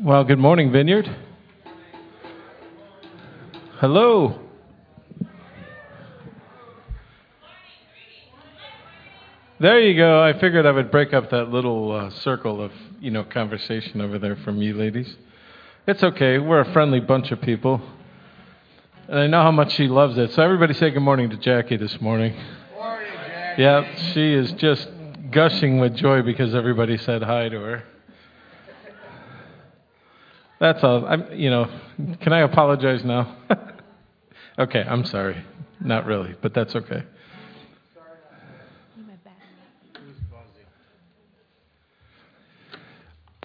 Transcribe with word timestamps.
Well, 0.00 0.22
good 0.22 0.38
morning, 0.38 0.70
Vineyard. 0.70 1.12
Hello. 3.80 4.38
There 9.58 9.80
you 9.80 9.96
go. 9.96 10.22
I 10.22 10.38
figured 10.38 10.66
I 10.66 10.70
would 10.70 10.92
break 10.92 11.12
up 11.12 11.30
that 11.30 11.48
little 11.48 11.90
uh, 11.90 12.10
circle 12.10 12.62
of, 12.62 12.70
you 13.00 13.10
know, 13.10 13.24
conversation 13.24 14.00
over 14.00 14.20
there 14.20 14.36
from 14.36 14.62
you 14.62 14.74
ladies. 14.74 15.16
It's 15.88 16.04
okay. 16.04 16.38
We're 16.38 16.60
a 16.60 16.72
friendly 16.72 17.00
bunch 17.00 17.32
of 17.32 17.40
people. 17.40 17.82
And 19.08 19.18
I 19.18 19.26
know 19.26 19.42
how 19.42 19.50
much 19.50 19.72
she 19.72 19.88
loves 19.88 20.16
it. 20.16 20.32
So 20.32 20.44
everybody 20.44 20.74
say 20.74 20.90
good 20.90 21.00
morning 21.00 21.28
to 21.30 21.36
Jackie 21.36 21.76
this 21.76 22.00
morning. 22.00 22.36
Morning, 22.72 23.08
Jackie. 23.12 23.62
Yeah, 23.62 23.96
she 24.12 24.32
is 24.32 24.52
just 24.52 24.88
gushing 25.32 25.80
with 25.80 25.96
joy 25.96 26.22
because 26.22 26.54
everybody 26.54 26.98
said 26.98 27.24
hi 27.24 27.48
to 27.48 27.58
her. 27.58 27.82
That's 30.60 30.82
all. 30.82 31.06
I'm, 31.06 31.32
you 31.32 31.50
know, 31.50 31.70
can 32.20 32.32
I 32.32 32.40
apologize 32.40 33.04
now? 33.04 33.36
okay, 34.58 34.80
I'm 34.80 35.04
sorry. 35.04 35.44
Not 35.80 36.06
really, 36.06 36.34
but 36.42 36.52
that's 36.52 36.74
okay. 36.74 37.04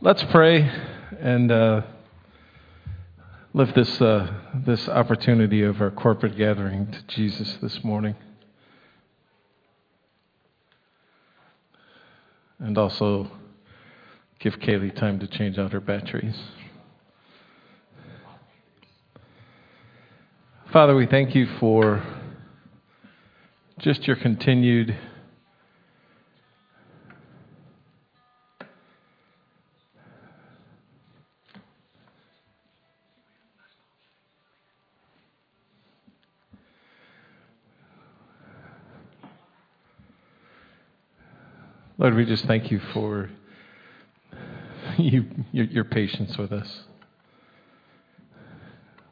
Let's 0.01 0.23
pray 0.31 0.69
and 1.21 1.49
uh, 1.49 1.81
lift 3.53 3.75
this 3.75 4.01
uh, 4.01 4.33
this 4.65 4.89
opportunity 4.89 5.61
of 5.61 5.79
our 5.79 5.91
corporate 5.91 6.35
gathering 6.35 6.91
to 6.91 7.01
Jesus 7.07 7.57
this 7.61 7.83
morning, 7.85 8.15
and 12.59 12.77
also 12.77 13.31
give 14.39 14.59
Kaylee 14.59 14.93
time 14.93 15.19
to 15.19 15.27
change 15.27 15.57
out 15.57 15.71
her 15.71 15.79
batteries. 15.79 16.35
Father, 20.73 20.95
we 20.95 21.05
thank 21.05 21.35
you 21.35 21.45
for 21.59 22.03
just 23.77 24.07
your 24.07 24.15
continued 24.15 24.97
Lord, 41.99 42.15
we 42.15 42.25
just 42.25 42.45
thank 42.45 42.71
you 42.71 42.79
for 42.95 43.29
you, 44.97 45.25
your, 45.51 45.65
your 45.65 45.83
patience 45.83 46.35
with 46.35 46.51
us. 46.51 46.81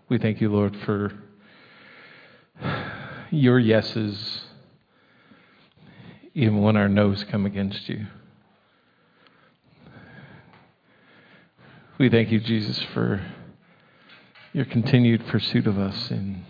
We 0.09 0.17
thank 0.17 0.42
you, 0.42 0.52
Lord, 0.52 0.76
for 0.88 1.12
your 3.30 3.59
yeses, 3.59 4.42
even 6.34 6.62
when 6.62 6.76
our 6.76 6.90
no's 6.90 7.23
come 7.23 7.45
against 7.45 7.88
you. 7.90 8.08
We 11.98 12.09
thank 12.09 12.32
you, 12.32 12.39
Jesus, 12.39 12.80
for 12.94 13.26
your 14.54 14.66
continued 14.66 15.26
pursuit 15.28 15.67
of 15.67 15.78
us 15.78 16.12
in 16.12 16.44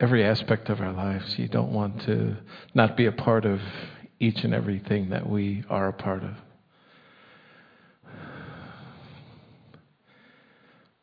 every 0.00 0.24
aspect 0.24 0.68
of 0.68 0.80
our 0.80 0.92
lives. 0.92 1.38
You 1.38 1.48
don't 1.48 1.72
want 1.72 2.02
to 2.02 2.36
not 2.74 2.96
be 2.96 3.06
a 3.06 3.12
part 3.12 3.44
of 3.44 3.60
each 4.18 4.44
and 4.44 4.54
everything 4.54 5.10
that 5.10 5.28
we 5.28 5.64
are 5.70 5.88
a 5.88 5.92
part 5.92 6.24
of. 6.24 6.34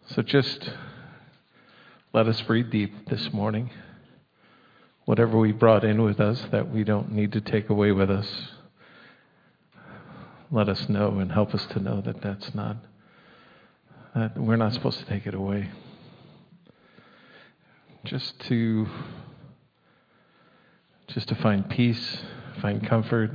So 0.07 0.21
just 0.21 0.69
let 2.13 2.27
us 2.27 2.39
breathe 2.41 2.69
deep 2.69 3.09
this 3.09 3.33
morning. 3.33 3.71
Whatever 5.05 5.37
we 5.37 5.51
brought 5.51 5.83
in 5.83 6.03
with 6.03 6.19
us 6.19 6.41
that 6.51 6.71
we 6.71 6.83
don't 6.83 7.11
need 7.11 7.31
to 7.33 7.41
take 7.41 7.69
away 7.69 7.91
with 7.91 8.09
us, 8.09 8.27
let 10.51 10.69
us 10.69 10.87
know 10.87 11.19
and 11.19 11.31
help 11.31 11.53
us 11.53 11.65
to 11.71 11.79
know 11.79 12.01
that 12.01 12.21
that's 12.21 12.53
not, 12.53 12.77
that 14.15 14.37
we're 14.37 14.55
not 14.55 14.73
supposed 14.73 14.99
to 14.99 15.05
take 15.05 15.25
it 15.25 15.33
away. 15.33 15.69
Just 18.05 18.39
to, 18.41 18.87
just 21.07 21.27
to 21.29 21.35
find 21.35 21.67
peace 21.69 22.19
find 22.61 22.87
comfort. 22.87 23.31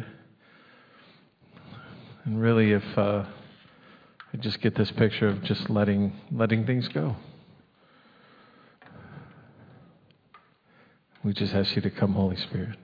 And 2.24 2.40
really, 2.40 2.72
if 2.72 2.98
uh, 2.98 3.24
I 4.32 4.36
just 4.38 4.60
get 4.60 4.74
this 4.74 4.90
picture 4.92 5.28
of 5.28 5.42
just 5.42 5.68
letting 5.68 6.12
letting 6.30 6.66
things 6.66 6.88
go, 6.88 7.16
we 11.28 11.34
just 11.34 11.52
ask 11.52 11.76
you 11.76 11.82
to 11.82 11.90
come, 11.90 12.14
Holy 12.14 12.36
Spirit. 12.36 12.78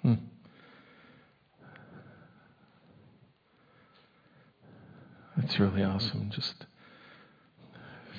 Hmm. 0.00 0.14
It's 5.36 5.60
really 5.60 5.82
awesome 5.82 6.30
just 6.30 6.64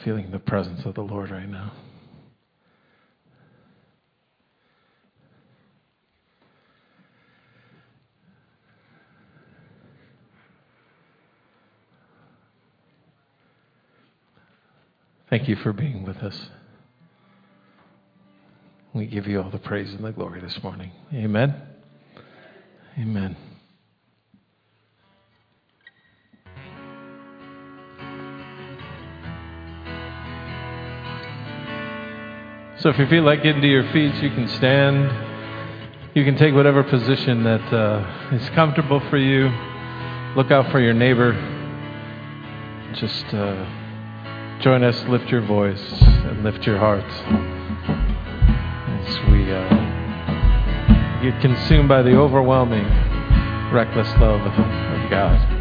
feeling 0.04 0.30
the 0.30 0.38
presence 0.38 0.86
of 0.86 0.94
the 0.94 1.02
Lord 1.02 1.32
right 1.32 1.50
now. 1.50 1.72
Thank 15.34 15.50
you 15.50 15.56
for 15.56 15.74
being 15.74 16.06
with 16.06 16.18
us. 16.18 16.40
We 18.94 19.08
give 19.08 19.26
you 19.26 19.42
all 19.42 19.50
the 19.50 19.58
praise 19.58 19.92
and 19.92 20.06
the 20.06 20.12
glory 20.12 20.40
this 20.40 20.62
morning. 20.62 20.92
Amen. 21.12 21.60
Amen. 23.00 23.36
So 32.78 32.90
if 32.90 33.00
you 33.00 33.08
feel 33.08 33.24
like 33.24 33.42
getting 33.42 33.64
to 33.64 33.68
your 33.68 33.92
feet, 33.92 34.14
you 34.22 34.30
can 34.30 34.48
stand. 34.50 36.12
You 36.14 36.24
can 36.24 36.38
take 36.38 36.54
whatever 36.54 36.84
position 36.84 37.44
that 37.44 37.74
uh, 37.74 38.36
is 38.36 38.48
comfortable 38.52 39.00
for 39.10 39.18
you. 39.18 39.50
Look 40.36 40.52
out 40.52 40.72
for 40.72 40.80
your 40.80 40.94
neighbor. 40.94 41.34
Just 42.94 43.26
uh, 43.34 43.80
join 44.62 44.84
us, 44.84 45.02
lift 45.08 45.30
your 45.30 45.42
voice, 45.42 45.82
and 46.02 46.44
lift 46.44 46.66
your 46.66 46.78
heart 46.78 47.04
as 49.02 49.32
we 49.32 49.52
uh, 49.52 49.70
get 51.22 51.40
consumed 51.42 51.90
by 51.90 52.02
the 52.02 52.16
overwhelming, 52.16 52.86
reckless 53.74 54.08
love 54.20 54.42
of 54.42 55.10
God. 55.10 55.53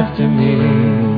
after 0.00 0.26
me. 0.26 1.09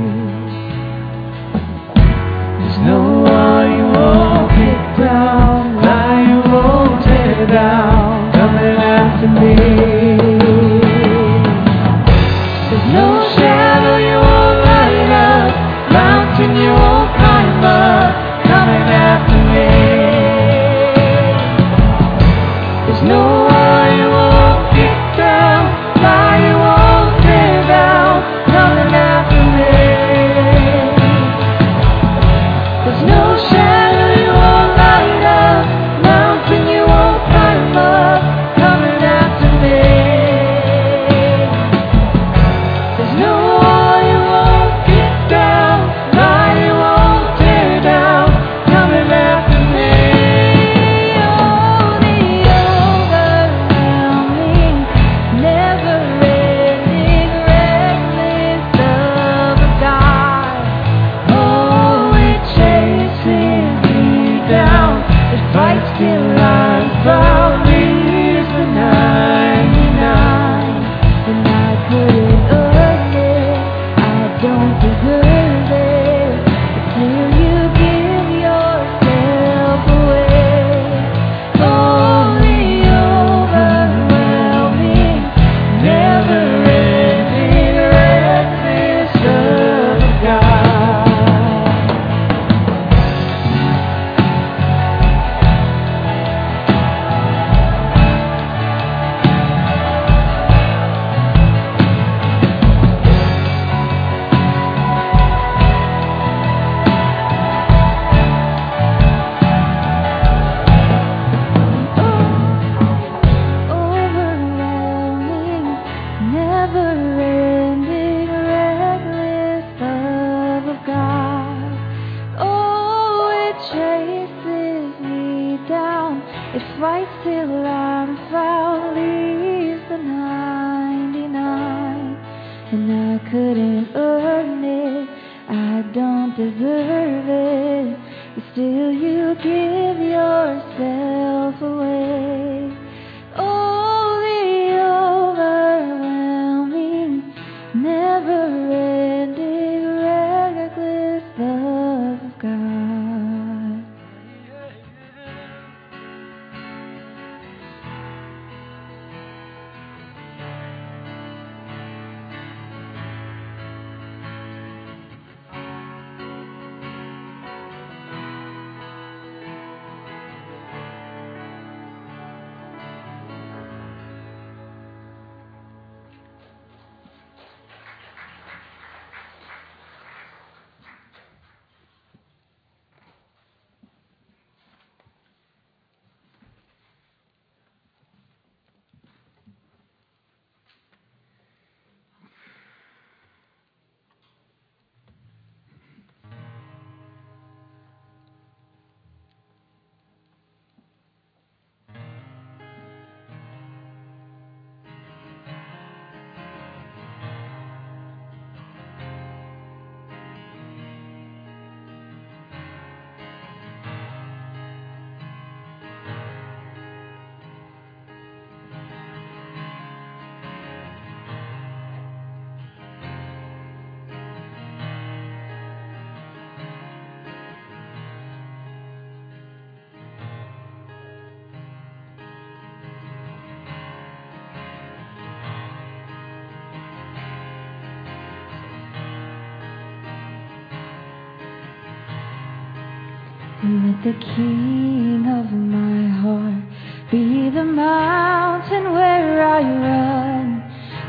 let 243.73 244.05
the 244.05 244.13
king 244.35 245.25
of 245.27 245.51
my 245.51 246.07
heart 246.21 246.63
be 247.11 247.49
the 247.49 247.65
mountain 247.65 248.93
where 248.93 249.43
I 249.43 249.63
run, 249.63 250.47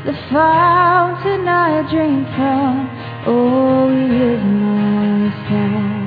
the 0.06 0.14
fountain 0.32 1.46
I 1.46 1.84
drink 1.90 2.26
from. 2.36 2.88
Oh, 3.26 3.90
he 3.92 4.04
is 4.32 4.42
my 4.64 5.28
song. 5.48 6.04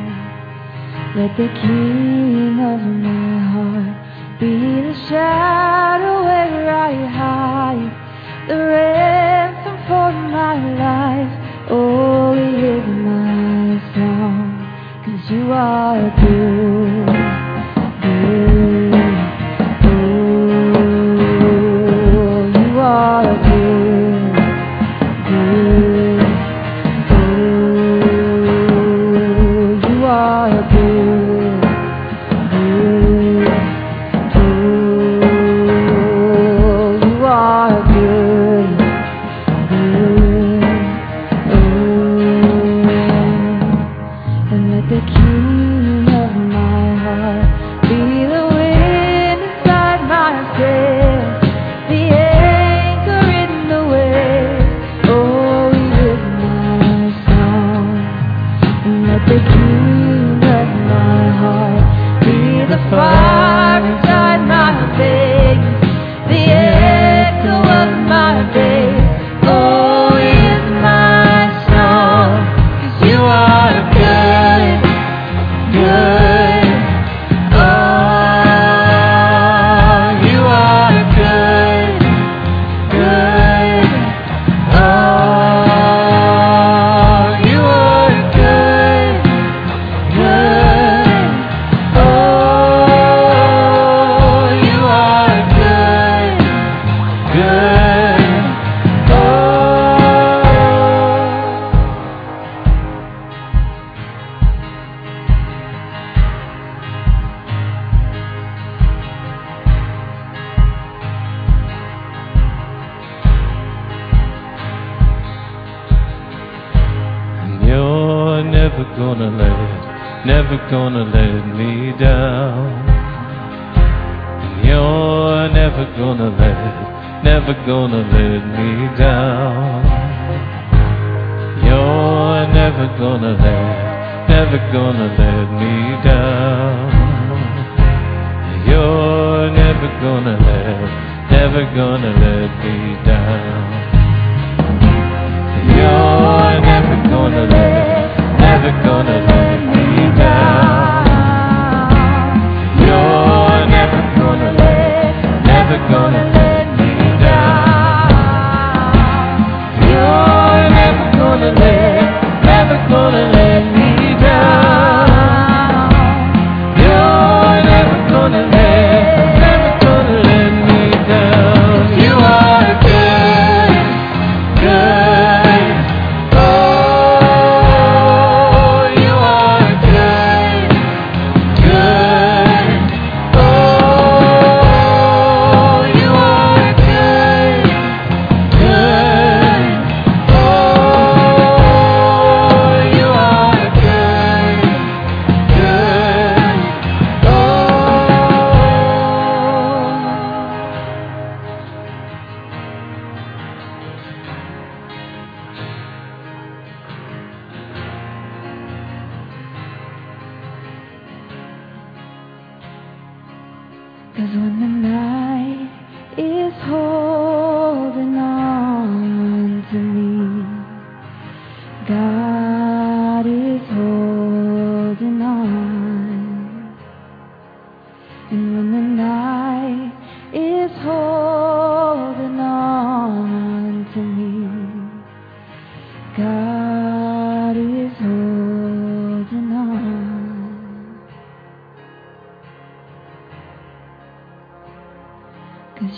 Let 1.16 1.38
the 1.38 1.50
king 1.62 2.60
of 2.60 2.82
my 3.06 3.17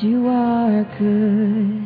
you 0.02 0.28
are 0.28 0.86
good. 0.98 1.79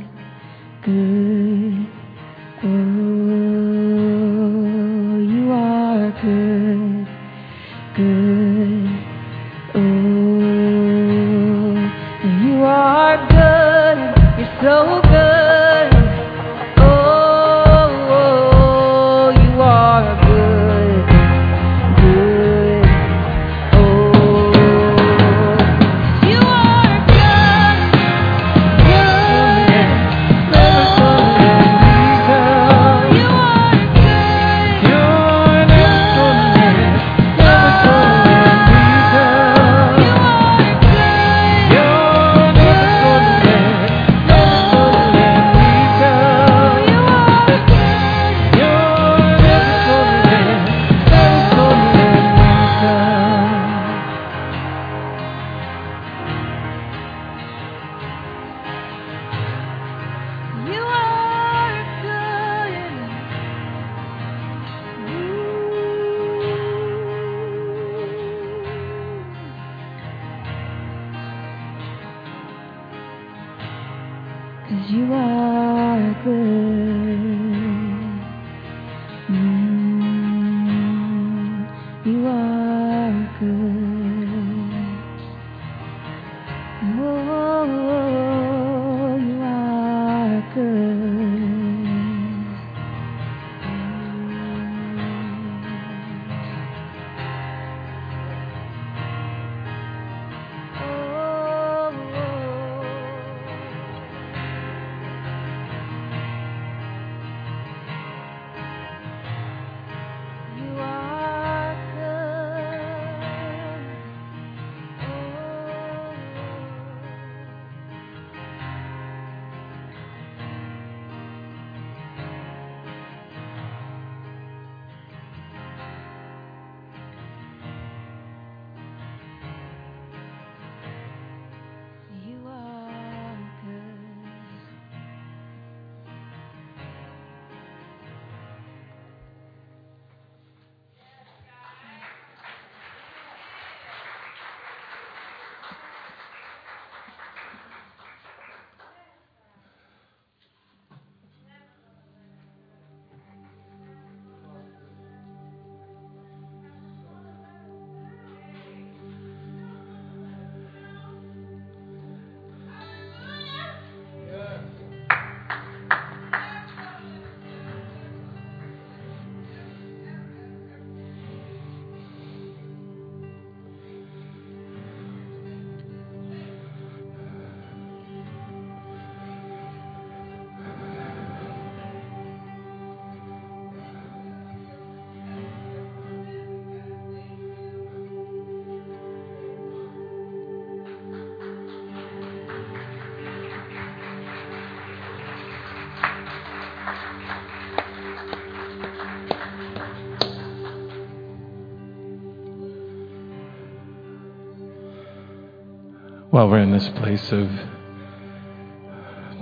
While 206.33 206.50
we're 206.50 206.57
in 206.57 206.72
this 206.72 206.89
place 206.96 207.31
of 207.31 207.48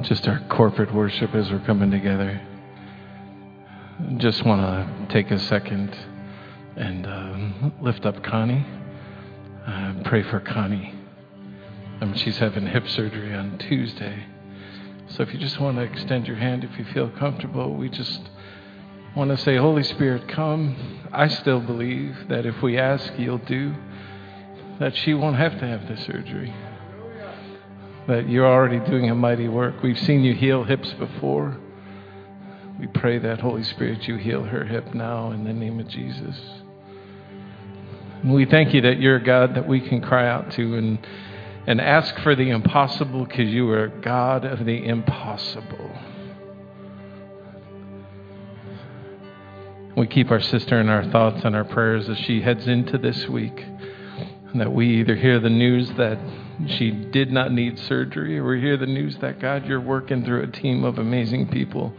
just 0.02 0.28
our 0.28 0.42
corporate 0.50 0.94
worship 0.94 1.34
as 1.34 1.50
we're 1.50 1.64
coming 1.66 1.90
together, 1.90 2.42
just 4.18 4.46
want 4.46 4.60
to 4.60 5.08
take 5.14 5.32
a 5.32 5.40
second 5.40 5.98
and 6.76 7.08
um, 7.08 7.74
lift 7.80 8.06
up 8.06 8.22
Connie. 8.26 8.66
Uh, 9.66 9.94
pray 10.04 10.22
for 10.24 10.42
Connie. 10.42 10.94
Um, 12.02 12.14
she's 12.14 12.38
having 12.40 12.68
hip 12.68 12.86
surgery 12.90 13.34
on 13.34 13.58
Tuesday. 13.58 14.26
So 15.12 15.24
if 15.24 15.34
you 15.34 15.40
just 15.40 15.62
want 15.62 15.78
to 15.78 15.84
extend 15.84 16.28
your 16.28 16.36
hand, 16.36 16.66
if 16.66 16.78
you 16.78 16.84
feel 16.94 17.10
comfortable, 17.12 17.74
we 17.74 17.88
just 17.88 18.20
want 19.16 19.32
to 19.32 19.38
say, 19.38 19.56
Holy 19.56 19.84
Spirit, 19.84 20.28
come. 20.28 21.08
I 21.14 21.30
still 21.30 21.62
believe 21.62 22.28
that 22.28 22.46
if 22.46 22.62
we 22.62 22.78
ask, 22.78 23.14
you'll 23.18 23.38
do, 23.38 23.76
that 24.82 24.94
she 24.98 25.14
won't 25.14 25.38
have 25.38 25.58
to 25.58 25.66
have 25.66 25.88
the 25.88 25.96
surgery. 25.96 26.54
That 28.12 28.28
you're 28.28 28.46
already 28.46 28.80
doing 28.92 29.10
a 29.10 29.16
mighty 29.16 29.48
work. 29.48 29.82
We've 29.82 29.98
seen 29.98 30.22
you 30.22 30.34
heal 30.34 30.66
hips 30.66 30.92
before. 30.96 31.56
We 32.78 32.88
pray 32.88 33.20
that, 33.20 33.40
Holy 33.40 33.64
Spirit, 33.64 34.06
you 34.06 34.18
heal 34.18 34.44
her 34.44 34.66
hip 34.66 34.94
now 34.94 35.32
in 35.32 35.46
the 35.46 35.54
name 35.54 35.80
of 35.80 35.88
Jesus. 35.88 36.38
And 38.22 38.34
we 38.34 38.44
thank 38.44 38.74
you 38.74 38.82
that 38.82 39.00
you're 39.00 39.16
a 39.16 39.24
God 39.24 39.56
that 39.56 39.66
we 39.66 39.80
can 39.80 40.02
cry 40.02 40.28
out 40.28 40.52
to 40.52 40.76
and, 40.76 41.08
and 41.66 41.80
ask 41.80 42.20
for 42.20 42.36
the 42.36 42.50
impossible 42.50 43.24
because 43.24 43.48
you 43.48 43.70
are 43.70 43.88
God 43.88 44.44
of 44.44 44.66
the 44.66 44.86
impossible. 44.86 45.98
We 49.96 50.08
keep 50.08 50.32
our 50.32 50.42
sister 50.42 50.82
in 50.82 50.90
our 50.90 51.10
thoughts 51.12 51.46
and 51.46 51.56
our 51.56 51.64
prayers 51.64 52.10
as 52.10 52.18
she 52.18 52.42
heads 52.42 52.68
into 52.68 52.98
this 52.98 53.30
week. 53.30 53.66
That 54.56 54.74
we 54.74 55.00
either 55.00 55.16
hear 55.16 55.40
the 55.40 55.50
news 55.50 55.90
that 55.92 56.20
she 56.68 56.92
did 56.92 57.32
not 57.32 57.54
need 57.54 57.80
surgery 57.80 58.38
or 58.38 58.46
we 58.46 58.60
hear 58.60 58.76
the 58.76 58.86
news 58.86 59.18
that, 59.20 59.40
God, 59.40 59.66
you're 59.66 59.80
working 59.80 60.26
through 60.26 60.44
a 60.44 60.48
team 60.48 60.84
of 60.84 60.98
amazing 60.98 61.48
people 61.48 61.94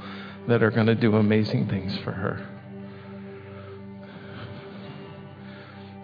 that 0.49 0.63
are 0.63 0.71
going 0.71 0.87
to 0.87 0.95
do 0.95 1.17
amazing 1.17 1.69
things 1.69 1.97
for 1.99 2.13
her. 2.13 2.47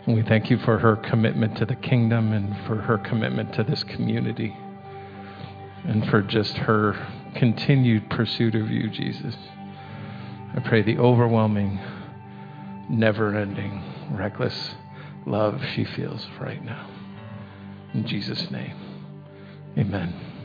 And 0.06 0.16
we 0.16 0.22
thank 0.22 0.48
you 0.48 0.58
for 0.58 0.78
her 0.78 0.96
commitment 0.96 1.58
to 1.58 1.66
the 1.66 1.74
kingdom 1.74 2.32
and 2.32 2.56
for 2.66 2.76
her 2.76 2.96
commitment 2.96 3.52
to 3.54 3.62
this 3.62 3.84
community 3.84 4.56
and 5.84 6.08
for 6.08 6.22
just 6.22 6.56
her 6.56 6.96
continued 7.34 8.08
pursuit 8.08 8.54
of 8.54 8.70
you, 8.70 8.88
Jesus. 8.88 9.36
I 10.56 10.60
pray 10.60 10.80
the 10.80 10.96
overwhelming, 10.96 11.78
never 12.88 13.36
ending, 13.36 13.82
reckless 14.12 14.74
love 15.28 15.60
she 15.74 15.84
feels 15.84 16.26
right 16.40 16.64
now. 16.64 16.88
In 17.94 18.06
Jesus' 18.06 18.50
name, 18.50 18.76
amen. 19.76 20.37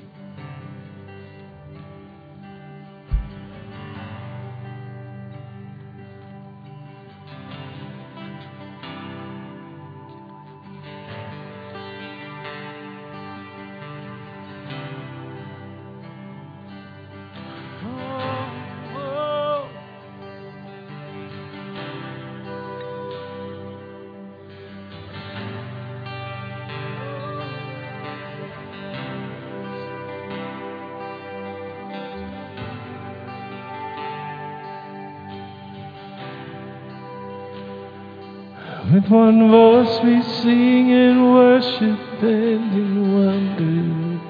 With 38.94 39.08
one 39.10 39.50
voice 39.50 40.00
we 40.04 40.22
sing 40.22 40.92
and 40.92 41.34
worship 41.34 42.00
and 42.22 42.74
in 42.78 43.14
wonder. 43.16 44.22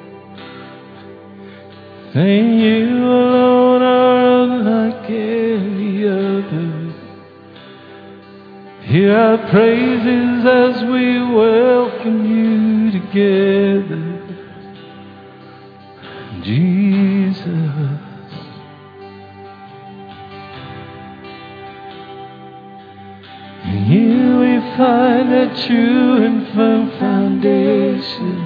Saying 2.14 2.60
you 2.60 3.06
alone 3.06 3.82
are 3.82 4.44
unlike 4.44 5.10
any 5.10 6.08
other. 6.08 6.94
Hear 8.84 9.18
our 9.18 9.38
praises 9.50 10.46
as 10.46 10.82
we 10.86 11.20
welcome 11.36 12.20
you 12.26 12.92
together. 13.02 14.03
A 25.54 25.68
true 25.68 26.24
and 26.24 26.48
firm 26.54 26.90
foundation. 27.00 28.38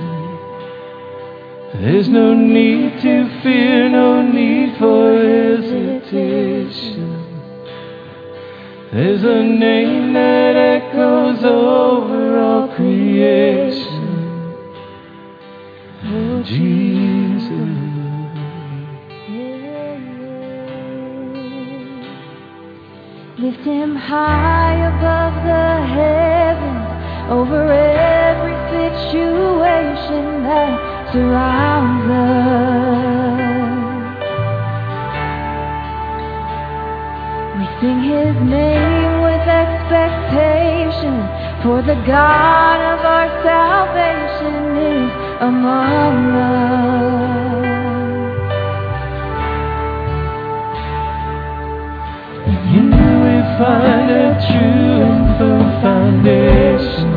There's 1.74 2.10
no 2.10 2.34
need 2.34 3.02
to 3.02 3.42
fear, 3.42 3.90
no 3.90 4.22
need 4.22 4.78
for 4.78 5.14
hesitation. 5.14 5.94
There's 8.92 9.24
a 9.24 9.44
name 9.44 10.14
that 10.14 10.56
echoes 10.56 11.44
over 11.44 12.40
all 12.40 12.68
creation. 12.76 14.08
Oh, 16.06 16.44
Jesus. 16.44 17.28
Lift 23.40 23.64
him 23.66 23.96
high 23.96 24.76
above 24.88 25.36
the 25.46 25.86
heavens, 25.94 26.27
over 27.30 27.72
every 27.72 28.56
situation 28.72 30.44
that 30.44 31.12
surrounds 31.12 32.08
us. 32.12 33.18
We 37.58 37.66
sing 37.82 38.00
his 38.04 38.36
name 38.48 39.22
with 39.28 39.44
expectation, 39.44 41.16
for 41.64 41.82
the 41.82 42.00
God 42.08 42.80
of 42.94 43.00
our 43.06 43.30
salvation 43.44 44.78
is 44.78 45.12
among 45.42 46.16
us. 46.32 46.88
You 52.72 52.84
we 52.84 53.38
find 53.58 54.10
a 54.12 54.38
true 54.48 55.02
and 55.08 55.38
firm 55.38 55.68
foundation. 55.82 57.17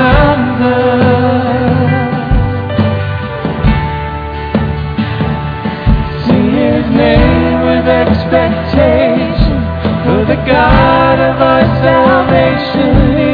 God 10.45 11.19
of 11.19 11.41
our 11.41 11.65
salvation 11.83 13.30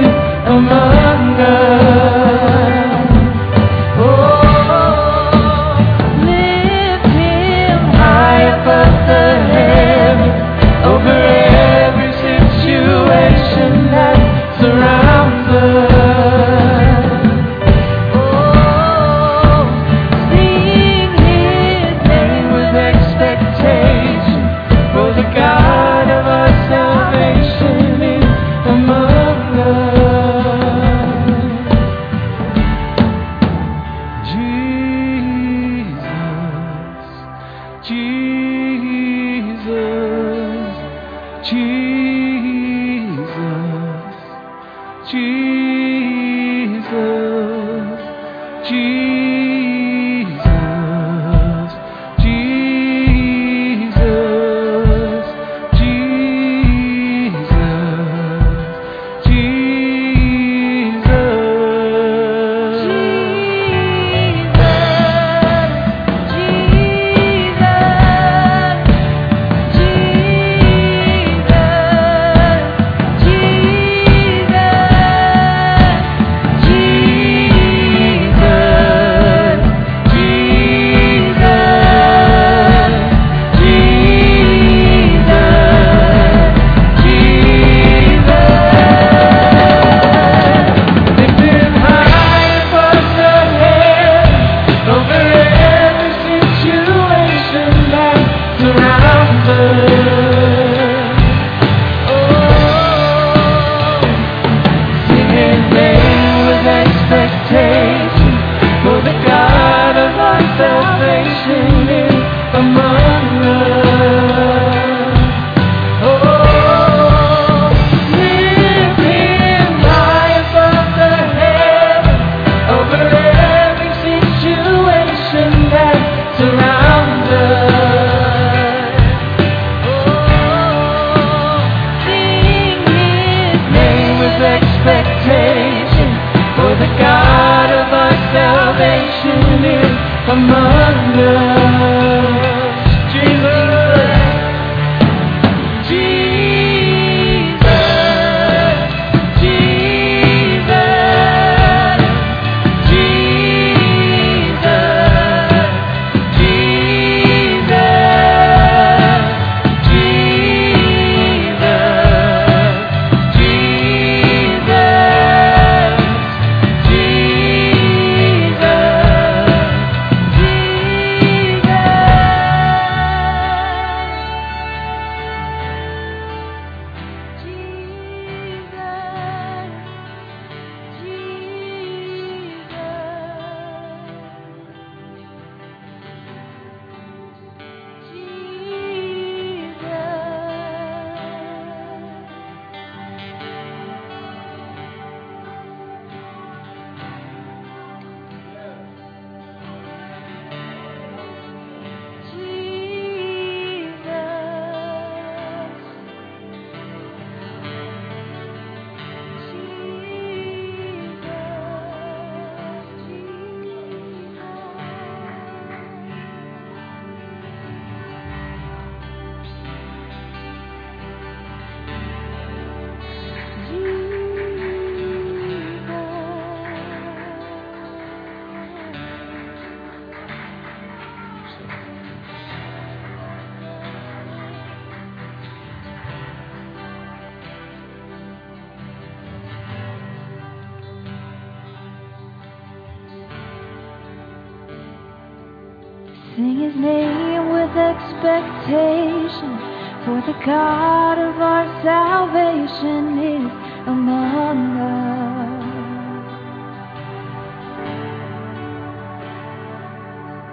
expectation, 248.17 249.58
for 250.06 250.21
the 250.25 250.34
God 250.45 251.17
of 251.19 251.39
our 251.39 251.84
salvation 251.84 253.19
is 253.19 253.51
among 253.88 254.77
us. 254.77 255.38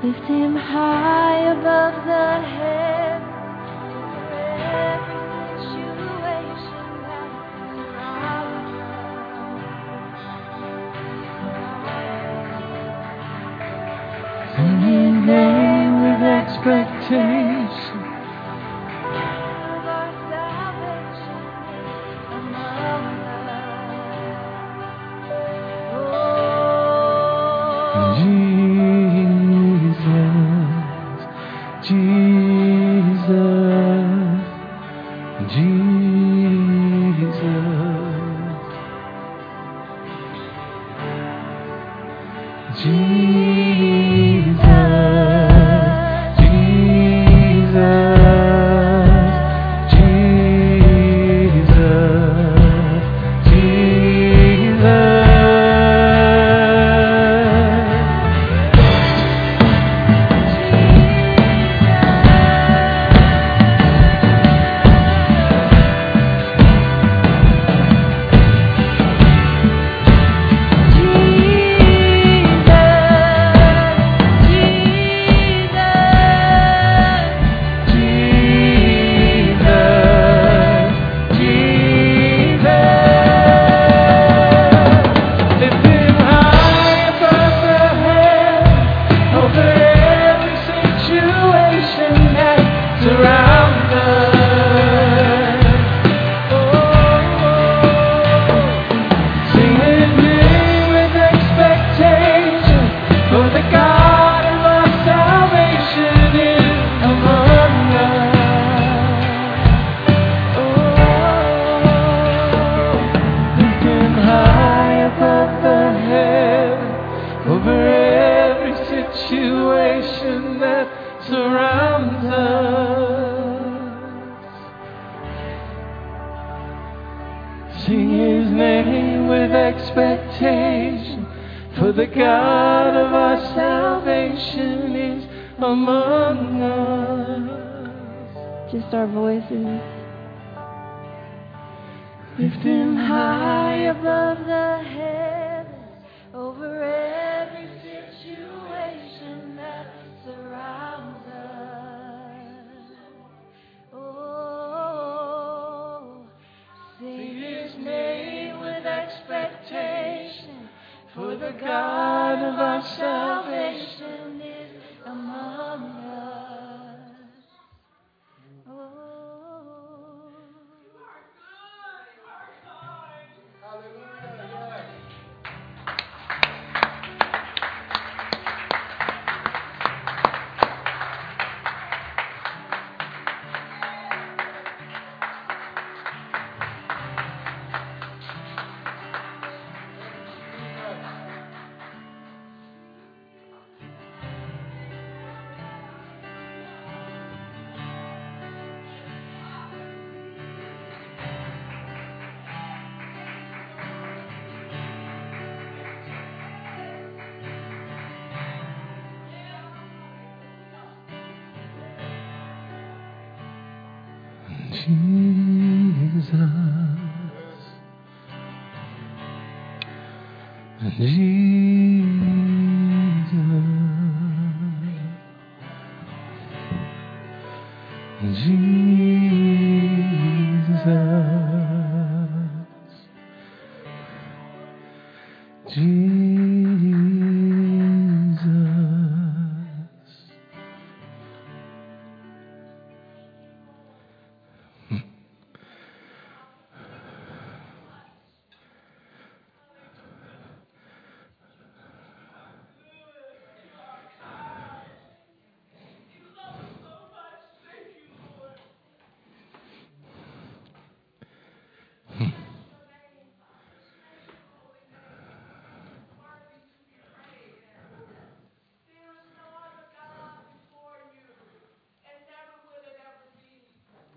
Lift 0.04 0.26
him 0.28 0.54
high 0.54 1.52
above 1.52 2.04
the 2.04 2.13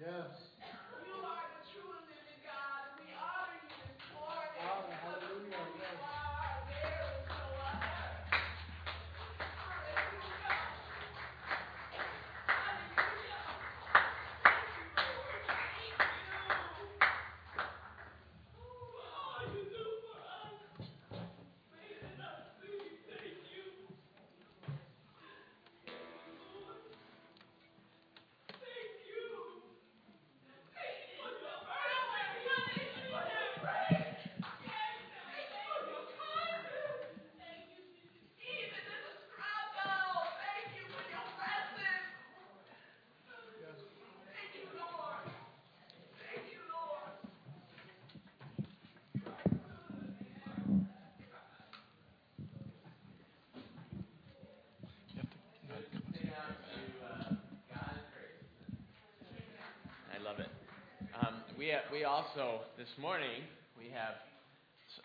I 0.08 0.47
we 61.68 61.74
have, 61.74 61.84
we 61.92 62.04
also 62.06 62.62
this 62.78 62.88
morning 62.98 63.44
we 63.78 63.90
have 63.90 64.14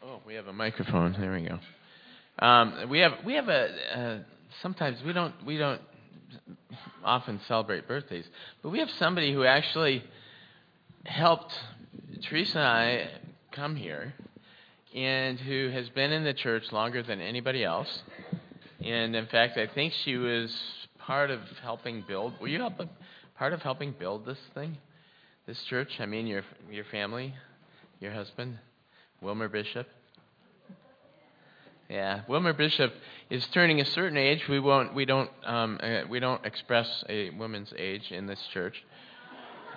oh 0.05 0.21
we 0.25 0.35
have 0.35 0.47
a 0.47 0.53
microphone. 0.53 1.13
There 1.19 1.33
we 1.33 1.41
go. 1.41 1.59
Um, 2.39 2.89
we 2.89 3.01
have 3.01 3.15
we 3.25 3.35
have 3.35 3.49
a 3.49 3.99
uh, 3.99 4.19
sometimes 4.61 5.03
we 5.05 5.13
don't 5.13 5.35
we 5.45 5.59
don't 5.59 5.81
often 7.05 7.41
celebrate 7.49 7.89
birthdays, 7.89 8.27
but 8.63 8.69
we 8.69 8.79
have 8.79 8.91
somebody 8.91 9.33
who 9.33 9.45
actually 9.45 10.05
helped 11.05 11.53
Teresa 12.29 12.61
and 12.61 12.69
I 12.69 13.11
come 13.51 13.75
here, 13.75 14.15
and 14.95 15.41
who 15.41 15.69
has 15.71 15.89
been 15.89 16.13
in 16.13 16.23
the 16.23 16.35
church 16.35 16.71
longer 16.71 17.03
than 17.03 17.21
anybody 17.21 17.65
else. 17.65 18.05
And 18.85 19.17
in 19.17 19.27
fact, 19.27 19.59
I 19.59 19.67
think 19.67 19.95
she 20.05 20.17
was 20.17 20.57
part 21.01 21.33
of 21.33 21.41
helping 21.61 22.05
build. 22.07 22.35
Were 22.41 22.47
you 22.47 22.65
part 23.37 23.53
of 23.53 23.63
helping 23.63 23.91
build 23.99 24.25
this 24.25 24.39
thing, 24.55 24.79
this 25.47 25.63
church? 25.65 26.01
I 26.01 26.07
mean, 26.07 26.27
your 26.27 26.43
your 26.71 26.85
family, 26.85 27.35
your 28.01 28.13
husband, 28.13 28.59
Wilmer 29.21 29.49
Bishop. 29.49 29.87
Yeah, 31.89 32.23
Wilmer 32.27 32.55
Bishop 32.55 32.93
is 33.29 33.47
turning 33.49 33.81
a 33.81 33.85
certain 33.85 34.17
age. 34.17 34.49
We 34.49 34.61
won't, 34.61 34.95
we 34.95 35.05
don't, 35.05 35.29
um, 35.45 35.79
uh, 35.83 36.03
we 36.09 36.21
don't 36.21 36.43
express 36.47 37.05
a 37.07 37.29
woman's 37.31 37.71
age 37.77 38.11
in 38.11 38.27
this 38.27 38.41
church, 38.55 38.83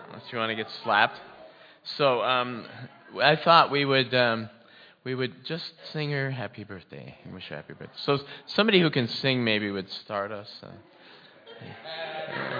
unless 0.08 0.24
you 0.32 0.38
want 0.38 0.50
to 0.50 0.56
get 0.56 0.68
slapped. 0.84 1.20
So 1.98 2.22
um, 2.22 2.66
I 3.22 3.36
thought 3.36 3.70
we 3.70 3.84
would, 3.84 4.14
um, 4.14 4.50
we 5.04 5.14
would 5.14 5.44
just 5.44 5.74
sing 5.92 6.12
her 6.12 6.32
happy 6.32 6.64
birthday 6.64 7.18
and 7.26 7.34
wish 7.34 7.50
her 7.50 7.58
happy 7.58 7.74
birthday. 7.74 7.94
So 7.98 8.20
somebody 8.46 8.80
who 8.80 8.90
can 8.90 9.10
sing 9.10 9.44
maybe 9.44 9.70
would 9.70 9.92
start 9.92 10.32
us. 10.32 10.50
Uh, 10.64 10.68
birthday 11.60 12.55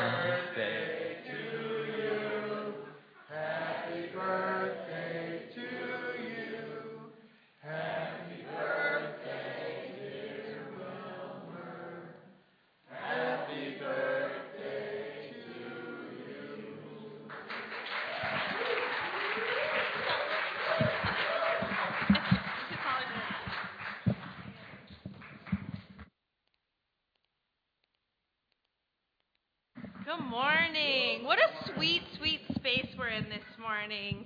morning. 30.36 31.24
What 31.24 31.40
a 31.40 31.74
sweet, 31.74 32.02
sweet 32.18 32.42
space 32.56 32.88
we're 33.00 33.08
in 33.08 33.24
this 33.30 33.46
morning. 33.58 34.26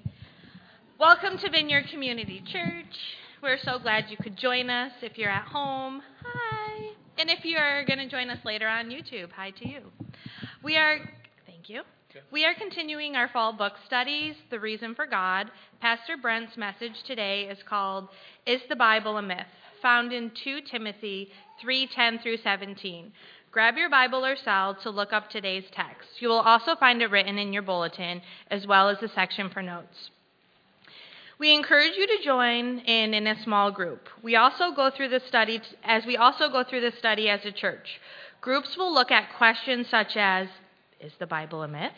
Welcome 0.99 1.37
to 1.37 1.51
Vineyard 1.51 1.85
Community 1.91 2.41
Church. 2.51 2.95
We're 3.43 3.59
so 3.61 3.77
glad 3.77 4.05
you 4.09 4.17
could 4.17 4.35
join 4.35 4.71
us. 4.71 4.91
If 5.03 5.19
you're 5.19 5.29
at 5.29 5.45
home, 5.45 6.01
hi. 6.23 6.93
And 7.19 7.29
if 7.29 7.45
you're 7.45 7.85
going 7.85 7.99
to 7.99 8.09
join 8.09 8.31
us 8.31 8.43
later 8.43 8.67
on 8.67 8.89
YouTube, 8.89 9.31
hi 9.31 9.51
to 9.51 9.69
you. 9.69 9.81
We 10.63 10.77
are, 10.77 10.97
thank 11.45 11.69
you. 11.69 11.83
We 12.31 12.43
are 12.43 12.55
continuing 12.55 13.15
our 13.15 13.29
fall 13.29 13.53
book 13.53 13.73
studies, 13.85 14.33
The 14.49 14.59
Reason 14.59 14.95
for 14.95 15.05
God. 15.05 15.51
Pastor 15.79 16.17
Brent's 16.19 16.57
message 16.57 17.03
today 17.05 17.43
is 17.43 17.59
called 17.69 18.07
Is 18.47 18.61
the 18.67 18.75
Bible 18.75 19.19
a 19.19 19.21
Myth? 19.21 19.45
found 19.81 20.11
in 20.11 20.31
2 20.43 20.61
Timothy 20.61 21.31
3:10 21.63 22.21
through 22.21 22.37
17. 22.37 23.11
Grab 23.51 23.77
your 23.77 23.89
Bible 23.89 24.23
or 24.23 24.35
cell 24.35 24.75
to 24.83 24.91
look 24.91 25.11
up 25.11 25.29
today's 25.29 25.63
text. 25.71 26.07
You 26.19 26.29
will 26.29 26.39
also 26.39 26.75
find 26.75 27.01
it 27.01 27.09
written 27.09 27.39
in 27.39 27.51
your 27.51 27.63
bulletin 27.63 28.21
as 28.51 28.67
well 28.67 28.89
as 28.89 28.99
the 28.99 29.07
section 29.07 29.49
for 29.49 29.63
notes. 29.63 30.11
We 31.39 31.55
encourage 31.55 31.93
you 31.97 32.05
to 32.05 32.23
join 32.23 32.79
in 32.79 33.15
in 33.15 33.25
a 33.25 33.41
small 33.43 33.71
group. 33.71 34.07
We 34.21 34.35
also 34.35 34.71
go 34.75 34.91
through 34.95 35.09
the 35.09 35.21
study 35.27 35.61
as 35.83 36.05
we 36.05 36.15
also 36.15 36.49
go 36.49 36.63
through 36.63 36.81
the 36.81 36.95
study 36.99 37.27
as 37.27 37.43
a 37.43 37.51
church. 37.51 37.99
Groups 38.39 38.75
will 38.77 38.93
look 38.93 39.09
at 39.09 39.35
questions 39.37 39.87
such 39.89 40.15
as 40.15 40.47
is 40.99 41.13
the 41.17 41.25
Bible 41.25 41.63
a 41.63 41.67
myth? 41.67 41.91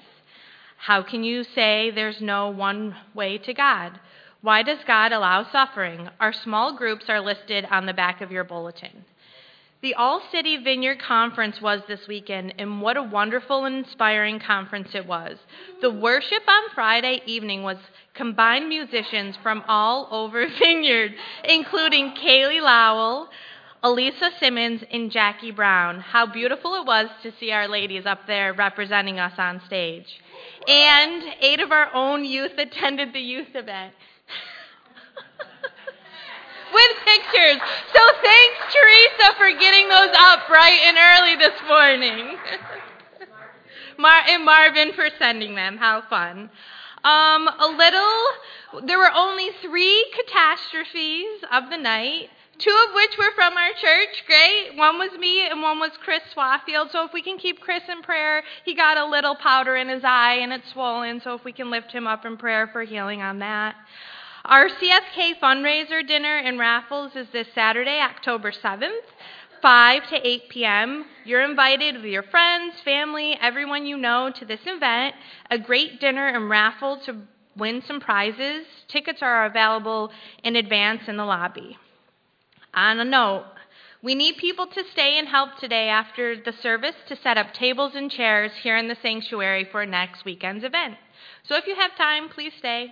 How 0.77 1.03
can 1.03 1.23
you 1.23 1.43
say 1.43 1.91
there's 1.91 2.21
no 2.21 2.49
one 2.49 2.95
way 3.13 3.37
to 3.39 3.53
God? 3.53 3.99
Why 4.41 4.63
does 4.63 4.79
God 4.87 5.11
allow 5.11 5.45
suffering? 5.51 6.07
Our 6.19 6.33
small 6.33 6.77
groups 6.77 7.05
are 7.09 7.19
listed 7.19 7.65
on 7.69 7.87
the 7.87 7.93
back 7.93 8.21
of 8.21 8.31
your 8.31 8.43
bulletin. 8.43 9.05
The 9.81 9.95
All 9.95 10.21
City 10.31 10.57
Vineyard 10.57 10.99
Conference 11.01 11.59
was 11.59 11.81
this 11.87 12.07
weekend, 12.07 12.53
and 12.59 12.83
what 12.83 12.97
a 12.97 13.01
wonderful 13.01 13.65
and 13.65 13.77
inspiring 13.77 14.39
conference 14.39 14.89
it 14.93 15.07
was. 15.07 15.39
The 15.81 15.89
worship 15.89 16.43
on 16.47 16.69
Friday 16.75 17.23
evening 17.25 17.63
was 17.63 17.77
combined 18.13 18.69
musicians 18.69 19.37
from 19.41 19.63
all 19.67 20.07
over 20.11 20.45
Vineyard, 20.59 21.13
including 21.45 22.13
Kaylee 22.13 22.61
Lowell, 22.61 23.29
Elisa 23.81 24.29
Simmons, 24.39 24.83
and 24.91 25.09
Jackie 25.09 25.49
Brown. 25.49 25.99
How 25.99 26.27
beautiful 26.27 26.75
it 26.75 26.85
was 26.85 27.07
to 27.23 27.33
see 27.39 27.51
our 27.51 27.67
ladies 27.67 28.05
up 28.05 28.27
there 28.27 28.53
representing 28.53 29.19
us 29.19 29.33
on 29.39 29.63
stage. 29.65 30.05
And 30.67 31.23
eight 31.39 31.59
of 31.59 31.71
our 31.71 31.91
own 31.95 32.23
youth 32.23 32.51
attended 32.59 33.13
the 33.13 33.19
youth 33.19 33.55
event. 33.55 33.95
With 36.73 36.91
pictures. 37.05 37.59
So 37.93 38.01
thanks, 38.21 38.57
Teresa, 38.73 39.35
for 39.37 39.51
getting 39.59 39.89
those 39.89 40.15
up 40.17 40.47
bright 40.47 40.79
and 40.83 40.97
early 40.97 41.35
this 41.35 41.59
morning. 41.67 42.37
Mar- 43.97 44.23
and 44.27 44.43
Marvin 44.43 44.93
for 44.93 45.09
sending 45.19 45.55
them. 45.55 45.77
How 45.77 46.03
fun. 46.09 46.49
Um, 47.03 47.47
a 47.47 47.67
little, 47.77 48.85
there 48.87 48.99
were 48.99 49.11
only 49.13 49.49
three 49.61 50.05
catastrophes 50.15 51.43
of 51.51 51.69
the 51.69 51.77
night, 51.77 52.29
two 52.59 52.85
of 52.87 52.95
which 52.95 53.17
were 53.17 53.31
from 53.35 53.57
our 53.57 53.71
church. 53.73 54.23
Great. 54.27 54.77
One 54.77 54.99
was 54.99 55.11
me 55.19 55.47
and 55.47 55.61
one 55.61 55.79
was 55.79 55.91
Chris 56.03 56.21
Swaffield. 56.35 56.91
So 56.91 57.05
if 57.05 57.13
we 57.13 57.23
can 57.23 57.37
keep 57.37 57.59
Chris 57.59 57.83
in 57.89 58.03
prayer, 58.03 58.43
he 58.65 58.75
got 58.75 58.97
a 58.97 59.05
little 59.05 59.35
powder 59.35 59.75
in 59.75 59.89
his 59.89 60.03
eye 60.03 60.39
and 60.41 60.53
it's 60.53 60.71
swollen. 60.71 61.21
So 61.21 61.33
if 61.33 61.43
we 61.43 61.51
can 61.51 61.71
lift 61.71 61.91
him 61.91 62.05
up 62.05 62.23
in 62.25 62.37
prayer 62.37 62.69
for 62.71 62.83
healing 62.83 63.21
on 63.21 63.39
that. 63.39 63.75
Our 64.45 64.69
CSK 64.69 65.39
fundraiser 65.39 66.05
dinner 66.05 66.37
and 66.37 66.57
raffles 66.57 67.11
is 67.15 67.27
this 67.31 67.47
Saturday, 67.53 67.99
October 67.99 68.51
7th, 68.51 68.89
5 69.61 70.09
to 70.09 70.27
8 70.27 70.49
p.m. 70.49 71.05
You're 71.25 71.47
invited 71.47 71.97
with 71.97 72.05
your 72.05 72.23
friends, 72.23 72.73
family, 72.83 73.37
everyone 73.39 73.85
you 73.85 73.97
know 73.97 74.31
to 74.39 74.43
this 74.43 74.61
event. 74.65 75.13
A 75.51 75.59
great 75.59 75.99
dinner 75.99 76.27
and 76.27 76.49
raffle 76.49 76.99
to 77.05 77.17
win 77.55 77.83
some 77.85 77.99
prizes. 77.99 78.65
Tickets 78.87 79.19
are 79.21 79.45
available 79.45 80.11
in 80.43 80.55
advance 80.55 81.01
in 81.07 81.17
the 81.17 81.25
lobby. 81.25 81.77
On 82.73 82.99
a 82.99 83.05
note, 83.05 83.45
we 84.01 84.15
need 84.15 84.37
people 84.37 84.65
to 84.65 84.83
stay 84.91 85.19
and 85.19 85.27
help 85.27 85.59
today 85.59 85.87
after 85.87 86.35
the 86.35 86.53
service 86.63 86.95
to 87.09 87.15
set 87.15 87.37
up 87.37 87.53
tables 87.53 87.91
and 87.93 88.09
chairs 88.09 88.51
here 88.63 88.77
in 88.77 88.87
the 88.87 88.97
sanctuary 89.03 89.67
for 89.71 89.85
next 89.85 90.25
weekend's 90.25 90.63
event. 90.63 90.95
So 91.43 91.55
if 91.57 91.67
you 91.67 91.75
have 91.75 91.95
time, 91.95 92.29
please 92.29 92.53
stay. 92.57 92.91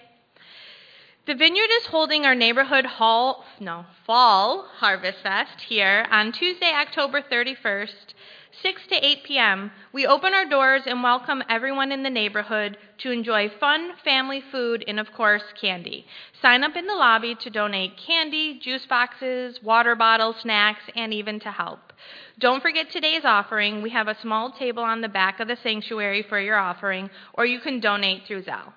The 1.29 1.35
Vineyard 1.35 1.69
is 1.77 1.85
holding 1.85 2.25
our 2.25 2.33
neighborhood 2.33 2.87
hall, 2.87 3.45
no, 3.59 3.85
fall 4.07 4.65
harvest 4.77 5.19
fest 5.21 5.61
here 5.67 6.07
on 6.09 6.31
Tuesday, 6.31 6.71
October 6.73 7.21
31st, 7.21 8.15
6 8.63 8.81
to 8.89 8.95
8 8.95 9.23
p.m. 9.25 9.71
We 9.93 10.07
open 10.07 10.33
our 10.33 10.49
doors 10.49 10.81
and 10.87 11.03
welcome 11.03 11.43
everyone 11.47 11.91
in 11.91 12.01
the 12.01 12.09
neighborhood 12.09 12.79
to 13.03 13.11
enjoy 13.11 13.51
fun 13.59 13.91
family 14.03 14.41
food 14.51 14.83
and, 14.87 14.99
of 14.99 15.13
course, 15.13 15.43
candy. 15.61 16.07
Sign 16.41 16.63
up 16.63 16.75
in 16.75 16.87
the 16.87 16.95
lobby 16.95 17.35
to 17.41 17.51
donate 17.51 17.91
candy, 18.07 18.57
juice 18.57 18.87
boxes, 18.87 19.59
water 19.61 19.95
bottles, 19.95 20.37
snacks, 20.41 20.81
and 20.95 21.13
even 21.13 21.39
to 21.41 21.51
help. 21.51 21.93
Don't 22.39 22.63
forget 22.63 22.89
today's 22.89 23.23
offering. 23.23 23.83
We 23.83 23.91
have 23.91 24.07
a 24.07 24.19
small 24.19 24.51
table 24.51 24.81
on 24.81 25.01
the 25.01 25.07
back 25.07 25.39
of 25.39 25.47
the 25.47 25.57
sanctuary 25.61 26.25
for 26.27 26.39
your 26.39 26.57
offering, 26.57 27.11
or 27.35 27.45
you 27.45 27.59
can 27.59 27.79
donate 27.79 28.23
through 28.25 28.45
Zelle. 28.45 28.73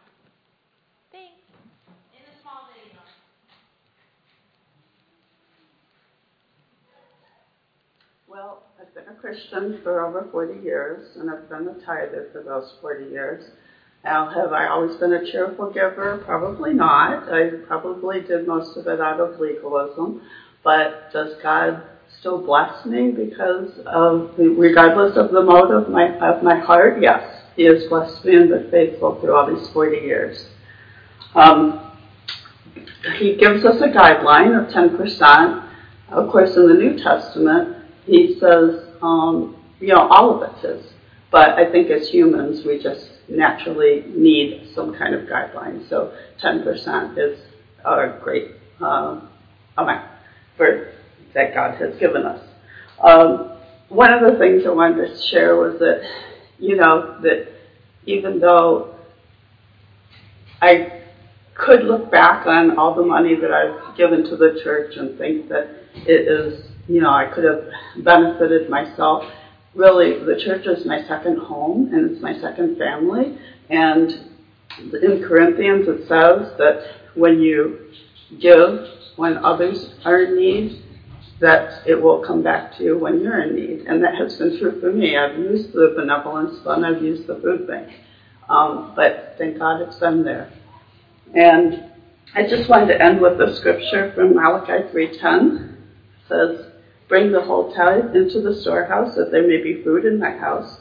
Well, 8.32 8.62
I've 8.80 8.94
been 8.94 9.14
a 9.14 9.20
Christian 9.20 9.80
for 9.82 10.06
over 10.06 10.26
40 10.32 10.62
years, 10.64 11.18
and 11.18 11.30
I've 11.30 11.50
been 11.50 11.68
a 11.68 11.74
tither 11.84 12.30
for 12.32 12.42
those 12.42 12.72
40 12.80 13.10
years. 13.10 13.44
Now, 14.04 14.30
have 14.30 14.54
I 14.54 14.68
always 14.68 14.96
been 14.96 15.12
a 15.12 15.30
cheerful 15.30 15.70
giver? 15.70 16.22
Probably 16.24 16.72
not. 16.72 17.30
I 17.30 17.50
probably 17.66 18.22
did 18.22 18.48
most 18.48 18.74
of 18.78 18.86
it 18.86 19.02
out 19.02 19.20
of 19.20 19.38
legalism. 19.38 20.22
But 20.64 21.12
does 21.12 21.34
God 21.42 21.82
still 22.20 22.38
bless 22.38 22.86
me 22.86 23.10
because 23.10 23.78
of, 23.84 24.30
regardless 24.38 25.14
of 25.18 25.30
the 25.30 25.42
mode 25.42 25.70
of 25.70 25.90
my, 25.90 26.18
of 26.20 26.42
my 26.42 26.58
heart? 26.58 27.02
Yes. 27.02 27.42
He 27.54 27.64
has 27.64 27.84
blessed 27.90 28.24
me 28.24 28.36
and 28.36 28.48
been 28.48 28.70
faithful 28.70 29.20
through 29.20 29.36
all 29.36 29.54
these 29.54 29.68
40 29.74 29.98
years. 29.98 30.48
Um, 31.34 31.92
he 33.18 33.36
gives 33.36 33.66
us 33.66 33.78
a 33.82 33.88
guideline 33.88 34.58
of 34.58 34.72
10%. 34.72 35.68
Of 36.08 36.30
course, 36.30 36.56
in 36.56 36.68
the 36.68 36.74
New 36.74 36.98
Testament, 36.98 37.71
he 38.04 38.38
says, 38.40 38.84
um, 39.02 39.56
you 39.80 39.88
know, 39.88 40.08
all 40.08 40.42
of 40.42 40.50
it's 40.50 40.62
his. 40.62 40.92
But 41.30 41.50
I 41.50 41.70
think 41.70 41.90
as 41.90 42.08
humans, 42.08 42.64
we 42.66 42.82
just 42.82 43.10
naturally 43.28 44.04
need 44.08 44.70
some 44.74 44.94
kind 44.96 45.14
of 45.14 45.22
guideline. 45.22 45.88
So 45.88 46.16
10% 46.42 47.18
is 47.18 47.40
a 47.84 48.18
great 48.22 48.52
um, 48.80 49.30
amount 49.78 50.08
for 50.56 50.92
that 51.34 51.54
God 51.54 51.80
has 51.80 51.98
given 51.98 52.26
us. 52.26 52.44
Um, 53.02 53.52
one 53.88 54.12
of 54.12 54.30
the 54.30 54.38
things 54.38 54.64
I 54.66 54.70
wanted 54.70 55.08
to 55.08 55.22
share 55.30 55.56
was 55.56 55.78
that, 55.78 56.02
you 56.58 56.76
know, 56.76 57.18
that 57.22 57.48
even 58.06 58.38
though 58.38 58.94
I 60.60 61.00
could 61.54 61.84
look 61.84 62.10
back 62.10 62.46
on 62.46 62.78
all 62.78 62.94
the 62.94 63.04
money 63.04 63.34
that 63.34 63.50
I've 63.50 63.96
given 63.96 64.24
to 64.24 64.36
the 64.36 64.60
church 64.62 64.96
and 64.96 65.18
think 65.18 65.48
that 65.48 65.68
it 65.94 66.28
is 66.28 66.71
you 66.88 67.00
know, 67.00 67.10
I 67.10 67.26
could 67.32 67.44
have 67.44 67.64
benefited 68.04 68.68
myself. 68.68 69.24
Really, 69.74 70.24
the 70.24 70.40
church 70.44 70.66
is 70.66 70.84
my 70.84 71.06
second 71.06 71.38
home 71.38 71.90
and 71.92 72.10
it's 72.10 72.22
my 72.22 72.38
second 72.40 72.78
family. 72.78 73.38
And 73.70 74.10
in 74.78 75.24
Corinthians, 75.26 75.88
it 75.88 76.08
says 76.08 76.56
that 76.58 76.96
when 77.14 77.40
you 77.40 77.92
give 78.40 78.88
when 79.16 79.38
others 79.44 79.94
are 80.04 80.22
in 80.22 80.36
need, 80.36 80.82
that 81.40 81.86
it 81.86 82.00
will 82.00 82.24
come 82.24 82.42
back 82.42 82.76
to 82.76 82.84
you 82.84 82.98
when 82.98 83.20
you're 83.20 83.42
in 83.42 83.54
need. 83.54 83.86
And 83.86 84.02
that 84.02 84.14
has 84.14 84.36
been 84.36 84.58
true 84.58 84.80
for 84.80 84.92
me. 84.92 85.16
I've 85.16 85.38
used 85.38 85.72
the 85.72 85.92
benevolence 85.96 86.62
fund, 86.62 86.86
I've 86.86 87.02
used 87.02 87.26
the 87.26 87.36
food 87.36 87.66
bank. 87.66 87.88
Um, 88.48 88.92
but 88.94 89.34
thank 89.38 89.58
God 89.58 89.80
it's 89.80 89.98
been 89.98 90.24
there. 90.24 90.52
And 91.34 91.90
I 92.34 92.46
just 92.46 92.68
wanted 92.68 92.86
to 92.94 93.02
end 93.02 93.20
with 93.20 93.40
a 93.40 93.56
scripture 93.56 94.12
from 94.14 94.34
Malachi 94.34 94.88
3.10. 94.92 95.72
It 95.72 95.78
says, 96.28 96.71
Bring 97.12 97.30
the 97.30 97.42
whole 97.42 97.70
tithe 97.74 98.16
into 98.16 98.40
the 98.40 98.58
storehouse, 98.62 99.16
that 99.16 99.30
there 99.30 99.46
may 99.46 99.62
be 99.62 99.82
food 99.82 100.06
in 100.06 100.18
my 100.18 100.30
house. 100.30 100.80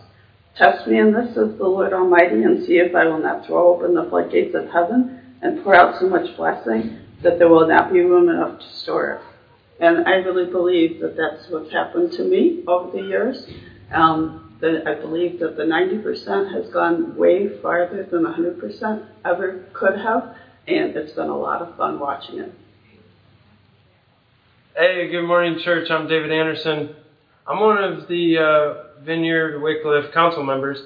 Test 0.55 0.87
me 0.87 0.97
in 0.97 1.11
this, 1.11 1.35
says 1.35 1.57
the 1.57 1.67
Lord 1.67 1.91
Almighty, 1.91 2.43
and 2.43 2.65
see 2.65 2.77
if 2.77 2.95
I 2.95 3.03
will 3.03 3.19
not 3.19 3.45
throw 3.45 3.75
open 3.75 3.95
the 3.95 4.05
floodgates 4.05 4.55
of 4.55 4.69
heaven 4.69 5.19
and 5.41 5.61
pour 5.61 5.75
out 5.75 5.99
so 5.99 6.07
much 6.07 6.37
blessing 6.37 6.99
that 7.21 7.37
there 7.37 7.49
will 7.49 7.67
not 7.67 7.91
be 7.91 7.99
room 7.99 8.29
enough 8.29 8.61
to 8.61 8.75
store 8.77 9.11
it. 9.11 9.83
And 9.83 10.07
I 10.07 10.11
really 10.23 10.49
believe 10.49 11.01
that 11.01 11.17
that's 11.17 11.49
what's 11.49 11.73
happened 11.73 12.13
to 12.13 12.23
me 12.23 12.63
over 12.65 12.97
the 12.97 13.05
years. 13.05 13.45
Um, 13.91 14.57
I 14.63 14.93
believe 15.01 15.37
that 15.41 15.57
the 15.57 15.63
90% 15.63 16.53
has 16.53 16.71
gone 16.71 17.17
way 17.17 17.59
farther 17.61 18.03
than 18.09 18.23
100% 18.23 19.05
ever 19.25 19.65
could 19.73 19.99
have, 19.99 20.33
and 20.65 20.95
it's 20.95 21.11
been 21.11 21.27
a 21.27 21.37
lot 21.37 21.61
of 21.61 21.75
fun 21.75 21.99
watching 21.99 22.39
it. 22.39 22.53
Hey, 24.73 25.09
good 25.09 25.27
morning, 25.27 25.59
church. 25.59 25.91
I'm 25.91 26.07
David 26.07 26.31
Anderson. 26.31 26.95
I'm 27.45 27.59
one 27.59 27.83
of 27.83 28.07
the 28.07 28.37
uh, 28.37 29.03
Vineyard 29.03 29.61
Wickliffe 29.61 30.13
council 30.13 30.43
members, 30.43 30.81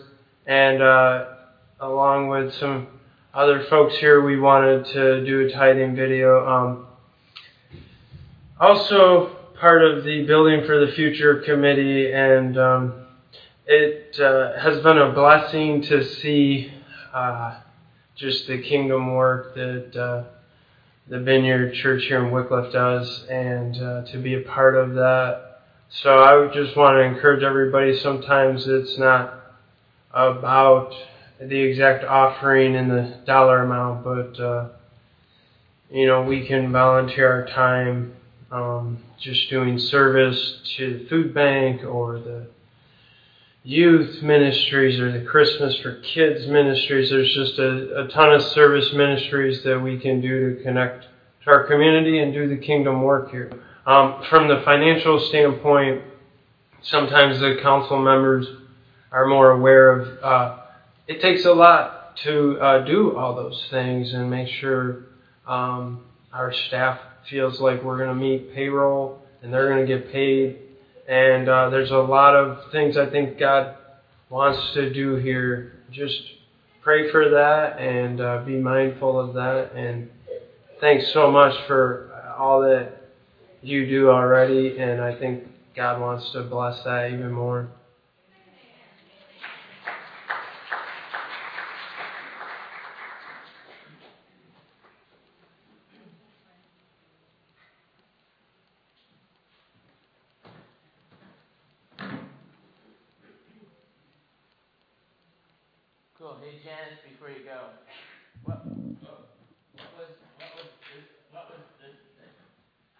and 0.48 0.82
uh, 0.82 1.26
along 1.80 2.30
with 2.30 2.56
some 2.56 2.88
other 3.32 3.64
folks 3.70 3.96
here, 3.98 4.24
we 4.26 4.40
wanted 4.40 4.88
to 4.88 5.24
do 5.24 5.42
a 5.42 5.52
tithing 5.52 5.96
video. 5.96 6.48
Um, 6.48 6.88
also, 8.60 9.36
part 9.60 9.84
of 9.84 10.04
the 10.04 10.26
Building 10.26 10.66
for 10.66 10.84
the 10.84 10.92
Future 10.94 11.42
committee, 11.42 12.12
and 12.12 12.58
um, 12.58 13.06
it 13.68 14.20
uh, 14.20 14.60
has 14.60 14.82
been 14.82 14.98
a 14.98 15.12
blessing 15.12 15.84
to 15.84 16.04
see 16.04 16.74
uh, 17.14 17.60
just 18.16 18.48
the 18.48 18.64
kingdom 18.64 19.14
work 19.14 19.54
that 19.54 19.96
uh, 19.96 20.24
the 21.08 21.20
Vineyard 21.20 21.74
Church 21.74 22.06
here 22.06 22.24
in 22.26 22.32
Wickliffe 22.32 22.72
does, 22.72 23.26
and 23.30 23.76
uh, 23.82 24.06
to 24.12 24.18
be 24.18 24.36
a 24.36 24.42
part 24.42 24.76
of 24.76 24.96
that. 24.96 25.62
So 25.90 26.18
I 26.18 26.36
would 26.36 26.54
just 26.54 26.76
want 26.76 26.96
to 26.96 27.02
encourage 27.02 27.44
everybody. 27.44 27.98
Sometimes 28.00 28.68
it's 28.68 28.98
not 28.98 29.40
about 30.12 30.94
the 31.40 31.60
exact 31.60 32.04
offering 32.06 32.76
and 32.76 32.90
the 32.90 33.20
dollar 33.26 33.64
amount, 33.64 34.04
but 34.04 34.40
uh, 34.40 34.70
you 35.92 36.08
know 36.08 36.24
we 36.24 36.48
can 36.48 36.72
volunteer 36.72 37.32
our 37.32 37.48
time 37.48 38.14
um, 38.52 38.98
just 39.20 39.50
doing 39.50 39.78
service 39.78 40.60
to 40.78 41.00
the 41.00 41.10
food 41.10 41.34
bank 41.34 41.84
or 41.84 42.20
the 42.20 42.48
youth 43.66 44.22
ministries 44.22 45.00
or 45.00 45.12
the 45.12 45.26
Christmas 45.26 45.76
for 45.78 46.00
Kids 46.02 46.46
ministries. 46.46 47.10
There's 47.10 47.34
just 47.34 47.58
a, 47.58 48.04
a 48.04 48.08
ton 48.10 48.32
of 48.32 48.44
service 48.44 48.94
ministries 48.94 49.64
that 49.64 49.82
we 49.82 49.98
can 50.00 50.22
do 50.22 50.56
to 50.56 50.64
connect 50.64 51.06
to 51.44 51.50
our 51.50 51.64
community 51.64 52.20
and 52.20 52.32
do 52.32 52.48
the 52.48 52.58
kingdom 52.58 53.02
work 53.02 53.32
here. 53.32 53.52
Um, 53.88 54.24
from 54.30 54.48
the 54.48 54.62
financial 54.64 55.20
standpoint, 55.20 56.04
sometimes 56.84 57.40
the 57.40 57.58
council 57.64 58.00
members 58.00 58.48
are 59.12 59.26
more 59.26 59.52
aware 59.52 60.00
of 60.00 60.24
uh, 60.24 60.62
it 61.08 61.20
takes 61.20 61.46
a 61.46 61.52
lot 61.52 62.18
to 62.18 62.60
uh, 62.60 62.86
do 62.86 63.18
all 63.18 63.36
those 63.36 63.66
things 63.72 64.14
and 64.14 64.30
make 64.30 64.48
sure 64.48 65.06
um, 65.48 66.04
our 66.32 66.54
staff 66.54 67.00
feels 67.30 67.60
like 67.60 67.82
we're 67.82 67.98
going 67.98 68.10
to 68.10 68.16
meet 68.16 68.54
payroll 68.54 69.24
and 69.42 69.52
they're 69.52 69.70
going 69.70 69.86
to 69.86 69.88
get 69.88 70.12
paid. 70.12 70.60
And 71.08 71.48
uh, 71.48 71.70
there's 71.70 71.92
a 71.92 71.98
lot 71.98 72.36
of 72.36 72.72
things 72.72 72.98
I 72.98 73.10
think 73.10 73.38
God 73.38 73.76
wants 74.30 74.74
to 74.74 74.92
do 74.92 75.16
here. 75.16 75.74
Just 75.92 76.20
pray 76.82 77.12
for 77.12 77.30
that 77.30 77.80
and 77.80 78.20
uh, 78.20 78.44
be 78.44 78.58
mindful 78.58 79.20
of 79.20 79.36
that. 79.36 79.74
And 79.76 80.10
thanks 80.82 81.12
so 81.14 81.30
much 81.32 81.56
for 81.68 82.12
all 82.38 82.62
that 82.62 83.12
you 83.62 83.86
do 83.88 84.10
already. 84.10 84.78
And 84.80 85.00
I 85.00 85.18
think 85.18 85.44
God 85.76 86.02
wants 86.02 86.32
to 86.32 86.42
bless 86.44 86.84
that 86.84 87.12
even 87.12 87.32
more. 87.32 87.68
Cool. 106.18 106.38
Hey, 106.42 106.58
Janice, 106.64 106.98
before 107.04 107.30
you 107.30 107.44
go, 107.44 107.76
what, 108.48 108.64
what 108.66 109.28
was 110.00 110.10
what 110.40 110.52
was 110.56 110.72
this? 110.90 111.06
What 111.30 111.52
was 111.52 111.60
this? 111.78 111.92
this? 112.16 112.34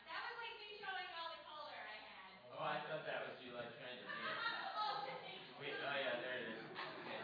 That 0.04 0.20
was 0.20 0.36
like 0.36 0.56
me 0.60 0.70
showing 0.84 1.10
all 1.16 1.32
the 1.32 1.42
color 1.48 1.74
I 1.80 1.96
had. 1.96 2.30
Oh, 2.54 2.62
I 2.62 2.78
thought 2.86 3.08
that 3.08 3.24
was 3.24 3.40
you 3.40 3.56
like 3.56 3.72
trying 3.80 3.98
to 3.98 4.06
do 4.06 4.20
it. 4.20 4.36
Wait, 5.64 5.74
oh 5.80 5.96
yeah, 5.96 6.20
there 6.22 6.38
it 6.44 6.60
is. 6.60 6.64
Okay. 7.08 7.24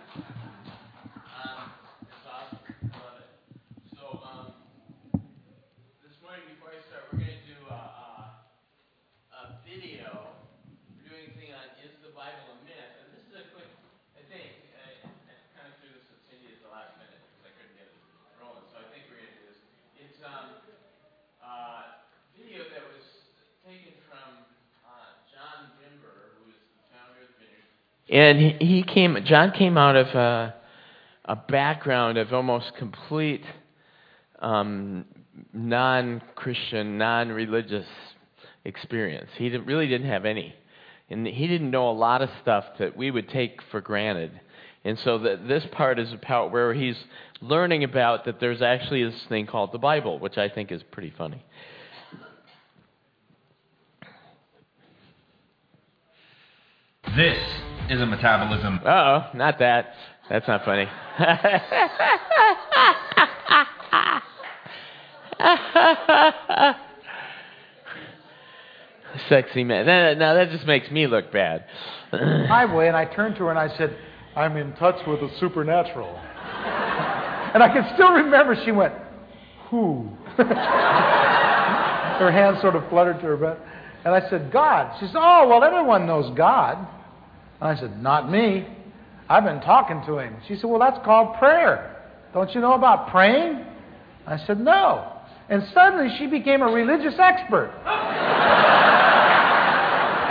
Um, 1.27 1.75
it's 2.07 2.23
awesome. 2.23 2.63
I 2.63 2.97
love 3.03 3.17
it. 3.19 3.29
So, 3.91 4.03
um, 4.23 4.47
this 6.01 6.15
morning 6.23 6.47
before 6.55 6.71
I 6.71 6.79
start, 6.87 7.11
we're 7.11 7.19
gonna 7.19 7.43
do 7.45 7.59
a, 7.67 7.77
a, 7.77 8.09
a 9.37 9.59
video. 9.67 10.39
We're 10.95 11.03
doing 11.03 11.29
a 11.29 11.33
thing 11.35 11.51
on 11.51 11.67
is 11.83 11.93
the 11.99 12.15
Bible 12.15 12.47
a 12.47 12.63
myth, 12.63 12.95
and 13.03 13.11
this 13.11 13.27
is 13.27 13.35
a 13.35 13.43
quick. 13.51 13.67
I 14.15 14.23
think 14.31 14.47
I, 14.79 15.03
I 15.11 15.35
kind 15.57 15.67
of 15.67 15.75
threw 15.83 15.91
this 15.91 16.07
at 16.07 16.19
Cindy 16.29 16.53
at 16.53 16.61
the 16.63 16.69
last 16.71 16.95
minute 17.01 17.19
because 17.19 17.43
I 17.49 17.51
couldn't 17.57 17.75
get 17.75 17.89
it 17.89 17.97
rolling. 18.39 18.63
So 18.71 18.79
I 18.79 18.85
think 18.93 19.09
we're 19.09 19.19
gonna 19.19 19.33
do 19.33 19.43
this. 19.49 19.59
It's 19.99 20.19
um, 20.23 20.61
uh, 21.41 22.05
video 22.37 22.63
that 22.69 22.85
was 22.91 23.03
taken 23.65 23.97
from 24.07 24.45
uh, 24.85 25.09
John 25.31 25.73
Wimber, 25.81 26.37
who 26.37 26.53
is 26.53 26.61
the 26.77 26.85
founder 26.93 27.25
of 27.25 27.33
the 27.33 27.43
Vineyard. 27.43 27.67
And 28.11 28.61
he, 28.61 28.83
came. 28.83 29.17
John 29.25 29.51
came 29.51 29.77
out 29.77 29.95
of 29.95 30.07
a, 30.07 30.53
a 31.23 31.35
background 31.37 32.17
of 32.17 32.33
almost 32.33 32.73
complete 32.77 33.43
um, 34.39 35.05
non-Christian, 35.53 36.97
non-religious 36.97 37.87
experience. 38.65 39.29
He 39.37 39.49
didn't, 39.49 39.65
really 39.65 39.87
didn't 39.87 40.09
have 40.09 40.25
any, 40.25 40.53
and 41.09 41.25
he 41.25 41.47
didn't 41.47 41.71
know 41.71 41.89
a 41.89 41.93
lot 41.93 42.21
of 42.21 42.29
stuff 42.41 42.65
that 42.79 42.97
we 42.97 43.11
would 43.11 43.29
take 43.29 43.61
for 43.71 43.79
granted. 43.79 44.41
And 44.83 44.99
so 44.99 45.17
the, 45.17 45.39
this 45.47 45.63
part 45.71 45.97
is 45.97 46.11
a 46.11 46.17
part 46.17 46.51
where 46.51 46.73
he's 46.73 46.97
learning 47.39 47.85
about 47.85 48.25
that 48.25 48.41
there's 48.41 48.61
actually 48.61 49.05
this 49.05 49.23
thing 49.29 49.45
called 49.45 49.71
the 49.71 49.77
Bible, 49.77 50.19
which 50.19 50.37
I 50.37 50.49
think 50.49 50.71
is 50.71 50.83
pretty 50.83 51.13
funny. 51.17 51.45
This 57.15 57.50
is 57.89 58.01
a 58.01 58.05
metabolism. 58.05 58.79
Uh 58.85 58.89
oh, 58.89 59.23
not 59.33 59.59
that. 59.59 59.93
That's 60.29 60.47
not 60.47 60.63
funny. 60.63 60.85
Sexy 69.29 69.63
man. 69.63 69.85
That- 69.85 70.17
Now 70.17 70.33
that 70.35 70.49
just 70.51 70.65
makes 70.65 70.89
me 70.89 71.07
look 71.07 71.31
bad. 71.31 71.65
highway, 72.11 72.87
and 72.87 72.95
I 72.95 73.05
turned 73.05 73.35
to 73.35 73.43
her 73.45 73.49
and 73.49 73.59
I 73.59 73.75
said, 73.77 73.97
I'm 74.35 74.55
in 74.57 74.73
touch 74.73 74.95
with 75.07 75.19
the 75.19 75.29
supernatural. 75.39 76.07
and 76.15 77.61
I 77.61 77.69
can 77.73 77.89
still 77.95 78.11
remember 78.11 78.55
she 78.63 78.71
went, 78.71 78.93
Who? 79.69 80.09
her 80.37 80.45
hand 82.31 82.57
sort 82.61 82.75
of 82.75 82.87
fluttered 82.89 83.19
to 83.19 83.25
her 83.25 83.37
butt. 83.37 83.59
And 84.05 84.15
I 84.15 84.27
said, 84.29 84.51
God. 84.51 84.97
She 84.99 85.05
said, 85.07 85.17
Oh, 85.19 85.47
well, 85.49 85.63
everyone 85.63 86.05
knows 86.07 86.35
God. 86.37 86.87
I 87.61 87.75
said, 87.75 88.01
Not 88.01 88.31
me. 88.31 88.67
I've 89.29 89.43
been 89.43 89.61
talking 89.61 90.01
to 90.07 90.17
him. 90.17 90.35
She 90.47 90.55
said, 90.55 90.65
Well, 90.65 90.79
that's 90.79 91.03
called 91.05 91.37
prayer. 91.37 91.95
Don't 92.33 92.53
you 92.55 92.61
know 92.61 92.73
about 92.73 93.09
praying? 93.11 93.65
I 94.25 94.37
said, 94.45 94.59
No. 94.59 95.07
And 95.49 95.63
suddenly 95.73 96.15
she 96.17 96.27
became 96.27 96.61
a 96.61 96.71
religious 96.71 97.15
expert. 97.19 97.71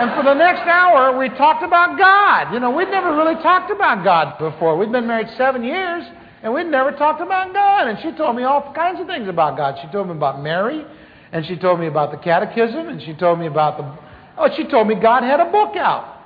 And 0.00 0.10
for 0.16 0.22
the 0.22 0.32
next 0.32 0.62
hour, 0.62 1.18
we 1.18 1.28
talked 1.28 1.62
about 1.62 1.98
God. 1.98 2.54
You 2.54 2.60
know, 2.60 2.70
we'd 2.70 2.88
never 2.88 3.14
really 3.14 3.34
talked 3.42 3.70
about 3.70 4.02
God 4.02 4.38
before. 4.38 4.78
We'd 4.78 4.90
been 4.90 5.06
married 5.06 5.28
seven 5.36 5.62
years, 5.62 6.04
and 6.42 6.54
we'd 6.54 6.68
never 6.68 6.90
talked 6.92 7.20
about 7.20 7.52
God. 7.52 7.86
And 7.86 7.98
she 8.02 8.16
told 8.16 8.34
me 8.34 8.44
all 8.44 8.72
kinds 8.72 8.98
of 8.98 9.06
things 9.06 9.28
about 9.28 9.58
God. 9.58 9.78
She 9.82 9.92
told 9.92 10.08
me 10.08 10.14
about 10.14 10.42
Mary, 10.42 10.86
and 11.32 11.44
she 11.44 11.56
told 11.56 11.80
me 11.80 11.86
about 11.86 12.12
the 12.12 12.16
catechism, 12.16 12.88
and 12.88 13.02
she 13.02 13.12
told 13.12 13.38
me 13.38 13.46
about 13.46 13.76
the. 13.76 13.98
Oh, 14.38 14.48
she 14.56 14.64
told 14.70 14.88
me 14.88 14.94
God 14.94 15.22
had 15.22 15.38
a 15.38 15.50
book 15.52 15.76
out. 15.76 16.19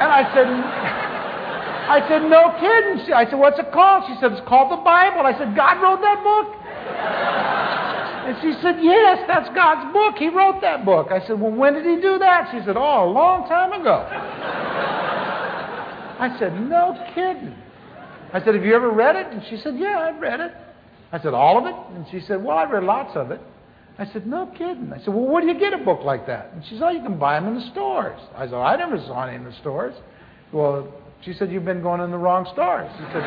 And 0.00 0.10
I 0.10 0.22
said, 0.34 0.46
I 0.48 2.00
said, 2.08 2.22
no 2.28 2.50
kidding. 2.58 3.06
She- 3.06 3.12
I 3.12 3.24
said, 3.28 3.38
what's 3.38 3.58
it 3.58 3.70
called? 3.72 4.04
She 4.08 4.14
said, 4.20 4.32
it's 4.32 4.46
called 4.48 4.72
the 4.72 4.82
Bible. 4.82 5.22
I 5.26 5.36
said, 5.38 5.54
God 5.54 5.82
wrote 5.82 6.00
that 6.00 6.22
book? 6.24 6.48
And 8.24 8.36
she 8.40 8.58
said, 8.62 8.76
Yes, 8.80 9.22
that's 9.28 9.50
God's 9.54 9.92
book. 9.92 10.14
He 10.16 10.30
wrote 10.30 10.62
that 10.62 10.84
book. 10.86 11.08
I 11.10 11.20
said, 11.26 11.38
Well, 11.38 11.52
when 11.52 11.74
did 11.74 11.84
he 11.84 12.00
do 12.00 12.18
that? 12.18 12.48
She 12.52 12.64
said, 12.64 12.74
Oh, 12.76 13.04
a 13.04 13.10
long 13.10 13.46
time 13.46 13.78
ago. 13.78 14.08
I 16.18 16.34
said, 16.38 16.54
No 16.58 16.96
kidding. 17.14 17.54
I 18.32 18.42
said, 18.42 18.54
Have 18.54 18.64
you 18.64 18.74
ever 18.74 18.90
read 18.90 19.16
it? 19.16 19.26
And 19.26 19.42
she 19.50 19.58
said, 19.58 19.76
Yeah, 19.76 19.98
I've 19.98 20.18
read 20.22 20.40
it. 20.40 20.52
I 21.12 21.20
said, 21.20 21.34
All 21.34 21.58
of 21.58 21.66
it? 21.66 21.74
And 21.96 22.06
she 22.10 22.26
said, 22.26 22.42
Well, 22.42 22.56
I've 22.56 22.70
read 22.70 22.84
lots 22.84 23.14
of 23.14 23.30
it. 23.30 23.42
I 23.98 24.06
said, 24.12 24.26
No 24.26 24.46
kidding. 24.46 24.92
I 24.92 24.98
said, 24.98 25.08
Well, 25.14 25.26
where 25.26 25.40
do 25.40 25.48
you 25.48 25.58
get 25.58 25.72
a 25.72 25.78
book 25.78 26.00
like 26.04 26.26
that? 26.26 26.52
And 26.52 26.64
she 26.64 26.70
said, 26.70 26.82
Oh, 26.82 26.90
you 26.90 27.02
can 27.02 27.18
buy 27.18 27.38
them 27.38 27.48
in 27.48 27.54
the 27.60 27.70
stores. 27.70 28.20
I 28.36 28.46
said, 28.46 28.54
I 28.54 28.76
never 28.76 28.98
saw 28.98 29.26
any 29.26 29.36
in 29.36 29.44
the 29.44 29.54
stores. 29.60 29.94
Well, 30.52 30.92
she 31.24 31.32
said, 31.34 31.52
You've 31.52 31.64
been 31.64 31.82
going 31.82 32.00
in 32.00 32.10
the 32.10 32.18
wrong 32.18 32.48
stores. 32.52 32.90
She 32.98 33.04
said, 33.12 33.22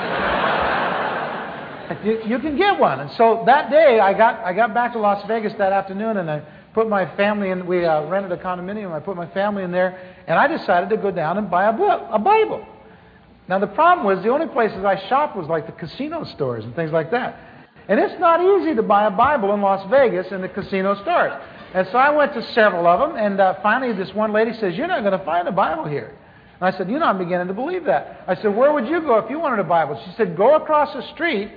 you, 2.03 2.22
you 2.26 2.39
can 2.39 2.57
get 2.57 2.80
one. 2.80 2.99
And 2.99 3.09
so 3.18 3.43
that 3.45 3.70
day, 3.70 3.99
I 3.99 4.13
got, 4.13 4.43
I 4.43 4.53
got 4.53 4.74
back 4.74 4.93
to 4.93 4.99
Las 4.99 5.26
Vegas 5.28 5.53
that 5.57 5.72
afternoon 5.72 6.18
and 6.18 6.30
I 6.30 6.41
put 6.74 6.89
my 6.89 7.15
family 7.15 7.49
in. 7.49 7.65
We 7.65 7.86
uh, 7.86 8.05
rented 8.07 8.32
a 8.32 8.38
condominium. 8.38 8.91
I 8.91 8.99
put 8.99 9.15
my 9.15 9.28
family 9.28 9.63
in 9.63 9.72
there 9.72 9.97
and 10.28 10.38
I 10.38 10.47
decided 10.47 10.89
to 10.89 10.97
go 10.97 11.11
down 11.11 11.38
and 11.38 11.49
buy 11.49 11.70
a 11.70 11.74
book, 11.74 12.01
a 12.11 12.20
Bible. 12.20 12.65
Now, 13.47 13.59
the 13.59 13.68
problem 13.68 14.05
was 14.05 14.22
the 14.24 14.30
only 14.30 14.47
places 14.47 14.84
I 14.84 15.07
shopped 15.07 15.38
was 15.38 15.47
like 15.47 15.65
the 15.65 15.72
casino 15.72 16.26
stores 16.36 16.65
and 16.65 16.76
things 16.76 16.91
like 16.91 17.11
that. 17.11 17.39
And 17.88 17.99
it's 17.99 18.19
not 18.19 18.41
easy 18.41 18.75
to 18.75 18.83
buy 18.83 19.05
a 19.05 19.11
Bible 19.11 19.53
in 19.53 19.61
Las 19.61 19.89
Vegas 19.89 20.27
in 20.31 20.41
the 20.41 20.49
casino 20.49 21.01
stores. 21.01 21.33
And 21.73 21.88
so 21.91 21.97
I 21.97 22.09
went 22.09 22.33
to 22.33 22.43
several 22.53 22.88
of 22.88 22.99
them, 22.99 23.17
and 23.17 23.39
uh, 23.39 23.55
finally, 23.61 23.93
this 23.93 24.13
one 24.13 24.33
lady 24.33 24.53
says, 24.53 24.75
You're 24.75 24.88
not 24.88 25.01
going 25.01 25.17
to 25.17 25.25
find 25.25 25.47
a 25.47 25.51
Bible 25.51 25.85
here. 25.85 26.17
And 26.59 26.73
I 26.73 26.77
said, 26.77 26.89
You 26.89 26.99
know, 26.99 27.05
I'm 27.05 27.17
beginning 27.17 27.47
to 27.47 27.53
believe 27.53 27.85
that. 27.85 28.23
I 28.27 28.35
said, 28.35 28.55
Where 28.55 28.73
would 28.73 28.88
you 28.88 29.01
go 29.01 29.17
if 29.19 29.29
you 29.29 29.39
wanted 29.39 29.59
a 29.59 29.67
Bible? 29.67 30.01
She 30.05 30.13
said, 30.17 30.35
Go 30.35 30.55
across 30.55 30.93
the 30.93 31.01
street 31.13 31.51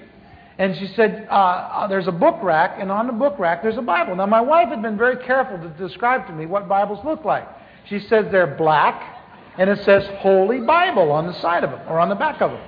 and 0.61 0.77
she 0.77 0.89
said, 0.89 1.27
uh, 1.31 1.35
uh, 1.35 1.87
There's 1.87 2.07
a 2.07 2.13
book 2.13 2.37
rack, 2.43 2.77
and 2.79 2.93
on 2.93 3.07
the 3.07 3.15
book 3.15 3.39
rack 3.39 3.63
there's 3.63 3.79
a 3.79 3.83
Bible. 3.83 4.15
Now, 4.15 4.27
my 4.27 4.43
wife 4.43 4.69
had 4.69 4.83
been 4.83 4.99
very 4.99 5.17
careful 5.25 5.57
to 5.59 5.69
describe 5.71 6.27
to 6.27 6.35
me 6.35 6.45
what 6.45 6.69
Bibles 6.69 7.03
look 7.03 7.25
like. 7.25 7.49
She 7.89 7.99
says 7.99 8.27
they're 8.31 8.57
black, 8.57 9.25
and 9.57 9.71
it 9.71 9.83
says 9.85 10.07
Holy 10.19 10.61
Bible 10.61 11.13
on 11.13 11.27
the 11.27 11.33
side 11.41 11.65
of 11.65 11.71
them 11.71 11.81
or 11.89 11.99
on 11.99 12.11
the 12.11 12.15
back 12.15 12.43
of 12.43 12.51
them. 12.51 12.61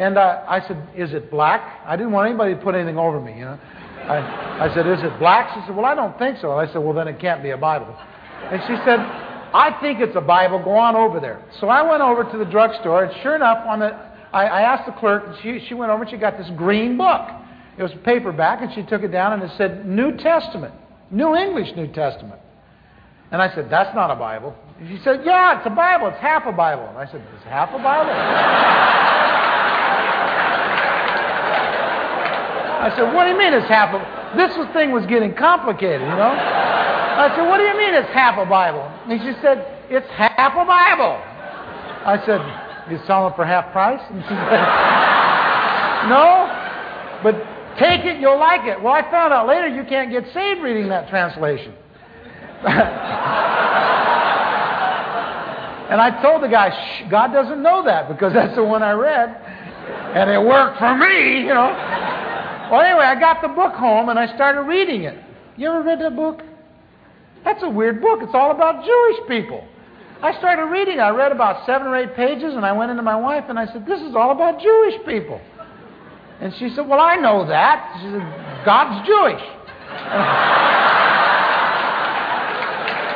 And 0.00 0.16
uh, 0.16 0.44
I 0.48 0.66
said, 0.66 0.82
Is 0.96 1.12
it 1.12 1.30
black? 1.30 1.82
I 1.84 1.94
didn't 1.94 2.12
want 2.12 2.28
anybody 2.28 2.54
to 2.54 2.60
put 2.60 2.74
anything 2.74 2.98
over 2.98 3.20
me, 3.20 3.38
you 3.38 3.44
know. 3.44 3.58
I, 4.08 4.66
I 4.66 4.74
said, 4.74 4.86
Is 4.86 4.98
it 5.02 5.18
black? 5.18 5.54
She 5.54 5.60
said, 5.66 5.76
Well, 5.76 5.84
I 5.84 5.94
don't 5.94 6.18
think 6.18 6.38
so. 6.40 6.52
I 6.52 6.66
said, 6.66 6.78
Well, 6.78 6.94
then 6.94 7.06
it 7.06 7.20
can't 7.20 7.42
be 7.42 7.50
a 7.50 7.58
Bible. 7.58 7.94
And 8.50 8.62
she 8.62 8.74
said, 8.84 8.98
I 9.52 9.76
think 9.80 10.00
it's 10.00 10.16
a 10.16 10.20
Bible. 10.22 10.58
Go 10.62 10.72
on 10.72 10.96
over 10.96 11.20
there. 11.20 11.44
So 11.60 11.68
I 11.68 11.82
went 11.82 12.02
over 12.02 12.24
to 12.24 12.38
the 12.38 12.46
drugstore, 12.46 13.04
and 13.04 13.22
sure 13.22 13.36
enough, 13.36 13.66
on 13.66 13.80
the 13.80 14.10
I, 14.32 14.44
I 14.46 14.60
asked 14.62 14.86
the 14.86 14.92
clerk, 14.92 15.24
and 15.26 15.36
she, 15.42 15.66
she 15.68 15.74
went 15.74 15.90
over 15.90 16.02
and 16.02 16.10
she 16.10 16.16
got 16.16 16.38
this 16.38 16.48
green 16.56 16.96
book. 16.96 17.28
It 17.76 17.82
was 17.82 17.92
paperback, 18.04 18.62
and 18.62 18.72
she 18.74 18.82
took 18.82 19.02
it 19.02 19.08
down, 19.08 19.34
and 19.34 19.42
it 19.42 19.50
said 19.56 19.86
New 19.86 20.16
Testament, 20.16 20.74
New 21.10 21.34
English 21.34 21.74
New 21.76 21.88
Testament. 21.88 22.40
And 23.32 23.42
I 23.42 23.54
said, 23.54 23.68
That's 23.70 23.94
not 23.94 24.10
a 24.10 24.16
Bible. 24.16 24.54
And 24.78 24.88
she 24.88 25.02
said, 25.04 25.22
Yeah, 25.24 25.58
it's 25.58 25.66
a 25.66 25.74
Bible. 25.74 26.08
It's 26.08 26.20
half 26.20 26.46
a 26.46 26.52
Bible. 26.52 26.88
And 26.88 26.98
I 26.98 27.06
said, 27.10 27.22
It's 27.34 27.44
half 27.44 27.68
a 27.70 27.82
Bible? 27.82 29.16
I 32.80 32.88
said, 32.96 33.12
What 33.12 33.24
do 33.24 33.30
you 33.30 33.38
mean 33.38 33.52
it's 33.52 33.68
half 33.68 33.92
a 33.92 34.00
This 34.36 34.56
was, 34.56 34.66
thing 34.72 34.90
was 34.90 35.04
getting 35.06 35.34
complicated, 35.34 36.00
you 36.00 36.16
know? 36.16 36.32
I 36.32 37.28
said, 37.36 37.46
What 37.46 37.58
do 37.58 37.64
you 37.64 37.76
mean 37.76 37.92
it's 37.92 38.08
half 38.08 38.38
a 38.38 38.46
Bible? 38.48 38.88
And 39.04 39.20
she 39.20 39.34
said, 39.42 39.60
It's 39.90 40.08
half 40.16 40.56
a 40.56 40.64
Bible. 40.64 41.20
I 42.08 42.16
said, 42.24 42.40
You 42.90 42.98
selling 43.06 43.32
it 43.32 43.36
for 43.36 43.44
half 43.44 43.70
price? 43.72 44.00
And 44.08 44.22
she 44.24 44.32
said, 44.32 44.64
No, 46.08 46.48
but 47.22 47.36
take 47.76 48.08
it, 48.08 48.18
you'll 48.18 48.40
like 48.40 48.64
it. 48.64 48.80
Well, 48.80 48.94
I 48.94 49.02
found 49.10 49.34
out 49.34 49.46
later 49.46 49.68
you 49.68 49.84
can't 49.84 50.10
get 50.10 50.24
saved 50.32 50.62
reading 50.62 50.88
that 50.88 51.10
translation. 51.10 51.74
and 52.64 52.80
I 56.00 56.18
told 56.22 56.42
the 56.42 56.48
guy, 56.48 56.72
God 57.10 57.32
doesn't 57.32 57.62
know 57.62 57.84
that 57.84 58.08
because 58.08 58.32
that's 58.32 58.54
the 58.54 58.64
one 58.64 58.82
I 58.82 58.92
read. 58.92 59.36
And 60.16 60.30
it 60.30 60.40
worked 60.40 60.78
for 60.78 60.96
me, 60.96 61.40
you 61.40 61.52
know. 61.52 62.09
Well, 62.70 62.80
anyway, 62.80 63.04
I 63.04 63.18
got 63.18 63.42
the 63.42 63.48
book 63.48 63.74
home 63.74 64.08
and 64.10 64.18
I 64.18 64.32
started 64.34 64.62
reading 64.62 65.02
it. 65.04 65.18
You 65.56 65.68
ever 65.68 65.82
read 65.82 66.00
that 66.00 66.14
book? 66.14 66.40
That's 67.44 67.62
a 67.62 67.68
weird 67.68 68.00
book. 68.00 68.20
It's 68.22 68.34
all 68.34 68.52
about 68.52 68.84
Jewish 68.84 69.28
people. 69.28 69.66
I 70.22 70.38
started 70.38 70.66
reading. 70.66 71.00
I 71.00 71.08
read 71.10 71.32
about 71.32 71.66
seven 71.66 71.88
or 71.88 71.96
eight 71.96 72.14
pages 72.14 72.54
and 72.54 72.64
I 72.64 72.72
went 72.72 72.90
into 72.90 73.02
my 73.02 73.16
wife 73.16 73.44
and 73.48 73.58
I 73.58 73.66
said, 73.72 73.86
This 73.86 74.00
is 74.00 74.14
all 74.14 74.30
about 74.30 74.60
Jewish 74.60 74.94
people. 75.06 75.40
And 76.40 76.52
she 76.58 76.68
said, 76.70 76.86
Well, 76.86 77.00
I 77.00 77.16
know 77.16 77.46
that. 77.48 77.98
She 78.00 78.06
said, 78.06 78.64
God's 78.64 79.06
Jewish. 79.06 79.42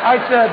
I 0.05 0.19
said, 0.29 0.51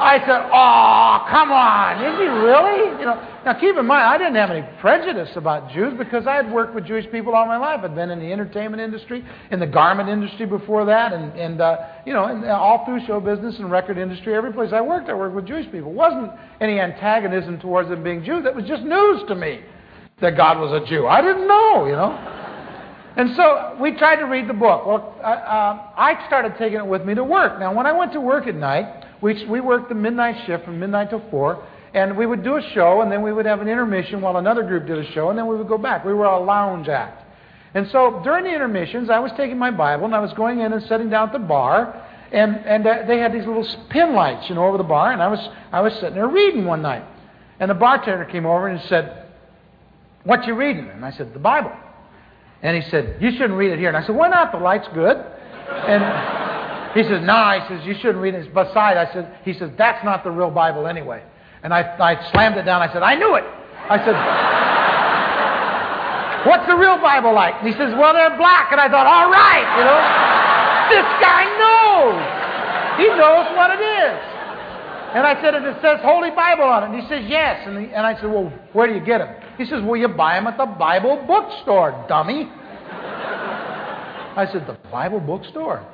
I 0.00 0.18
said, 0.24 0.48
"Oh, 0.48 1.28
come 1.28 1.52
on! 1.52 2.00
Is 2.00 2.16
he 2.16 2.24
really?" 2.24 2.98
You 2.98 3.04
know. 3.04 3.29
Now, 3.42 3.58
keep 3.58 3.74
in 3.74 3.86
mind, 3.86 4.04
I 4.04 4.18
didn't 4.18 4.34
have 4.34 4.50
any 4.50 4.66
prejudice 4.80 5.30
about 5.34 5.70
Jews 5.72 5.94
because 5.96 6.26
I 6.26 6.34
had 6.34 6.52
worked 6.52 6.74
with 6.74 6.84
Jewish 6.84 7.10
people 7.10 7.34
all 7.34 7.46
my 7.46 7.56
life. 7.56 7.80
I'd 7.82 7.94
been 7.94 8.10
in 8.10 8.18
the 8.18 8.30
entertainment 8.30 8.82
industry, 8.82 9.24
in 9.50 9.58
the 9.58 9.66
garment 9.66 10.10
industry 10.10 10.44
before 10.44 10.84
that, 10.84 11.14
and 11.14 11.32
and 11.32 11.60
uh, 11.60 11.78
you 12.04 12.12
know, 12.12 12.26
and 12.26 12.44
all 12.44 12.84
through 12.84 13.00
show 13.06 13.18
business 13.18 13.56
and 13.58 13.70
record 13.70 13.96
industry. 13.96 14.34
Every 14.34 14.52
place 14.52 14.72
I 14.74 14.82
worked, 14.82 15.08
I 15.08 15.14
worked 15.14 15.34
with 15.34 15.46
Jewish 15.46 15.64
people. 15.72 15.90
It 15.90 15.94
wasn't 15.94 16.32
any 16.60 16.80
antagonism 16.80 17.58
towards 17.60 17.88
them 17.88 18.04
being 18.04 18.22
Jews. 18.24 18.44
That 18.44 18.54
was 18.54 18.66
just 18.66 18.82
news 18.82 19.22
to 19.28 19.34
me 19.34 19.60
that 20.20 20.36
God 20.36 20.60
was 20.60 20.82
a 20.82 20.86
Jew. 20.86 21.06
I 21.06 21.22
didn't 21.22 21.48
know, 21.48 21.86
you 21.86 21.92
know. 21.92 22.36
And 23.16 23.34
so 23.36 23.76
we 23.80 23.96
tried 23.96 24.16
to 24.16 24.24
read 24.24 24.48
the 24.48 24.54
book. 24.54 24.86
Well, 24.86 25.16
uh, 25.22 25.92
I 25.96 26.24
started 26.26 26.54
taking 26.58 26.78
it 26.78 26.86
with 26.86 27.04
me 27.04 27.14
to 27.14 27.24
work. 27.24 27.58
Now, 27.58 27.74
when 27.74 27.86
I 27.86 27.92
went 27.92 28.12
to 28.12 28.20
work 28.20 28.46
at 28.46 28.54
night, 28.54 29.04
we, 29.20 29.46
we 29.46 29.60
worked 29.60 29.88
the 29.88 29.94
midnight 29.94 30.46
shift 30.46 30.64
from 30.64 30.78
midnight 30.78 31.10
till 31.10 31.22
4, 31.30 31.66
and 31.94 32.16
we 32.16 32.26
would 32.26 32.44
do 32.44 32.56
a 32.56 32.62
show, 32.72 33.00
and 33.00 33.10
then 33.10 33.22
we 33.22 33.32
would 33.32 33.46
have 33.46 33.60
an 33.60 33.68
intermission 33.68 34.20
while 34.20 34.36
another 34.36 34.62
group 34.62 34.86
did 34.86 34.98
a 34.98 35.12
show, 35.12 35.30
and 35.30 35.38
then 35.38 35.46
we 35.46 35.56
would 35.56 35.68
go 35.68 35.78
back. 35.78 36.04
We 36.04 36.14
were 36.14 36.26
a 36.26 36.38
lounge 36.38 36.88
act. 36.88 37.24
And 37.74 37.88
so 37.90 38.20
during 38.24 38.44
the 38.44 38.50
intermissions, 38.50 39.10
I 39.10 39.18
was 39.18 39.30
taking 39.36 39.58
my 39.58 39.70
Bible, 39.70 40.04
and 40.04 40.14
I 40.14 40.20
was 40.20 40.32
going 40.34 40.60
in 40.60 40.72
and 40.72 40.82
sitting 40.84 41.10
down 41.10 41.28
at 41.28 41.32
the 41.32 41.38
bar, 41.38 42.06
and, 42.32 42.56
and 42.56 42.86
uh, 42.86 43.02
they 43.06 43.18
had 43.18 43.32
these 43.32 43.46
little 43.46 43.66
pin 43.90 44.14
lights, 44.14 44.48
you 44.48 44.54
know, 44.54 44.64
over 44.64 44.78
the 44.78 44.84
bar, 44.84 45.12
and 45.12 45.22
I 45.22 45.28
was, 45.28 45.48
I 45.72 45.80
was 45.80 45.92
sitting 45.94 46.14
there 46.14 46.28
reading 46.28 46.64
one 46.64 46.82
night. 46.82 47.04
And 47.58 47.70
the 47.70 47.74
bartender 47.74 48.24
came 48.24 48.46
over 48.46 48.68
and 48.68 48.80
said, 48.88 49.26
What 50.24 50.46
you 50.46 50.54
reading? 50.54 50.88
And 50.88 51.04
I 51.04 51.10
said, 51.10 51.34
The 51.34 51.40
Bible. 51.40 51.72
And 52.62 52.80
he 52.80 52.88
said, 52.90 53.16
You 53.20 53.32
shouldn't 53.32 53.54
read 53.54 53.72
it 53.72 53.78
here. 53.78 53.88
And 53.88 53.96
I 53.96 54.06
said, 54.06 54.14
Why 54.14 54.28
not? 54.28 54.52
The 54.52 54.58
light's 54.58 54.88
good. 54.94 55.16
And 55.16 56.02
he 56.94 57.02
says, 57.04 57.22
No, 57.22 57.60
he 57.60 57.68
says, 57.68 57.86
you 57.86 57.94
shouldn't 57.94 58.18
read 58.18 58.34
it. 58.34 58.52
Beside, 58.52 58.96
I 58.96 59.12
said, 59.12 59.38
he 59.44 59.52
says, 59.52 59.70
that's 59.78 60.04
not 60.04 60.24
the 60.24 60.30
real 60.30 60.50
Bible 60.50 60.86
anyway. 60.86 61.22
And 61.62 61.74
I, 61.74 61.82
I 62.00 62.30
slammed 62.32 62.56
it 62.56 62.64
down. 62.64 62.80
I 62.82 62.92
said, 62.92 63.02
I 63.02 63.14
knew 63.14 63.34
it. 63.36 63.44
I 63.44 63.98
said, 64.04 64.16
What's 66.48 66.66
the 66.66 66.76
real 66.76 66.96
Bible 66.96 67.34
like? 67.34 67.54
And 67.60 67.68
he 67.68 67.74
says, 67.76 67.92
Well, 68.00 68.14
they're 68.14 68.36
black. 68.38 68.72
And 68.72 68.80
I 68.80 68.88
thought, 68.88 69.04
All 69.04 69.28
right, 69.28 69.66
you 69.76 69.84
know, 69.84 70.00
this 70.88 71.04
guy 71.20 71.44
knows. 71.60 72.16
He 72.96 73.06
knows 73.12 73.44
what 73.56 73.70
it 73.76 73.82
is. 73.82 74.16
And 75.12 75.26
I 75.26 75.36
said, 75.42 75.54
and 75.54 75.66
It 75.66 75.76
says 75.82 75.98
Holy 76.00 76.30
Bible 76.30 76.64
on 76.64 76.84
it. 76.84 76.86
And 76.94 77.02
he 77.02 77.08
says, 77.08 77.24
Yes. 77.28 77.66
And, 77.66 77.78
he, 77.78 77.92
and 77.92 78.06
I 78.06 78.14
said, 78.14 78.30
Well, 78.30 78.52
where 78.72 78.86
do 78.86 78.94
you 78.94 79.04
get 79.04 79.18
them? 79.18 79.34
He 79.58 79.66
says, 79.66 79.82
Well, 79.84 79.96
you 79.96 80.08
buy 80.08 80.36
them 80.36 80.46
at 80.46 80.56
the 80.56 80.66
Bible 80.66 81.22
bookstore, 81.26 82.06
dummy. 82.08 82.48
I 84.36 84.46
said, 84.50 84.66
The 84.66 84.78
Bible 84.90 85.20
bookstore? 85.20 85.84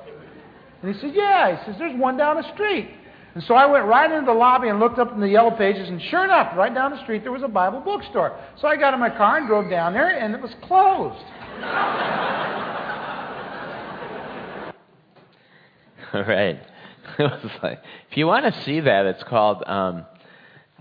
And 0.83 0.95
he 0.95 1.01
said, 1.01 1.11
Yeah. 1.15 1.59
He 1.59 1.65
says, 1.67 1.75
There's 1.79 1.99
one 1.99 2.17
down 2.17 2.37
the 2.37 2.53
street. 2.55 2.91
And 3.37 3.45
so 3.45 3.55
I 3.55 3.67
went 3.67 3.85
right 3.85 4.11
into 4.11 4.25
the 4.25 4.33
lobby 4.33 4.69
and 4.69 4.81
looked 4.81 4.99
up 4.99 5.13
in 5.13 5.21
the 5.21 5.29
yellow 5.29 5.51
pages, 5.51 5.91
and 5.91 6.01
sure 6.01 6.25
enough, 6.25 6.57
right 6.57 6.75
down 6.75 6.91
the 6.91 7.03
street 7.03 7.23
there 7.23 7.33
was 7.33 7.43
a 7.43 7.49
Bible 7.49 7.81
bookstore. 7.81 8.35
So 8.59 8.67
I 8.67 8.77
got 8.77 8.95
in 8.95 9.01
my 9.01 9.11
car 9.11 9.37
and 9.37 9.47
drove 9.47 9.69
down 9.69 9.93
there, 9.93 10.09
and 10.09 10.35
it 10.35 10.41
was 10.41 10.55
closed. 10.63 11.23
All 16.15 16.25
right. 16.25 16.59
It 17.19 17.23
was 17.23 17.53
like, 17.63 17.83
if 18.11 18.17
you 18.17 18.27
want 18.27 18.53
to 18.53 18.63
see 18.63 18.81
that, 18.81 19.07
it's 19.07 19.23
called 19.23 19.63
um, 19.67 20.05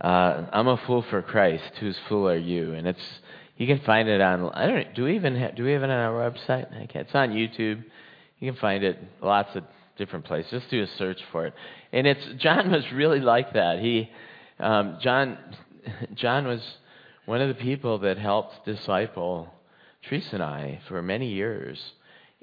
uh, 0.01 0.45
"I'm 0.51 0.67
a 0.67 0.77
Fool 0.77 1.05
for 1.09 1.21
Christ." 1.21 1.71
Whose 1.79 1.97
fool 2.09 2.27
are 2.27 2.35
you? 2.35 2.73
And 2.73 2.87
it's 2.87 3.19
you 3.57 3.67
can 3.67 3.79
find 3.85 4.09
it 4.09 4.21
on. 4.21 4.49
I 4.49 4.65
don't. 4.65 4.95
Do 4.95 5.03
we 5.03 5.15
even 5.15 5.35
have, 5.35 5.55
do 5.55 5.63
we 5.63 5.73
have 5.73 5.83
it 5.83 5.89
on 5.89 5.91
our 5.91 6.31
website? 6.31 6.67
It's 6.95 7.15
on 7.15 7.29
YouTube. 7.29 7.83
You 8.39 8.51
can 8.51 8.59
find 8.59 8.83
it 8.83 8.97
lots 9.21 9.55
of 9.55 9.63
different 9.97 10.25
place. 10.25 10.45
Just 10.49 10.69
do 10.69 10.81
a 10.81 10.87
search 10.97 11.19
for 11.31 11.47
it. 11.47 11.53
And 11.91 12.07
it's 12.07 12.25
John 12.37 12.71
was 12.71 12.83
really 12.91 13.19
like 13.19 13.53
that. 13.53 13.79
He 13.79 14.09
um, 14.59 14.97
John 15.01 15.37
John 16.15 16.47
was 16.47 16.61
one 17.25 17.41
of 17.41 17.47
the 17.47 17.55
people 17.55 17.99
that 17.99 18.17
helped 18.17 18.65
disciple 18.65 19.51
Teresa 20.07 20.35
and 20.35 20.43
I 20.43 20.79
for 20.87 21.01
many 21.01 21.29
years, 21.29 21.79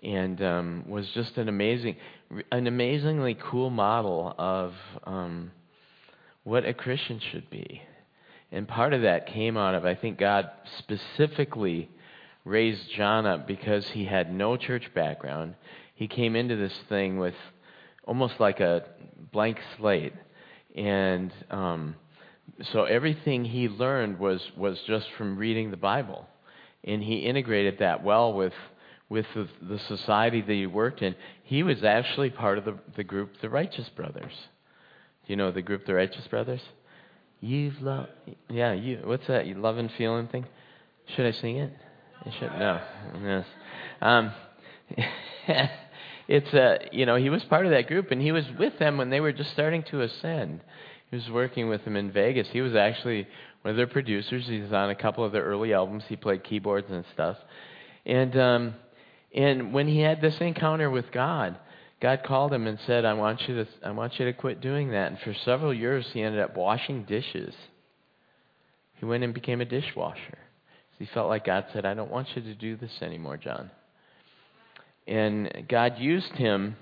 and 0.03 0.43
um, 0.43 0.85
was 0.89 1.09
just 1.11 1.37
an 1.39 1.49
amazing, 1.49 1.97
an 2.51 2.67
amazingly 2.67 3.37
cool 3.41 3.71
model 3.71 4.35
of 4.37 4.75
um, 5.05 5.53
what 6.43 6.65
a 6.65 6.75
Christian 6.75 7.21
should 7.31 7.49
be. 7.51 7.83
And 8.51 8.67
part 8.69 8.93
of 8.93 9.03
that 9.03 9.29
came 9.29 9.57
out 9.57 9.75
of 9.75 9.87
I 9.87 9.95
think 9.95 10.19
God 10.19 10.51
specifically 10.79 11.89
raised 12.45 12.91
John 12.97 13.25
up 13.27 13.47
because 13.47 13.89
he 13.91 14.05
had 14.05 14.33
no 14.33 14.57
church 14.57 14.93
background 14.95 15.55
he 15.95 16.09
came 16.09 16.37
into 16.37 16.57
this 16.57 16.73
thing 16.89 17.19
with 17.19 17.35
almost 18.05 18.35
like 18.41 18.61
a 18.61 18.85
blank 19.33 19.59
slate, 19.77 20.15
and 20.75 21.33
um, 21.51 21.95
so 22.73 22.85
everything 22.85 23.45
he 23.45 23.69
learned 23.69 24.19
was 24.19 24.41
was 24.57 24.79
just 24.87 25.07
from 25.17 25.37
reading 25.37 25.71
the 25.71 25.77
Bible, 25.77 26.27
and 26.85 27.03
he 27.03 27.19
integrated 27.19 27.79
that 27.79 28.03
well 28.03 28.33
with 28.33 28.55
with 29.09 29.27
the, 29.35 29.47
the 29.61 29.79
society 29.89 30.41
that 30.41 30.53
he 30.53 30.67
worked 30.67 31.03
in. 31.03 31.15
He 31.45 31.63
was 31.63 31.85
actually 31.85 32.31
part 32.31 32.59
of 32.59 32.65
the 32.65 32.79
the 32.97 33.05
group, 33.05 33.41
the 33.41 33.51
Righteous 33.51 33.89
Brothers. 33.91 34.33
Do 35.27 35.33
you 35.33 35.37
know 35.37 35.53
the 35.53 35.63
group, 35.63 35.87
the 35.87 35.95
Righteous 35.95 36.27
Brothers? 36.29 36.61
You've 37.41 37.81
loved, 37.83 38.09
yeah. 38.49 38.73
You 38.73 39.01
what's 39.05 39.27
that? 39.27 39.47
You 39.47 39.55
love 39.55 39.77
and 39.79 39.91
feeling 39.99 40.29
thing? 40.29 40.47
Should 41.15 41.27
I 41.27 41.33
sing 41.33 41.57
it? 41.57 41.73
I 42.25 42.31
should 42.39 42.53
no. 42.53 42.81
Yes. 43.23 43.47
Um, 44.01 44.33
it's 46.29 46.53
a 46.53 46.63
uh, 46.63 46.79
you 46.93 47.07
know 47.07 47.17
he 47.17 47.31
was 47.31 47.43
part 47.45 47.67
of 47.67 47.73
that 47.73 47.89
group 47.89 48.11
and 48.11 48.21
he 48.21 48.33
was 48.33 48.45
with 48.59 48.79
them 48.79 48.99
when 48.99 49.11
they 49.11 49.21
were 49.21 49.33
just 49.33 49.51
starting 49.53 49.83
to 49.85 50.03
ascend. 50.03 50.61
He 51.11 51.17
was 51.17 51.29
working 51.31 51.69
with 51.69 51.85
them 51.85 51.97
in 51.97 52.11
Vegas. 52.11 52.49
He 52.53 52.63
was 52.63 52.75
actually 52.75 53.27
one 53.63 53.71
of 53.71 53.77
their 53.77 53.87
producers. 53.87 54.47
He 54.47 54.61
was 54.61 54.73
on 54.73 54.91
a 54.91 54.95
couple 54.95 55.25
of 55.25 55.33
their 55.33 55.45
early 55.45 55.75
albums. 55.75 56.05
He 56.09 56.17
played 56.17 56.43
keyboards 56.45 56.91
and 56.91 57.05
stuff. 57.13 57.37
And 58.07 58.37
um, 58.37 58.75
and 59.35 59.73
when 59.73 59.89
he 59.89 60.01
had 60.01 60.21
this 60.21 60.37
encounter 60.41 60.91
with 60.91 61.11
God, 61.13 61.59
God 62.01 62.23
called 62.25 62.53
him 62.53 62.67
and 62.67 62.79
said, 62.87 63.05
"I 63.05 63.15
want 63.15 63.49
you 63.49 63.65
to 63.65 63.67
I 63.85 63.93
want 63.93 64.19
you 64.19 64.27
to 64.27 64.33
quit 64.33 64.61
doing 64.61 64.91
that." 64.91 65.13
And 65.13 65.21
for 65.21 65.35
several 65.45 65.73
years, 65.73 66.07
he 66.13 66.23
ended 66.23 66.41
up 66.41 66.57
washing 66.57 67.05
dishes. 67.05 67.55
He 68.95 69.05
went 69.05 69.25
and 69.25 69.35
became 69.35 69.61
a 69.61 69.65
dishwasher. 69.65 70.39
He 70.99 71.07
felt 71.07 71.29
like 71.29 71.45
God 71.45 71.67
said, 71.73 71.85
"I 71.85 71.95
don't 71.95 72.11
want 72.11 72.29
you 72.35 72.43
to 72.43 72.55
do 72.55 72.77
this 72.77 73.03
anymore, 73.03 73.37
John." 73.37 73.71
And 75.07 75.67
God 75.69 75.99
used 75.99 76.33
him 76.33 76.77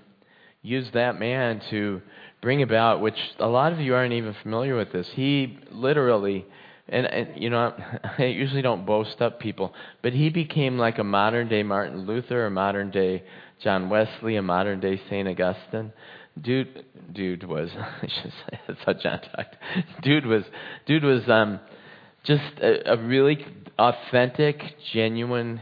used 0.62 0.92
that 0.94 1.18
man 1.18 1.60
to 1.70 2.02
bring 2.42 2.62
about, 2.62 3.00
which 3.00 3.16
a 3.38 3.46
lot 3.46 3.72
of 3.72 3.80
you 3.80 3.94
aren't 3.94 4.12
even 4.12 4.34
familiar 4.42 4.76
with 4.76 4.92
this. 4.92 5.06
He 5.14 5.58
literally, 5.70 6.46
and, 6.88 7.06
and 7.06 7.42
you 7.42 7.50
know, 7.50 7.74
I 8.18 8.24
usually 8.24 8.62
don't 8.62 8.86
boast 8.86 9.20
up 9.20 9.40
people, 9.40 9.74
but 10.02 10.12
he 10.12 10.30
became 10.30 10.78
like 10.78 10.98
a 10.98 11.04
modern 11.04 11.48
day 11.48 11.62
Martin 11.62 12.06
Luther, 12.06 12.46
a 12.46 12.50
modern 12.50 12.90
day 12.90 13.22
John 13.62 13.90
Wesley, 13.90 14.36
a 14.36 14.42
modern 14.42 14.80
day 14.80 15.00
St. 15.08 15.28
Augustine. 15.28 15.92
Dude, 16.40 16.84
dude 17.12 17.44
was, 17.44 17.70
I 17.76 18.00
should 18.22 18.32
say, 18.32 18.60
that's 18.68 18.80
how 18.84 18.92
John 18.94 19.20
talked. 19.34 19.56
Dude 20.02 20.26
was, 20.26 20.44
dude 20.86 21.04
was 21.04 21.22
um, 21.28 21.60
just 22.24 22.58
a, 22.62 22.92
a 22.92 22.96
really 22.96 23.44
authentic, 23.78 24.60
genuine, 24.92 25.60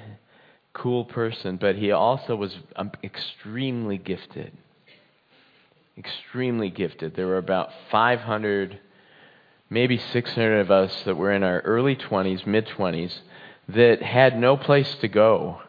cool 0.79 1.05
person, 1.05 1.57
but 1.57 1.77
he 1.77 1.91
also 1.91 2.37
was 2.37 2.57
um, 2.77 2.91
extremely 3.03 3.99
gifted. 3.99 4.53
Extremely 5.97 6.71
gifted. 6.71 7.15
There 7.15 7.27
were 7.27 7.39
about 7.39 7.71
500, 7.91 8.79
maybe 9.69 9.99
600 9.99 10.61
of 10.61 10.71
us 10.71 11.03
that 11.05 11.17
were 11.17 11.33
in 11.33 11.43
our 11.43 11.61
early 11.61 11.97
20s, 11.97 12.47
mid 12.47 12.67
20s, 12.67 13.19
that 13.69 14.03
had 14.03 14.39
no 14.39 14.57
place 14.57 14.95
to 15.01 15.09
go. 15.09 15.61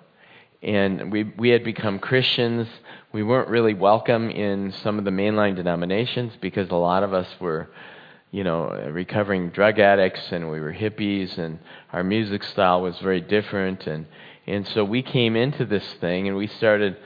And 0.62 1.12
we, 1.12 1.24
we 1.24 1.50
had 1.50 1.64
become 1.64 2.00
Christians. 2.00 2.68
We 3.12 3.24
weren't 3.24 3.50
really 3.50 3.74
welcome 3.74 4.30
in 4.30 4.74
some 4.84 5.00
of 5.00 5.06
the 5.06 5.12
mainline 5.12 5.56
denominations 5.56 6.34
because 6.40 6.70
a 6.70 6.76
lot 6.76 7.04
of 7.04 7.14
us 7.14 7.28
were 7.40 7.70
you 8.32 8.44
know, 8.44 8.68
recovering 8.92 9.50
drug 9.50 9.80
addicts 9.80 10.22
and 10.32 10.52
we 10.52 10.60
were 10.60 10.74
hippies 10.74 11.38
and 11.38 11.58
our 11.92 12.04
music 12.04 12.44
style 12.44 12.82
was 12.82 12.98
very 13.00 13.22
different 13.22 13.88
and 13.88 14.06
and 14.48 14.68
so 14.68 14.84
we 14.84 15.02
came 15.02 15.36
into 15.36 15.66
this 15.66 15.86
thing 16.00 16.28
and 16.28 16.36
we 16.36 16.48
started 16.48 16.98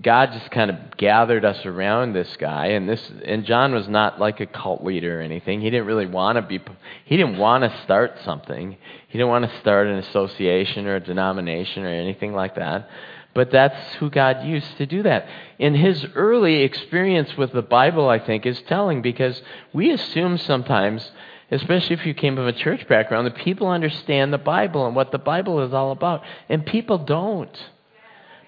God 0.00 0.32
just 0.32 0.50
kind 0.50 0.70
of 0.70 0.96
gathered 0.96 1.44
us 1.44 1.66
around 1.66 2.14
this 2.14 2.36
guy 2.38 2.68
and 2.68 2.88
this 2.88 3.12
and 3.24 3.44
John 3.44 3.74
was 3.74 3.88
not 3.88 4.18
like 4.18 4.40
a 4.40 4.46
cult 4.46 4.82
leader 4.82 5.18
or 5.18 5.22
anything. 5.22 5.60
He 5.60 5.68
didn't 5.68 5.86
really 5.86 6.06
want 6.06 6.36
to 6.36 6.42
be 6.42 6.60
he 7.04 7.16
didn't 7.16 7.36
want 7.36 7.64
to 7.64 7.82
start 7.82 8.16
something. 8.24 8.76
He 9.08 9.18
didn't 9.18 9.28
want 9.28 9.50
to 9.50 9.60
start 9.60 9.88
an 9.88 9.98
association 9.98 10.86
or 10.86 10.96
a 10.96 11.00
denomination 11.00 11.84
or 11.84 11.88
anything 11.88 12.32
like 12.32 12.54
that. 12.54 12.88
But 13.34 13.50
that's 13.50 13.94
who 13.94 14.10
God 14.10 14.44
used 14.44 14.76
to 14.76 14.86
do 14.86 15.02
that. 15.04 15.26
In 15.58 15.74
his 15.74 16.04
early 16.14 16.62
experience 16.62 17.36
with 17.36 17.52
the 17.52 17.62
Bible, 17.62 18.08
I 18.08 18.18
think, 18.18 18.44
is 18.44 18.60
telling 18.62 19.00
because 19.00 19.40
we 19.72 19.90
assume 19.90 20.36
sometimes, 20.36 21.10
especially 21.52 21.94
if 21.94 22.06
you 22.06 22.14
came 22.14 22.36
from 22.36 22.46
a 22.46 22.52
church 22.52 22.86
background, 22.88 23.26
that 23.26 23.36
people 23.36 23.68
understand 23.68 24.32
the 24.32 24.38
Bible 24.38 24.86
and 24.86 24.96
what 24.96 25.12
the 25.12 25.18
Bible 25.18 25.62
is 25.62 25.72
all 25.72 25.92
about. 25.92 26.22
And 26.48 26.66
people 26.66 26.98
don't. 26.98 27.56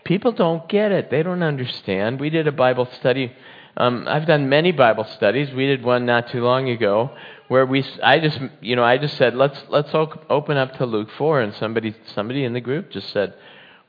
People 0.04 0.32
don't 0.32 0.68
get 0.68 0.92
it. 0.92 1.10
They 1.10 1.22
don't 1.22 1.42
understand. 1.42 2.20
We 2.20 2.30
did 2.30 2.46
a 2.46 2.52
Bible 2.52 2.88
study. 2.98 3.32
Um, 3.76 4.06
I've 4.08 4.26
done 4.26 4.48
many 4.48 4.72
Bible 4.72 5.04
studies. 5.04 5.52
We 5.52 5.66
did 5.66 5.82
one 5.82 6.06
not 6.06 6.30
too 6.30 6.42
long 6.42 6.68
ago 6.68 7.10
where 7.48 7.66
we, 7.66 7.84
I 8.02 8.18
just, 8.18 8.38
you 8.60 8.76
know, 8.76 8.84
I 8.84 8.98
just 8.98 9.16
said, 9.16 9.34
let's 9.34 9.60
let's 9.68 9.90
open 9.94 10.56
up 10.56 10.74
to 10.78 10.86
Luke 10.86 11.08
four, 11.18 11.40
and 11.40 11.54
somebody 11.54 11.94
somebody 12.14 12.44
in 12.44 12.52
the 12.52 12.60
group 12.60 12.90
just 12.90 13.10
said, 13.12 13.34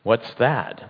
What's 0.04 0.32
that? 0.36 0.90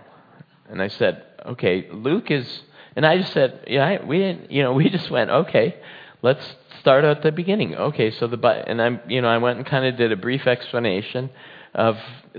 And 0.68 0.82
I 0.82 0.88
said, 0.88 1.24
Okay, 1.46 1.88
Luke 1.92 2.30
is. 2.30 2.62
And 2.96 3.06
I 3.06 3.18
just 3.18 3.32
said, 3.32 3.64
Yeah, 3.68 4.04
we 4.04 4.18
didn't, 4.18 4.50
you 4.50 4.62
know, 4.62 4.72
we 4.80 4.88
just 4.88 5.10
went, 5.10 5.30
Okay, 5.30 5.76
let's 6.22 6.44
start 6.86 7.04
at 7.04 7.20
the 7.24 7.32
beginning. 7.32 7.74
Okay, 7.74 8.12
so 8.12 8.28
the, 8.28 8.38
and 8.46 8.80
I'm, 8.80 9.00
you 9.08 9.20
know, 9.20 9.26
I 9.26 9.38
went 9.38 9.58
and 9.58 9.66
kind 9.66 9.84
of 9.86 9.96
did 9.96 10.12
a 10.12 10.16
brief 10.16 10.46
explanation 10.46 11.30
of 11.74 11.96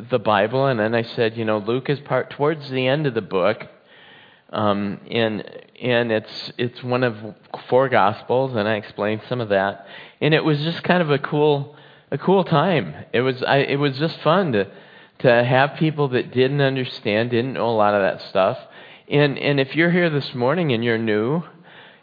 the 0.09 0.19
Bible, 0.19 0.67
and 0.67 0.79
then 0.79 0.95
I 0.95 1.01
said, 1.01 1.35
you 1.35 1.43
know, 1.43 1.57
Luke 1.57 1.89
is 1.89 1.99
part 1.99 2.29
towards 2.29 2.69
the 2.69 2.87
end 2.87 3.07
of 3.07 3.13
the 3.13 3.21
book, 3.21 3.67
um, 4.53 5.01
and 5.11 5.43
and 5.81 6.13
it's 6.13 6.53
it's 6.57 6.81
one 6.81 7.03
of 7.03 7.17
four 7.67 7.89
gospels, 7.89 8.55
and 8.55 8.69
I 8.69 8.75
explained 8.75 9.19
some 9.27 9.41
of 9.41 9.49
that, 9.49 9.85
and 10.21 10.33
it 10.33 10.45
was 10.45 10.61
just 10.61 10.81
kind 10.81 11.01
of 11.01 11.11
a 11.11 11.19
cool 11.19 11.75
a 12.09 12.17
cool 12.17 12.45
time. 12.45 12.95
It 13.11 13.19
was 13.19 13.43
I, 13.43 13.57
it 13.57 13.75
was 13.75 13.97
just 13.97 14.17
fun 14.21 14.53
to 14.53 14.71
to 15.19 15.43
have 15.43 15.75
people 15.77 16.07
that 16.09 16.31
didn't 16.31 16.61
understand, 16.61 17.31
didn't 17.31 17.51
know 17.51 17.67
a 17.67 17.75
lot 17.75 17.93
of 17.93 18.01
that 18.01 18.29
stuff. 18.29 18.57
And, 19.09 19.37
and 19.37 19.59
if 19.59 19.75
you're 19.75 19.91
here 19.91 20.09
this 20.09 20.35
morning 20.35 20.73
and 20.73 20.83
you're 20.83 20.97
new, 20.97 21.41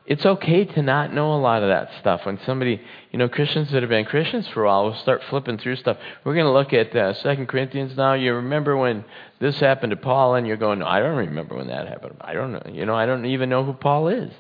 it's 0.07 0.27
okay 0.27 0.67
to 0.67 0.83
not 0.83 1.15
know 1.15 1.33
a 1.33 1.41
lot 1.41 1.63
of 1.63 1.71
that 1.71 1.89
stuff. 2.01 2.27
When 2.27 2.39
somebody, 2.45 2.81
you 3.11 3.19
know, 3.19 3.29
Christians 3.29 3.71
that 3.73 3.83
have 3.83 3.89
been 3.89 4.05
Christians 4.05 4.47
for 4.49 4.65
a 4.65 4.67
while 4.67 4.85
will 4.85 4.97
start 4.97 5.23
flipping 5.31 5.57
through 5.57 5.77
stuff. 5.77 5.97
We're 6.25 6.35
going 6.35 6.45
to 6.45 6.53
look 6.53 6.75
at 6.75 6.95
uh, 6.95 7.15
Second 7.23 7.49
Corinthians 7.49 7.97
now. 7.97 8.13
You 8.13 8.35
remember 8.35 8.77
when 8.77 9.05
this 9.41 9.59
happened 9.59 9.93
to 9.93 9.97
Paul, 9.97 10.35
and 10.35 10.47
you're 10.47 10.59
going, 10.59 10.81
no, 10.81 10.87
I 10.87 11.01
don't 11.01 11.17
remember 11.17 11.57
when 11.57 11.69
that 11.69 11.89
happened. 11.89 12.17
I 12.21 12.35
don't 12.35 12.53
know. 12.53 12.63
You 12.71 12.85
know, 12.85 12.95
I 12.95 13.07
don't 13.07 13.25
even 13.25 13.49
know 13.49 13.65
who 13.65 13.73
Paul 13.73 14.09
is. 14.09 14.31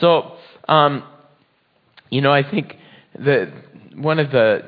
So, 0.00 0.36
um, 0.68 1.02
you 2.10 2.20
know, 2.20 2.32
I 2.32 2.48
think 2.48 2.76
that 3.18 3.50
one 3.94 4.18
of 4.18 4.30
the 4.30 4.64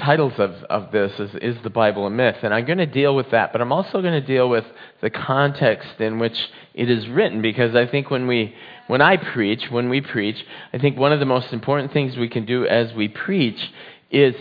titles 0.00 0.32
of, 0.38 0.52
of 0.70 0.90
this 0.90 1.12
is, 1.20 1.30
is 1.42 1.62
the 1.62 1.70
Bible 1.70 2.06
a 2.06 2.10
myth? 2.10 2.36
And 2.42 2.54
I'm 2.54 2.64
going 2.64 2.78
to 2.78 2.86
deal 2.86 3.14
with 3.14 3.30
that, 3.30 3.52
but 3.52 3.60
I'm 3.60 3.72
also 3.72 4.00
going 4.00 4.18
to 4.18 4.26
deal 4.26 4.48
with 4.48 4.64
the 5.02 5.10
context 5.10 6.00
in 6.00 6.18
which 6.18 6.36
it 6.74 6.90
is 6.90 7.08
written 7.08 7.42
because 7.42 7.74
I 7.74 7.86
think 7.86 8.10
when 8.10 8.26
we 8.26 8.54
when 8.90 9.00
I 9.00 9.16
preach, 9.16 9.70
when 9.70 9.88
we 9.88 10.00
preach, 10.00 10.44
I 10.72 10.78
think 10.78 10.98
one 10.98 11.12
of 11.12 11.20
the 11.20 11.26
most 11.26 11.52
important 11.52 11.92
things 11.92 12.16
we 12.16 12.28
can 12.28 12.44
do 12.44 12.66
as 12.66 12.92
we 12.92 13.06
preach 13.08 13.60
is 14.10 14.34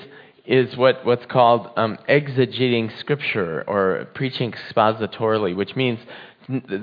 is 0.46 0.76
what, 0.76 1.06
what's 1.06 1.28
called 1.28 1.70
um, 1.78 2.00
exegeting 2.10 2.98
scripture 3.00 3.64
or 3.68 4.08
preaching 4.16 4.52
expositorily, 4.52 5.56
which 5.56 5.76
means 5.76 6.00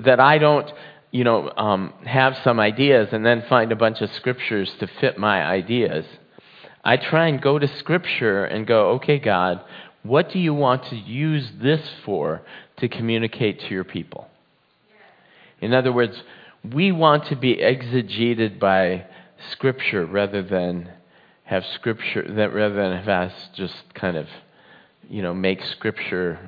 that 0.05 0.21
I 0.21 0.37
don't 0.37 0.71
you 1.11 1.25
know, 1.25 1.51
um, 1.57 1.93
have 2.05 2.37
some 2.43 2.59
ideas 2.61 3.09
and 3.11 3.25
then 3.25 3.43
find 3.49 3.73
a 3.73 3.75
bunch 3.75 3.99
of 3.99 4.09
scriptures 4.11 4.71
to 4.79 4.87
fit 5.01 5.17
my 5.17 5.43
ideas. 5.43 6.05
I 6.85 6.95
try 6.95 7.27
and 7.27 7.41
go 7.41 7.59
to 7.59 7.67
Scripture 7.79 8.45
and 8.45 8.65
go, 8.65 8.91
okay, 8.91 9.19
God, 9.19 9.61
what 10.03 10.31
do 10.31 10.39
you 10.39 10.53
want 10.53 10.85
to 10.85 10.95
use 10.95 11.49
this 11.61 11.81
for 12.05 12.43
to 12.77 12.87
communicate 12.87 13.59
to 13.61 13.67
your 13.69 13.83
people? 13.83 14.29
In 15.59 15.73
other 15.73 15.91
words, 15.91 16.21
we 16.73 16.91
want 16.91 17.25
to 17.25 17.35
be 17.35 17.57
exegeted 17.57 18.59
by 18.59 19.05
Scripture 19.51 20.05
rather 20.05 20.41
than 20.41 20.91
have 21.43 21.65
Scripture, 21.65 22.25
that 22.35 22.53
rather 22.53 22.75
than 22.75 22.97
have 22.97 23.07
us 23.07 23.49
just 23.55 23.75
kind 23.93 24.17
of, 24.17 24.27
you 25.09 25.21
know, 25.21 25.33
make 25.33 25.63
Scripture 25.63 26.39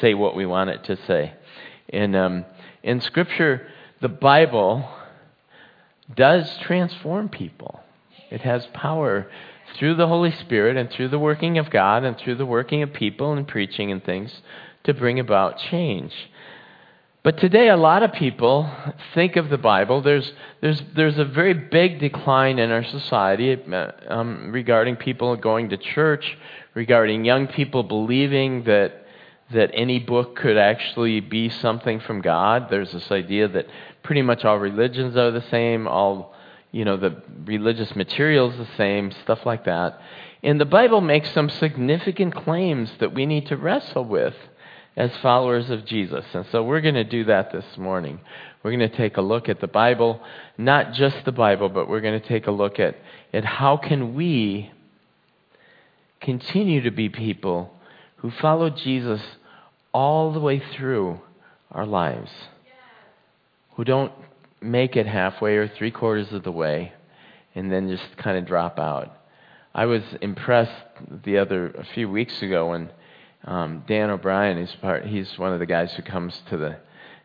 say 0.00 0.14
what 0.14 0.36
we 0.36 0.46
want 0.46 0.70
it 0.70 0.84
to 0.84 0.96
say. 1.06 1.32
And 1.88 2.16
um, 2.16 2.44
in 2.82 3.00
Scripture, 3.00 3.66
the 4.00 4.08
Bible 4.08 4.88
does 6.14 6.58
transform 6.58 7.28
people. 7.28 7.80
It 8.30 8.42
has 8.42 8.66
power 8.74 9.30
through 9.78 9.94
the 9.94 10.06
Holy 10.06 10.32
Spirit 10.32 10.76
and 10.76 10.90
through 10.90 11.08
the 11.08 11.18
working 11.18 11.58
of 11.58 11.70
God 11.70 12.04
and 12.04 12.16
through 12.18 12.36
the 12.36 12.46
working 12.46 12.82
of 12.82 12.92
people 12.92 13.32
and 13.32 13.46
preaching 13.46 13.90
and 13.90 14.04
things 14.04 14.42
to 14.84 14.92
bring 14.92 15.18
about 15.18 15.58
change. 15.58 16.12
But 17.24 17.38
today, 17.38 17.70
a 17.70 17.76
lot 17.78 18.02
of 18.02 18.12
people 18.12 18.70
think 19.14 19.36
of 19.36 19.48
the 19.48 19.56
Bible. 19.56 20.02
There's, 20.02 20.30
there's, 20.60 20.82
there's 20.94 21.16
a 21.16 21.24
very 21.24 21.54
big 21.54 21.98
decline 21.98 22.58
in 22.58 22.70
our 22.70 22.84
society 22.84 23.56
uh, 23.72 23.92
um, 24.08 24.52
regarding 24.52 24.96
people 24.96 25.34
going 25.36 25.70
to 25.70 25.78
church, 25.78 26.36
regarding 26.74 27.24
young 27.24 27.46
people 27.46 27.82
believing 27.82 28.64
that, 28.64 29.06
that 29.54 29.70
any 29.72 30.00
book 30.00 30.36
could 30.36 30.58
actually 30.58 31.20
be 31.20 31.48
something 31.48 31.98
from 32.00 32.20
God. 32.20 32.68
There's 32.68 32.92
this 32.92 33.10
idea 33.10 33.48
that 33.48 33.68
pretty 34.02 34.20
much 34.20 34.44
all 34.44 34.58
religions 34.58 35.16
are 35.16 35.30
the 35.30 35.48
same, 35.50 35.88
all 35.88 36.34
you 36.72 36.84
know, 36.84 36.98
the 36.98 37.22
religious 37.46 37.96
materials 37.96 38.54
the 38.58 38.68
same, 38.76 39.12
stuff 39.22 39.46
like 39.46 39.64
that. 39.64 39.98
And 40.42 40.60
the 40.60 40.66
Bible 40.66 41.00
makes 41.00 41.30
some 41.30 41.48
significant 41.48 42.34
claims 42.34 42.90
that 43.00 43.14
we 43.14 43.24
need 43.24 43.46
to 43.46 43.56
wrestle 43.56 44.04
with 44.04 44.34
as 44.96 45.10
followers 45.22 45.70
of 45.70 45.84
Jesus. 45.84 46.24
And 46.32 46.46
so 46.52 46.62
we're 46.62 46.80
going 46.80 46.94
to 46.94 47.04
do 47.04 47.24
that 47.24 47.52
this 47.52 47.64
morning. 47.76 48.20
We're 48.62 48.70
going 48.76 48.88
to 48.88 48.96
take 48.96 49.16
a 49.16 49.22
look 49.22 49.48
at 49.48 49.60
the 49.60 49.66
Bible, 49.66 50.20
not 50.56 50.92
just 50.92 51.16
the 51.24 51.32
Bible, 51.32 51.68
but 51.68 51.88
we're 51.88 52.00
going 52.00 52.20
to 52.20 52.28
take 52.28 52.46
a 52.46 52.52
look 52.52 52.78
at, 52.78 52.96
at 53.32 53.44
how 53.44 53.76
can 53.76 54.14
we 54.14 54.70
continue 56.20 56.82
to 56.82 56.90
be 56.90 57.08
people 57.08 57.70
who 58.16 58.30
follow 58.30 58.70
Jesus 58.70 59.20
all 59.92 60.32
the 60.32 60.40
way 60.40 60.62
through 60.76 61.20
our 61.70 61.86
lives, 61.86 62.30
who 63.76 63.84
don't 63.84 64.12
make 64.60 64.96
it 64.96 65.06
halfway 65.06 65.56
or 65.56 65.68
three 65.68 65.90
quarters 65.90 66.32
of 66.32 66.42
the 66.42 66.52
way 66.52 66.92
and 67.54 67.70
then 67.70 67.88
just 67.88 68.16
kind 68.16 68.38
of 68.38 68.46
drop 68.46 68.78
out. 68.78 69.14
I 69.74 69.86
was 69.86 70.02
impressed 70.20 70.72
the 71.24 71.38
other 71.38 71.66
a 71.66 71.84
few 71.94 72.08
weeks 72.08 72.40
ago 72.42 72.70
when 72.70 72.90
um, 73.44 73.84
Dan 73.86 74.10
O'Brien 74.10 74.58
is 74.58 74.74
part. 74.80 75.06
He's 75.06 75.38
one 75.38 75.52
of 75.52 75.60
the 75.60 75.66
guys 75.66 75.92
who 75.92 76.02
comes 76.02 76.40
to 76.50 76.56
the 76.56 76.76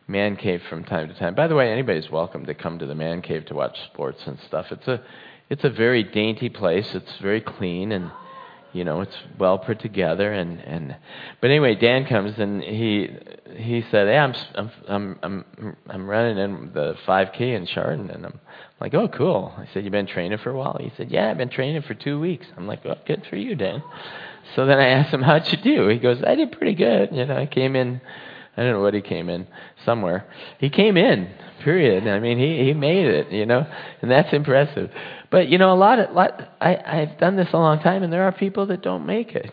man 0.06 0.36
cave 0.36 0.62
from 0.68 0.84
time 0.84 1.08
to 1.08 1.14
time. 1.14 1.34
By 1.34 1.46
the 1.46 1.54
way, 1.54 1.72
anybody's 1.72 2.10
welcome 2.10 2.46
to 2.46 2.54
come 2.54 2.78
to 2.78 2.86
the 2.86 2.94
man 2.94 3.22
cave 3.22 3.46
to 3.46 3.54
watch 3.54 3.78
sports 3.92 4.22
and 4.26 4.38
stuff. 4.46 4.66
It's 4.70 4.88
a 4.88 5.02
it's 5.48 5.64
a 5.64 5.70
very 5.70 6.02
dainty 6.02 6.48
place. 6.48 6.94
It's 6.94 7.18
very 7.20 7.40
clean 7.40 7.92
and 7.92 8.10
you 8.72 8.84
know 8.84 9.00
it's 9.00 9.16
well 9.38 9.58
put 9.58 9.80
together 9.80 10.32
and 10.32 10.60
and 10.60 10.96
but 11.40 11.50
anyway 11.50 11.74
Dan 11.74 12.06
comes 12.06 12.38
and 12.38 12.62
he 12.62 13.10
he 13.56 13.84
said 13.90 14.06
hey 14.06 14.16
I'm 14.16 14.34
I'm 14.86 15.18
I'm 15.22 15.76
I'm 15.88 16.08
running 16.08 16.38
in 16.38 16.70
the 16.72 16.94
5k 17.06 17.40
in 17.40 17.66
Chardon 17.66 18.10
and 18.10 18.26
I'm 18.26 18.40
like 18.80 18.94
oh 18.94 19.08
cool 19.08 19.52
I 19.56 19.66
said 19.72 19.84
you've 19.84 19.92
been 19.92 20.06
training 20.06 20.38
for 20.38 20.50
a 20.50 20.56
while 20.56 20.76
he 20.78 20.92
said 20.96 21.10
yeah 21.10 21.30
I've 21.30 21.38
been 21.38 21.50
training 21.50 21.82
for 21.82 21.94
2 21.94 22.20
weeks 22.20 22.46
I'm 22.56 22.66
like 22.66 22.84
well 22.84 22.98
good 23.06 23.26
for 23.28 23.36
you 23.36 23.56
Dan 23.56 23.82
so 24.54 24.66
then 24.66 24.78
I 24.78 24.88
asked 24.88 25.12
him 25.12 25.22
how'd 25.22 25.50
you 25.50 25.58
do? 25.58 25.88
He 25.88 25.98
goes 25.98 26.22
I 26.26 26.34
did 26.34 26.52
pretty 26.52 26.74
good 26.74 27.10
you 27.12 27.26
know 27.26 27.36
I 27.36 27.46
came 27.46 27.76
in 27.76 28.00
I 28.56 28.62
don't 28.62 28.72
know 28.72 28.80
what 28.82 28.94
he 28.94 29.00
came 29.00 29.28
in 29.30 29.46
somewhere. 29.84 30.26
He 30.58 30.70
came 30.70 30.96
in 30.96 31.30
period. 31.62 32.06
I 32.08 32.20
mean 32.20 32.38
he 32.38 32.64
he 32.64 32.74
made 32.74 33.06
it 33.06 33.30
you 33.32 33.46
know 33.46 33.66
and 34.02 34.10
that's 34.10 34.32
impressive. 34.32 34.90
But 35.30 35.48
you 35.48 35.58
know, 35.58 35.72
a 35.72 35.78
lot 35.78 35.98
of 35.98 36.14
lot, 36.14 36.56
I 36.60 36.76
I've 36.76 37.18
done 37.18 37.36
this 37.36 37.48
a 37.52 37.56
long 37.56 37.80
time, 37.80 38.02
and 38.02 38.12
there 38.12 38.24
are 38.24 38.32
people 38.32 38.66
that 38.66 38.82
don't 38.82 39.06
make 39.06 39.34
it. 39.34 39.52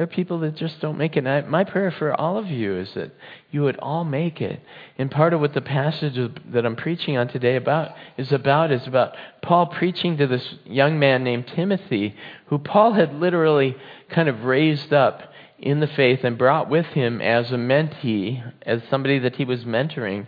There 0.00 0.06
are 0.06 0.16
people 0.16 0.38
that 0.40 0.56
just 0.56 0.80
don't 0.80 0.96
make 0.96 1.18
it. 1.18 1.26
I, 1.26 1.42
my 1.42 1.62
prayer 1.62 1.90
for 1.90 2.18
all 2.18 2.38
of 2.38 2.46
you 2.46 2.78
is 2.78 2.90
that 2.94 3.12
you 3.50 3.60
would 3.64 3.76
all 3.80 4.02
make 4.02 4.40
it. 4.40 4.58
And 4.96 5.10
part 5.10 5.34
of 5.34 5.40
what 5.40 5.52
the 5.52 5.60
passage 5.60 6.14
that 6.54 6.64
I'm 6.64 6.74
preaching 6.74 7.18
on 7.18 7.28
today 7.28 7.56
about 7.56 7.90
is 8.16 8.32
about 8.32 8.72
is 8.72 8.86
about 8.86 9.14
Paul 9.42 9.66
preaching 9.66 10.16
to 10.16 10.26
this 10.26 10.54
young 10.64 10.98
man 10.98 11.22
named 11.22 11.52
Timothy, 11.54 12.14
who 12.46 12.58
Paul 12.58 12.94
had 12.94 13.12
literally 13.12 13.76
kind 14.08 14.30
of 14.30 14.44
raised 14.44 14.90
up 14.94 15.20
in 15.58 15.80
the 15.80 15.86
faith 15.86 16.20
and 16.24 16.38
brought 16.38 16.70
with 16.70 16.86
him 16.86 17.20
as 17.20 17.52
a 17.52 17.56
mentee, 17.56 18.42
as 18.62 18.80
somebody 18.88 19.18
that 19.18 19.36
he 19.36 19.44
was 19.44 19.64
mentoring. 19.64 20.26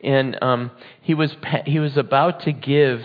And 0.00 0.40
um, 0.40 0.70
he 1.00 1.14
was 1.14 1.34
he 1.66 1.80
was 1.80 1.96
about 1.96 2.42
to 2.42 2.52
give 2.52 3.02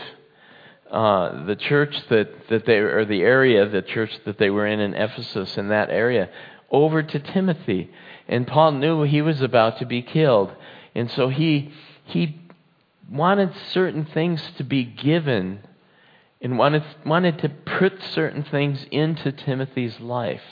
uh, 0.94 1.46
the 1.46 1.56
church 1.56 1.96
that, 2.10 2.48
that 2.50 2.66
they, 2.68 2.78
or 2.78 3.04
the 3.04 3.24
area, 3.24 3.68
the 3.68 3.82
church 3.82 4.12
that 4.26 4.38
they 4.38 4.52
were 4.52 4.68
in 4.68 4.80
in 4.80 4.94
Ephesus, 4.94 5.58
in 5.58 5.70
that 5.70 5.90
area, 5.90 6.30
over 6.70 7.02
to 7.02 7.20
Timothy. 7.20 7.90
And 8.28 8.46
Paul 8.46 8.74
knew 8.74 9.02
he 9.02 9.24
was 9.24 9.42
about 9.42 9.80
to 9.80 9.88
be 9.88 10.04
killed. 10.04 10.54
And 10.94 11.10
so 11.10 11.30
he, 11.30 11.74
he 12.06 12.40
wanted 13.12 13.54
certain 13.72 14.06
things 14.06 14.52
to 14.58 14.64
be 14.64 14.84
given 14.84 15.62
and 16.40 16.60
wanted, 16.60 16.84
wanted 17.04 17.40
to 17.40 17.50
put 17.50 18.00
certain 18.04 18.44
things 18.44 18.86
into 18.92 19.32
Timothy's 19.32 20.00
life 20.00 20.44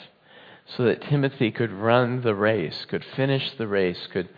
so 0.76 0.84
that 0.84 1.02
Timothy 1.02 1.52
could 1.52 1.70
run 1.70 2.22
the 2.22 2.34
race, 2.34 2.84
could 2.86 3.04
finish 3.04 3.52
the 3.58 3.68
race, 3.68 4.08
could 4.12 4.28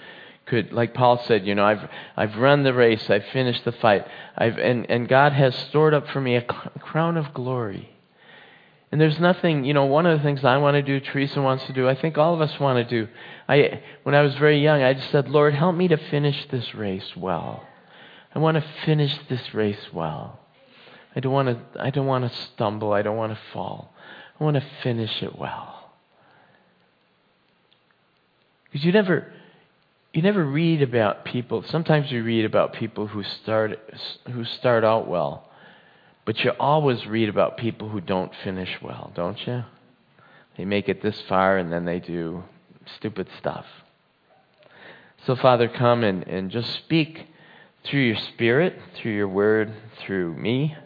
could, 0.47 0.73
like 0.73 0.95
Paul 0.95 1.23
said, 1.27 1.47
you 1.47 1.55
know, 1.55 1.65
I've, 1.65 1.89
I've 2.17 2.37
run 2.37 2.63
the 2.63 2.75
race, 2.75 3.09
I've 3.09 3.25
finished 3.33 3.65
the 3.65 3.73
fight, 3.73 4.07
I've, 4.37 4.59
and, 4.59 4.91
and 4.91 5.09
God 5.09 5.33
has 5.33 5.55
stored 5.55 5.95
up 5.95 6.09
for 6.09 6.21
me 6.21 6.37
a 6.37 6.43
crown 6.43 7.17
of 7.17 7.33
glory. 7.33 7.91
And 8.93 9.01
there's 9.01 9.19
nothing, 9.19 9.65
you 9.65 9.75
know, 9.75 9.87
one 9.87 10.07
of 10.07 10.17
the 10.17 10.23
things 10.23 10.45
I 10.45 10.57
want 10.59 10.77
to 10.77 10.83
do, 10.83 11.01
Teresa 11.01 11.43
wants 11.43 11.65
to 11.67 11.73
do, 11.73 11.89
I 11.89 11.97
think 11.97 12.17
all 12.17 12.35
of 12.35 12.41
us 12.41 12.61
want 12.61 12.77
to 12.77 12.85
do. 12.85 13.11
I, 13.49 13.83
when 14.05 14.15
I 14.15 14.21
was 14.21 14.35
very 14.37 14.63
young, 14.63 14.83
I 14.83 14.95
just 14.95 15.11
said, 15.11 15.29
Lord, 15.29 15.55
help 15.55 15.75
me 15.75 15.89
to 15.89 15.97
finish 15.97 16.47
this 16.51 16.75
race 16.75 17.17
well. 17.17 17.67
I 18.35 18.39
want 18.39 18.57
to 18.57 18.65
finish 18.85 19.17
this 19.29 19.53
race 19.53 19.93
well. 19.93 20.39
I 21.17 21.21
don't 21.21 21.33
want 21.33 21.49
to, 21.49 21.83
I 21.83 21.91
don't 21.91 22.07
want 22.07 22.31
to 22.31 22.39
stumble. 22.53 22.93
I 22.93 23.03
don't 23.03 23.17
want 23.17 23.33
to 23.33 23.39
fall. 23.53 23.95
I 24.39 24.45
want 24.45 24.57
to 24.57 24.65
finish 24.83 25.23
it 25.23 25.39
well. 25.39 25.93
Because 28.65 28.85
you 28.85 28.93
never, 28.93 29.33
you 30.15 30.23
never 30.23 30.45
read 30.45 30.81
about 30.81 31.25
people. 31.25 31.65
Sometimes 31.65 32.11
you 32.13 32.23
read 32.23 32.45
about 32.45 32.73
people 32.73 33.09
who 33.09 33.25
start 33.25 33.79
who 34.33 34.45
start 34.45 34.85
out 34.85 35.09
well, 35.09 35.51
but 36.25 36.39
you 36.39 36.53
always 36.61 37.05
read 37.05 37.29
about 37.29 37.57
people 37.57 37.89
who 37.89 38.01
don't 38.01 38.31
finish 38.45 38.71
well, 38.81 39.11
don't 39.17 39.45
you? 39.45 39.65
They 40.57 40.65
make 40.65 40.89
it 40.89 41.03
this 41.03 41.21
far 41.29 41.59
and 41.59 41.73
then 41.73 41.85
they 41.85 41.99
do 41.99 42.45
stupid 42.97 43.27
stuff. 43.41 43.67
So, 45.27 45.35
Father, 45.35 45.69
come 45.69 46.05
and, 46.05 46.23
and 46.29 46.49
just 46.49 46.73
speak 46.75 47.27
through 47.85 48.03
your 48.03 48.17
Spirit, 48.17 48.79
through 48.95 49.17
your 49.17 49.29
word, 49.29 49.75
through 49.99 50.37
me. 50.37 50.77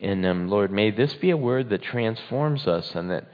And 0.00 0.24
um, 0.24 0.48
Lord, 0.48 0.70
may 0.70 0.92
this 0.92 1.14
be 1.14 1.30
a 1.30 1.36
word 1.36 1.70
that 1.70 1.82
transforms 1.82 2.68
us 2.68 2.94
and 2.94 3.10
that, 3.10 3.24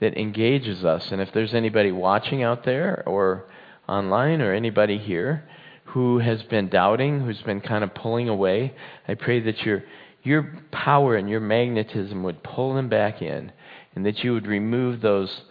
that 0.00 0.18
engages 0.18 0.84
us. 0.84 1.10
And 1.12 1.22
if 1.22 1.32
there's 1.32 1.54
anybody 1.54 1.92
watching 1.92 2.42
out 2.42 2.64
there 2.64 3.02
or 3.06 3.46
online 3.88 4.40
or 4.40 4.52
anybody 4.52 4.98
here 4.98 5.48
who 5.84 6.18
has 6.18 6.42
been 6.44 6.68
doubting, 6.68 7.20
who's 7.20 7.42
been 7.42 7.60
kind 7.60 7.84
of 7.84 7.94
pulling 7.94 8.28
away, 8.28 8.74
I 9.06 9.14
pray 9.14 9.40
that 9.40 9.62
your, 9.62 9.84
your 10.22 10.58
power 10.70 11.16
and 11.16 11.28
your 11.28 11.40
magnetism 11.40 12.22
would 12.22 12.42
pull 12.42 12.74
them 12.74 12.88
back 12.88 13.22
in 13.22 13.52
and 13.94 14.04
that 14.04 14.22
you 14.22 14.32
would 14.34 14.46
remove 14.46 15.00
those, 15.00 15.42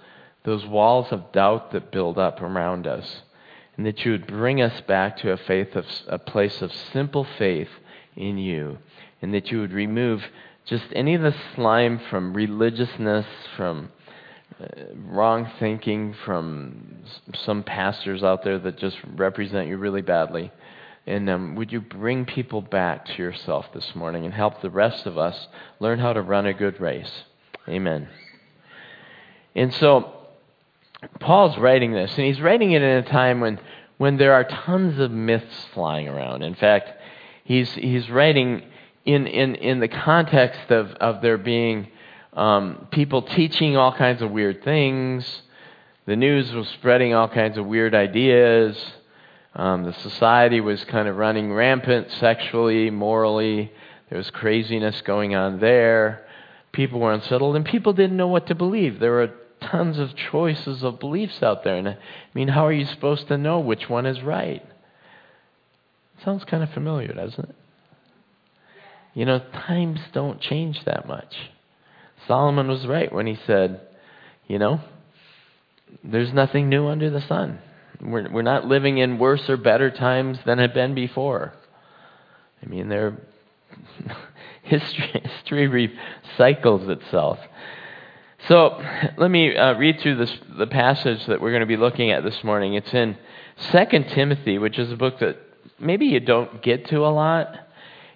those 0.44 0.66
walls 0.66 1.08
of 1.12 1.32
doubt 1.32 1.72
that 1.72 1.92
build 1.92 2.18
up 2.18 2.42
around 2.42 2.86
us 2.86 3.22
and 3.78 3.86
that 3.86 4.06
you 4.06 4.12
would 4.12 4.28
bring 4.28 4.62
us 4.62 4.82
back 4.82 5.18
to 5.18 5.32
a 5.32 5.38
faith 5.38 5.76
of 5.76 5.86
a 6.08 6.20
place 6.20 6.62
of 6.62 6.72
simple 6.94 7.26
faith 7.38 7.70
in 8.16 8.38
you 8.38 8.78
and 9.22 9.34
that 9.34 9.52
you 9.52 9.60
would 9.60 9.74
remove 9.74 10.24
just 10.66 10.86
any 10.94 11.16
of 11.16 11.22
the 11.22 11.36
slime 11.56 12.00
from 12.10 12.34
religiousness 12.34 13.26
from 13.56 13.90
uh, 14.60 14.66
wrong 15.08 15.52
thinking 15.60 16.16
from 16.26 17.04
some 17.34 17.64
pastors 17.64 18.24
out 18.24 18.44
there 18.44 18.58
that 18.60 18.78
just 18.78 18.98
represent 19.16 19.68
you 19.68 19.78
really 19.78 20.02
badly. 20.02 20.52
And 21.08 21.30
um, 21.30 21.56
would 21.56 21.72
you 21.72 21.82
bring 21.82 22.26
people 22.26 22.62
back 22.62 23.06
to 23.06 23.14
yourself 23.14 23.68
this 23.74 23.94
morning 23.96 24.26
and 24.26 24.34
help 24.34 24.62
the 24.62 24.70
rest 24.70 25.06
of 25.06 25.18
us 25.18 25.48
learn 25.80 26.00
how 26.00 26.14
to 26.14 26.22
run 26.22 26.46
a 26.46 26.54
good 26.54 26.80
race? 26.80 27.12
Amen. 27.68 28.08
And 29.56 29.74
so, 29.74 30.14
Paul's 31.20 31.58
writing 31.58 31.92
this, 31.92 32.12
and 32.18 32.26
he's 32.26 32.42
writing 32.42 32.72
it 32.72 32.82
in 32.82 32.98
a 32.98 33.04
time 33.04 33.40
when, 33.40 33.60
when 33.98 34.18
there 34.18 34.34
are 34.34 34.44
tons 34.44 35.00
of 35.00 35.12
myths 35.12 35.68
flying 35.74 36.08
around. 36.08 36.42
In 36.42 36.56
fact, 36.56 36.90
he's, 37.44 37.72
he's 37.74 38.10
writing 38.10 38.64
in, 39.06 39.28
in, 39.28 39.56
in 39.56 39.80
the 39.80 39.88
context 39.88 40.72
of, 40.72 40.92
of 40.94 41.22
there 41.22 41.38
being 41.38 41.88
um, 42.36 42.88
people 42.92 43.22
teaching 43.22 43.78
all 43.78 43.94
kinds 43.94 44.22
of 44.22 44.32
weird 44.32 44.64
things. 44.64 45.42
The 46.06 46.16
news 46.16 46.52
was 46.54 46.68
spreading 46.70 47.14
all 47.14 47.30
kinds 47.30 47.58
of 47.58 47.66
weird 47.66 47.96
ideas. 47.96 48.78
Um, 49.56 49.84
the 49.84 49.94
society 49.94 50.60
was 50.60 50.84
kind 50.86 51.08
of 51.08 51.16
running 51.16 51.54
rampant 51.54 52.12
sexually, 52.20 52.90
morally. 52.90 53.72
There 54.10 54.18
was 54.18 54.30
craziness 54.30 55.02
going 55.02 55.34
on 55.34 55.60
there. 55.60 56.28
People 56.74 57.00
were 57.00 57.14
unsettled, 57.14 57.56
and 57.56 57.66
people 57.66 57.94
didn't 57.94 58.18
know 58.18 58.28
what 58.28 58.48
to 58.48 58.56
believe. 58.56 59.00
There 59.00 59.14
were 59.14 59.32
tons 59.62 59.98
of 59.98 60.16
choices 60.16 60.84
of 60.84 61.00
beliefs 61.00 61.42
out 61.42 61.64
there. 61.64 61.78
And 61.78 61.88
I 61.88 61.98
mean, 62.34 62.50
how 62.50 62.68
are 62.68 62.74
you 62.74 62.86
supposed 62.86 63.30
to 63.30 63.38
know 63.38 63.60
which 63.60 63.90
one 63.90 64.06
is 64.06 64.22
right? 64.22 64.64
Sounds 66.24 66.44
kind 66.44 66.64
of 66.64 66.70
familiar, 66.72 67.14
doesn't 67.14 67.50
it? 67.50 67.56
You 69.14 69.26
know, 69.26 69.40
times 69.40 70.02
don't 70.12 70.42
change 70.42 70.84
that 70.84 71.08
much. 71.08 71.34
Solomon 72.28 72.68
was 72.68 72.86
right 72.86 73.12
when 73.12 73.28
he 73.28 73.38
said, 73.46 73.82
you 74.48 74.60
know, 74.60 74.82
there's 76.04 76.34
nothing 76.34 76.70
new 76.70 76.88
under 76.88 77.10
the 77.10 77.22
sun. 77.22 77.60
We're, 78.02 78.30
we're 78.30 78.42
not 78.42 78.66
living 78.66 78.98
in 78.98 79.18
worse 79.18 79.50
or 79.50 79.58
better 79.58 79.90
times 79.90 80.38
than 80.46 80.58
had 80.58 80.74
been 80.74 80.96
before. 80.96 81.54
I 82.62 82.68
mean, 82.68 82.90
there, 82.90 83.18
history, 84.64 85.24
history 85.24 85.68
recycles 86.38 86.90
itself. 86.90 87.40
So 88.48 88.80
let 89.18 89.32
me 89.32 89.56
uh, 89.56 89.74
read 89.76 90.00
through 90.02 90.18
this, 90.18 90.32
the 90.58 90.68
passage 90.68 91.26
that 91.28 91.42
we're 91.42 91.52
going 91.52 91.62
to 91.62 91.68
be 91.68 91.78
looking 91.78 92.12
at 92.12 92.24
this 92.24 92.44
morning. 92.44 92.76
It's 92.76 92.94
in 92.94 93.18
2 93.72 93.86
Timothy, 94.14 94.58
which 94.58 94.78
is 94.78 94.92
a 94.92 94.96
book 94.96 95.20
that 95.20 95.38
maybe 95.80 96.06
you 96.06 96.20
don't 96.20 96.62
get 96.62 96.88
to 96.90 97.06
a 97.06 97.10
lot. 97.10 97.56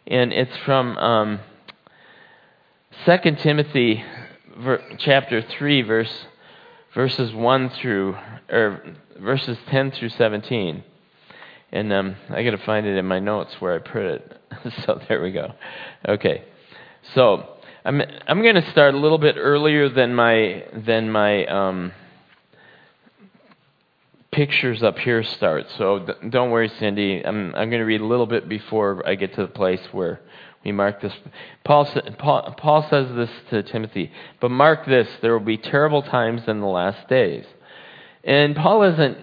And 0.06 0.32
it's 0.32 0.56
from 0.66 0.98
um, 0.98 1.40
2 3.06 3.18
Timothy 3.42 4.04
chapter 4.98 5.42
3 5.42 5.82
verse 5.84 6.26
verses 6.94 7.34
1 7.34 7.70
through 7.70 8.18
or 8.50 8.84
verses 9.18 9.58
10 9.70 9.92
through 9.92 10.10
17. 10.10 10.84
And 11.72 11.94
um, 11.94 12.16
I 12.30 12.44
got 12.44 12.52
to 12.52 12.58
find 12.58 12.86
it 12.86 12.98
in 12.98 13.06
my 13.06 13.20
notes 13.20 13.56
where 13.60 13.76
I 13.76 13.78
put 13.78 14.02
it. 14.02 14.42
so 14.86 15.00
there 15.08 15.22
we 15.22 15.32
go. 15.32 15.54
Okay. 16.10 16.44
So 17.16 17.48
I'm 17.86 18.02
I'm 18.28 18.42
going 18.42 18.56
to 18.56 18.70
start 18.72 18.96
a 18.96 18.98
little 18.98 19.18
bit 19.18 19.36
earlier 19.38 19.88
than 19.88 20.14
my 20.14 20.66
than 20.74 21.10
my 21.10 21.46
um, 21.46 21.94
pictures 24.34 24.84
up 24.84 24.98
here 24.98 25.24
start. 25.24 25.68
So 25.78 26.06
don't 26.30 26.52
worry, 26.52 26.70
Cindy. 26.80 27.22
I'm 27.26 27.56
I'm 27.56 27.70
going 27.70 27.80
to 27.80 27.86
read 27.86 28.02
a 28.02 28.06
little 28.06 28.28
bit 28.28 28.50
before 28.50 29.08
I 29.08 29.16
get 29.16 29.36
to 29.36 29.42
the 29.44 29.48
place 29.48 29.82
where 29.94 30.20
we 30.64 30.72
mark 30.72 31.02
this. 31.02 31.14
Paul, 31.64 31.86
Paul, 32.58 32.88
says 32.90 33.08
this 33.16 33.30
to 33.50 33.64
Timothy, 33.64 34.12
but 34.42 34.52
mark 34.52 34.86
this 34.86 35.08
there 35.22 35.32
will 35.32 35.46
be 35.46 35.58
terrible 35.58 36.02
times 36.02 36.42
in 36.48 36.60
the 36.60 36.68
last 36.68 37.08
days. 37.08 37.46
And 38.24 38.56
Paul 38.56 38.84
isn't 38.84 39.18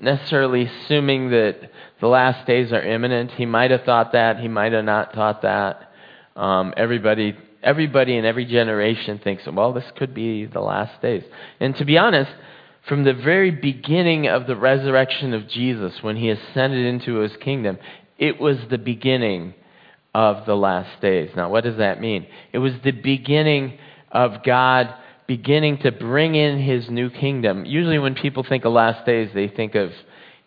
necessarily 0.00 0.66
assuming 0.66 1.30
that 1.30 1.70
the 2.00 2.08
last 2.08 2.46
days 2.46 2.72
are 2.72 2.82
imminent. 2.82 3.30
He 3.32 3.46
might 3.46 3.70
have 3.70 3.84
thought 3.84 4.12
that, 4.12 4.40
he 4.40 4.48
might 4.48 4.72
have 4.72 4.84
not 4.84 5.14
thought 5.14 5.42
that. 5.42 5.92
Um, 6.34 6.74
everybody, 6.76 7.36
everybody 7.62 8.16
in 8.16 8.24
every 8.24 8.44
generation 8.44 9.20
thinks, 9.22 9.46
well, 9.46 9.72
this 9.72 9.90
could 9.96 10.12
be 10.12 10.46
the 10.46 10.60
last 10.60 11.00
days. 11.00 11.22
And 11.60 11.74
to 11.76 11.84
be 11.84 11.96
honest, 11.96 12.30
from 12.88 13.04
the 13.04 13.14
very 13.14 13.50
beginning 13.50 14.28
of 14.28 14.46
the 14.46 14.56
resurrection 14.56 15.32
of 15.32 15.48
Jesus, 15.48 16.02
when 16.02 16.16
he 16.16 16.28
ascended 16.28 16.84
into 16.84 17.16
his 17.16 17.36
kingdom, 17.38 17.78
it 18.18 18.40
was 18.40 18.58
the 18.68 18.78
beginning 18.78 19.54
of 20.16 20.46
the 20.46 20.56
last 20.56 20.98
days. 21.02 21.28
Now, 21.36 21.50
what 21.50 21.62
does 21.62 21.76
that 21.76 22.00
mean? 22.00 22.26
It 22.50 22.56
was 22.56 22.72
the 22.82 22.90
beginning 22.90 23.78
of 24.10 24.42
God 24.42 24.94
beginning 25.26 25.76
to 25.78 25.92
bring 25.92 26.34
in 26.34 26.58
his 26.58 26.88
new 26.88 27.10
kingdom. 27.10 27.66
Usually, 27.66 27.98
when 27.98 28.14
people 28.14 28.42
think 28.42 28.64
of 28.64 28.72
last 28.72 29.04
days, 29.04 29.28
they 29.34 29.48
think 29.48 29.74
of 29.74 29.92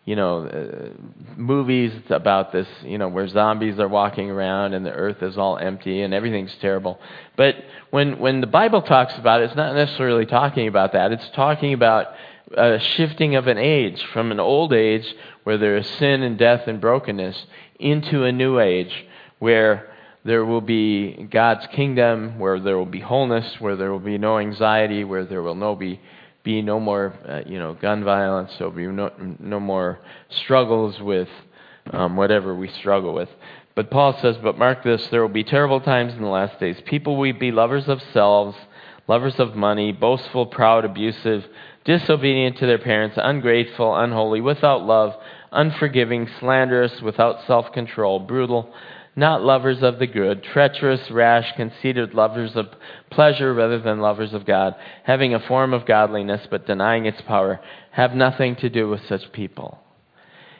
you 0.04 0.16
know, 0.16 0.44
uh, 0.44 0.88
movies 1.36 1.92
about 2.08 2.50
this, 2.50 2.66
you 2.82 2.98
know, 2.98 3.06
where 3.06 3.28
zombies 3.28 3.78
are 3.78 3.86
walking 3.86 4.28
around 4.28 4.74
and 4.74 4.84
the 4.84 4.90
earth 4.90 5.22
is 5.22 5.38
all 5.38 5.56
empty 5.56 6.02
and 6.02 6.12
everything's 6.12 6.54
terrible. 6.60 6.98
But 7.36 7.54
when, 7.90 8.18
when 8.18 8.40
the 8.40 8.48
Bible 8.48 8.82
talks 8.82 9.16
about 9.18 9.40
it, 9.40 9.44
it's 9.44 9.56
not 9.56 9.76
necessarily 9.76 10.26
talking 10.26 10.66
about 10.66 10.94
that. 10.94 11.12
It's 11.12 11.30
talking 11.36 11.74
about 11.74 12.08
a 12.56 12.80
shifting 12.80 13.36
of 13.36 13.46
an 13.46 13.58
age 13.58 14.02
from 14.12 14.32
an 14.32 14.40
old 14.40 14.72
age 14.72 15.06
where 15.44 15.58
there 15.58 15.76
is 15.76 15.86
sin 15.86 16.24
and 16.24 16.36
death 16.36 16.62
and 16.66 16.80
brokenness 16.80 17.46
into 17.78 18.24
a 18.24 18.32
new 18.32 18.58
age 18.58 19.06
where 19.40 19.90
there 20.24 20.44
will 20.44 20.60
be 20.60 21.28
God's 21.30 21.66
kingdom, 21.74 22.38
where 22.38 22.60
there 22.60 22.78
will 22.78 22.86
be 22.86 23.00
wholeness, 23.00 23.56
where 23.58 23.74
there 23.74 23.90
will 23.90 23.98
be 23.98 24.18
no 24.18 24.38
anxiety, 24.38 25.02
where 25.02 25.24
there 25.24 25.42
will 25.42 25.56
no 25.56 25.74
be 25.74 26.00
be 26.42 26.62
no 26.62 26.80
more, 26.80 27.12
uh, 27.28 27.40
you 27.46 27.58
know, 27.58 27.74
gun 27.74 28.02
violence. 28.02 28.50
There'll 28.56 28.72
be 28.72 28.86
no, 28.86 29.10
no 29.38 29.60
more 29.60 29.98
struggles 30.42 30.98
with 31.00 31.28
um, 31.92 32.16
whatever 32.16 32.54
we 32.54 32.68
struggle 32.68 33.12
with. 33.12 33.28
But 33.74 33.90
Paul 33.90 34.18
says, 34.20 34.36
but 34.42 34.58
mark 34.58 34.82
this, 34.82 35.06
there 35.10 35.20
will 35.22 35.28
be 35.28 35.44
terrible 35.44 35.80
times 35.80 36.14
in 36.14 36.22
the 36.22 36.28
last 36.28 36.58
days. 36.58 36.76
People 36.86 37.16
will 37.16 37.32
be 37.32 37.52
lovers 37.52 37.88
of 37.88 38.00
selves, 38.12 38.56
lovers 39.06 39.34
of 39.38 39.54
money, 39.54 39.92
boastful, 39.92 40.46
proud, 40.46 40.84
abusive, 40.84 41.44
disobedient 41.84 42.58
to 42.58 42.66
their 42.66 42.78
parents, 42.78 43.16
ungrateful, 43.20 43.96
unholy, 43.96 44.40
without 44.40 44.82
love, 44.82 45.14
unforgiving, 45.52 46.28
slanderous, 46.40 47.00
without 47.02 47.46
self 47.46 47.70
control, 47.72 48.18
brutal 48.18 48.72
not 49.16 49.42
lovers 49.42 49.82
of 49.82 49.98
the 49.98 50.06
good, 50.06 50.42
treacherous, 50.42 51.10
rash, 51.10 51.52
conceited, 51.56 52.14
lovers 52.14 52.56
of 52.56 52.68
pleasure 53.10 53.52
rather 53.52 53.80
than 53.80 54.00
lovers 54.00 54.32
of 54.32 54.46
God, 54.46 54.74
having 55.04 55.34
a 55.34 55.40
form 55.40 55.74
of 55.74 55.86
godliness 55.86 56.46
but 56.50 56.66
denying 56.66 57.06
its 57.06 57.20
power, 57.22 57.60
have 57.90 58.14
nothing 58.14 58.56
to 58.56 58.70
do 58.70 58.88
with 58.88 59.06
such 59.08 59.32
people. 59.32 59.78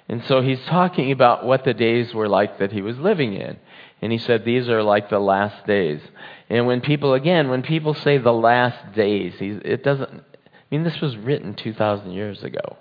And 0.08 0.24
so 0.24 0.42
he's 0.42 0.64
talking 0.66 1.12
about 1.12 1.46
what 1.46 1.64
the 1.64 1.72
days 1.72 2.12
were 2.12 2.28
like 2.28 2.58
that 2.58 2.72
he 2.72 2.82
was 2.82 2.98
living 2.98 3.34
in. 3.34 3.56
And 4.02 4.10
he 4.10 4.18
said 4.18 4.44
these 4.44 4.68
are 4.68 4.82
like 4.82 5.08
the 5.08 5.20
last 5.20 5.66
days. 5.66 6.00
And 6.48 6.66
when 6.66 6.80
people, 6.80 7.14
again, 7.14 7.48
when 7.48 7.62
people 7.62 7.94
say 7.94 8.18
the 8.18 8.32
last 8.32 8.94
days, 8.94 9.34
it 9.38 9.84
doesn't, 9.84 10.10
I 10.10 10.48
mean, 10.70 10.82
this 10.82 11.00
was 11.00 11.16
written 11.16 11.54
2,000 11.54 12.10
years 12.10 12.42
ago. 12.42 12.76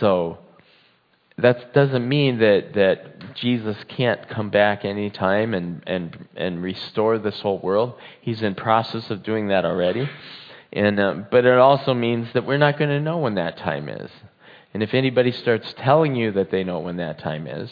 So, 0.00 0.38
that 1.42 1.72
doesn't 1.72 2.08
mean 2.08 2.38
that, 2.38 2.72
that 2.74 3.34
Jesus 3.34 3.76
can't 3.88 4.28
come 4.28 4.50
back 4.50 4.84
anytime 4.84 5.54
and, 5.54 5.82
and, 5.86 6.28
and 6.36 6.62
restore 6.62 7.18
this 7.18 7.40
whole 7.40 7.58
world. 7.58 7.94
He's 8.20 8.42
in 8.42 8.54
process 8.54 9.10
of 9.10 9.22
doing 9.22 9.48
that 9.48 9.64
already. 9.64 10.08
And, 10.72 10.98
um, 10.98 11.26
but 11.30 11.44
it 11.44 11.58
also 11.58 11.94
means 11.94 12.28
that 12.32 12.46
we're 12.46 12.58
not 12.58 12.78
going 12.78 12.90
to 12.90 13.00
know 13.00 13.18
when 13.18 13.34
that 13.34 13.58
time 13.58 13.88
is. 13.88 14.10
And 14.72 14.82
if 14.82 14.94
anybody 14.94 15.32
starts 15.32 15.74
telling 15.78 16.14
you 16.14 16.32
that 16.32 16.50
they 16.50 16.64
know 16.64 16.80
when 16.80 16.96
that 16.96 17.18
time 17.18 17.46
is, 17.46 17.70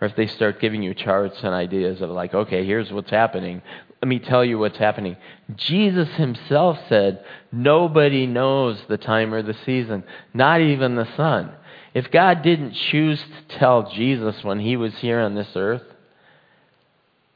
or 0.00 0.08
if 0.08 0.16
they 0.16 0.26
start 0.26 0.60
giving 0.60 0.82
you 0.82 0.94
charts 0.94 1.38
and 1.42 1.54
ideas 1.54 2.00
of 2.00 2.10
like, 2.10 2.34
okay, 2.34 2.64
here's 2.64 2.90
what's 2.90 3.10
happening, 3.10 3.62
let 4.02 4.08
me 4.08 4.18
tell 4.18 4.44
you 4.44 4.58
what's 4.58 4.78
happening. 4.78 5.16
Jesus 5.56 6.08
himself 6.14 6.78
said, 6.88 7.24
nobody 7.52 8.26
knows 8.26 8.80
the 8.88 8.96
time 8.96 9.34
or 9.34 9.42
the 9.42 9.56
season, 9.66 10.02
not 10.32 10.60
even 10.60 10.96
the 10.96 11.08
Son. 11.16 11.52
If 11.92 12.10
God 12.10 12.42
didn't 12.42 12.74
choose 12.74 13.20
to 13.20 13.58
tell 13.58 13.90
Jesus 13.90 14.44
when 14.44 14.60
he 14.60 14.76
was 14.76 14.94
here 14.98 15.18
on 15.18 15.34
this 15.34 15.48
earth, 15.56 15.82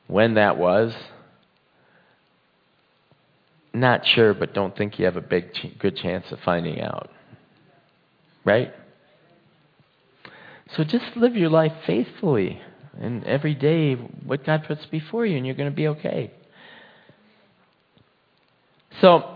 when 0.07 0.35
that 0.35 0.57
was, 0.59 0.95
not 3.73 4.07
sure, 4.07 4.33
but 4.33 4.55
don't 4.55 4.77
think 4.77 4.99
you 4.99 5.05
have 5.07 5.17
a 5.17 5.21
big, 5.21 5.51
good 5.81 5.97
chance 5.97 6.31
of 6.31 6.39
finding 6.41 6.81
out. 6.81 7.11
Right? 8.45 8.73
So 10.77 10.85
just 10.85 11.17
live 11.17 11.35
your 11.35 11.51
life 11.51 11.73
faithfully. 11.87 12.61
And 13.01 13.25
every 13.25 13.55
day, 13.55 13.95
what 13.95 14.45
God 14.45 14.65
puts 14.69 14.87
before 14.87 15.27
you, 15.27 15.37
and 15.37 15.45
you're 15.45 15.57
going 15.57 15.71
to 15.71 15.75
be 15.75 15.89
okay. 15.89 16.31
So, 19.01 19.34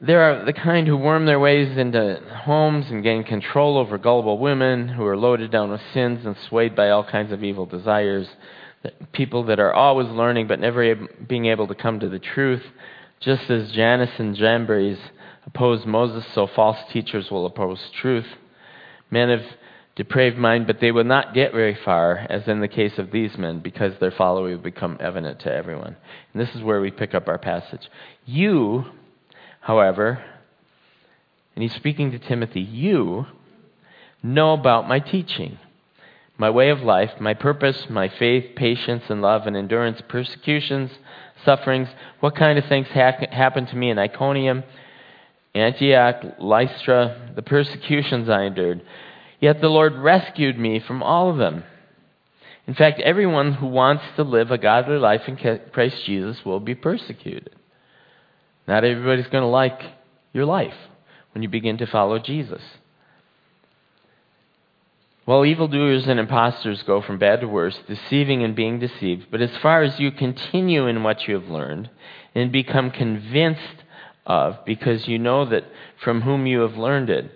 there 0.00 0.20
are 0.22 0.44
the 0.44 0.52
kind 0.52 0.86
who 0.86 0.96
worm 0.96 1.24
their 1.24 1.40
ways 1.40 1.76
into 1.78 2.20
homes 2.44 2.86
and 2.90 3.02
gain 3.02 3.24
control 3.24 3.78
over 3.78 3.96
gullible 3.96 4.38
women 4.38 4.88
who 4.88 5.04
are 5.04 5.16
loaded 5.16 5.50
down 5.50 5.70
with 5.70 5.80
sins 5.94 6.26
and 6.26 6.36
swayed 6.48 6.76
by 6.76 6.90
all 6.90 7.04
kinds 7.04 7.32
of 7.32 7.42
evil 7.42 7.64
desires. 7.64 8.26
People 9.12 9.44
that 9.44 9.58
are 9.58 9.72
always 9.72 10.08
learning 10.08 10.48
but 10.48 10.60
never 10.60 10.94
being 11.26 11.46
able 11.46 11.66
to 11.66 11.74
come 11.74 11.98
to 12.00 12.08
the 12.08 12.18
truth. 12.18 12.62
Just 13.20 13.50
as 13.50 13.72
Jannes 13.72 14.10
and 14.18 14.36
Jambres 14.36 14.98
opposed 15.46 15.86
Moses, 15.86 16.24
so 16.34 16.46
false 16.54 16.78
teachers 16.92 17.30
will 17.30 17.46
oppose 17.46 17.80
truth. 18.00 18.26
Men 19.10 19.30
of 19.30 19.40
depraved 19.94 20.36
mind, 20.36 20.66
but 20.66 20.78
they 20.78 20.92
will 20.92 21.04
not 21.04 21.32
get 21.32 21.52
very 21.52 21.76
far, 21.84 22.18
as 22.28 22.46
in 22.46 22.60
the 22.60 22.68
case 22.68 22.98
of 22.98 23.10
these 23.10 23.38
men, 23.38 23.60
because 23.60 23.94
their 23.98 24.10
folly 24.10 24.52
will 24.52 24.60
become 24.60 24.98
evident 25.00 25.40
to 25.40 25.52
everyone. 25.52 25.96
And 26.34 26.42
this 26.42 26.54
is 26.54 26.62
where 26.62 26.82
we 26.82 26.90
pick 26.90 27.14
up 27.14 27.28
our 27.28 27.38
passage. 27.38 27.88
You 28.26 28.84
however, 29.66 30.22
and 31.56 31.62
he's 31.62 31.74
speaking 31.74 32.12
to 32.12 32.20
Timothy, 32.20 32.60
you 32.60 33.26
know 34.22 34.52
about 34.52 34.86
my 34.86 35.00
teaching, 35.00 35.58
my 36.38 36.48
way 36.48 36.70
of 36.70 36.82
life, 36.82 37.10
my 37.18 37.34
purpose, 37.34 37.86
my 37.90 38.08
faith, 38.08 38.54
patience, 38.54 39.02
and 39.08 39.20
love, 39.20 39.44
and 39.44 39.56
endurance, 39.56 40.00
persecutions, 40.08 40.92
sufferings, 41.44 41.88
what 42.20 42.36
kind 42.36 42.60
of 42.60 42.66
things 42.66 42.86
ha- 42.94 43.26
happened 43.32 43.66
to 43.66 43.74
me 43.74 43.90
in 43.90 43.98
Iconium, 43.98 44.62
Antioch, 45.52 46.22
Lystra, 46.38 47.32
the 47.34 47.42
persecutions 47.42 48.28
I 48.28 48.42
endured. 48.42 48.82
Yet 49.40 49.60
the 49.60 49.68
Lord 49.68 49.96
rescued 49.96 50.56
me 50.56 50.78
from 50.78 51.02
all 51.02 51.28
of 51.28 51.38
them. 51.38 51.64
In 52.68 52.74
fact, 52.74 53.00
everyone 53.00 53.54
who 53.54 53.66
wants 53.66 54.04
to 54.14 54.22
live 54.22 54.52
a 54.52 54.58
godly 54.58 54.98
life 54.98 55.22
in 55.26 55.36
Christ 55.72 55.96
Jesus 56.06 56.44
will 56.44 56.60
be 56.60 56.76
persecuted. 56.76 57.55
Not 58.66 58.84
everybody's 58.84 59.28
going 59.28 59.42
to 59.42 59.48
like 59.48 59.80
your 60.32 60.44
life 60.44 60.74
when 61.32 61.42
you 61.42 61.48
begin 61.48 61.78
to 61.78 61.86
follow 61.86 62.18
Jesus. 62.18 62.62
Well, 65.26 65.44
evildoers 65.44 66.06
and 66.06 66.20
impostors 66.20 66.84
go 66.84 67.02
from 67.02 67.18
bad 67.18 67.40
to 67.40 67.48
worse, 67.48 67.76
deceiving 67.88 68.44
and 68.44 68.54
being 68.54 68.78
deceived. 68.78 69.26
But 69.30 69.40
as 69.40 69.50
far 69.60 69.82
as 69.82 69.98
you 69.98 70.12
continue 70.12 70.86
in 70.86 71.02
what 71.02 71.26
you 71.26 71.34
have 71.34 71.48
learned 71.48 71.90
and 72.34 72.52
become 72.52 72.92
convinced 72.92 73.82
of, 74.24 74.64
because 74.64 75.08
you 75.08 75.18
know 75.18 75.44
that 75.44 75.64
from 76.02 76.20
whom 76.20 76.46
you 76.46 76.60
have 76.60 76.76
learned 76.76 77.10
it, 77.10 77.30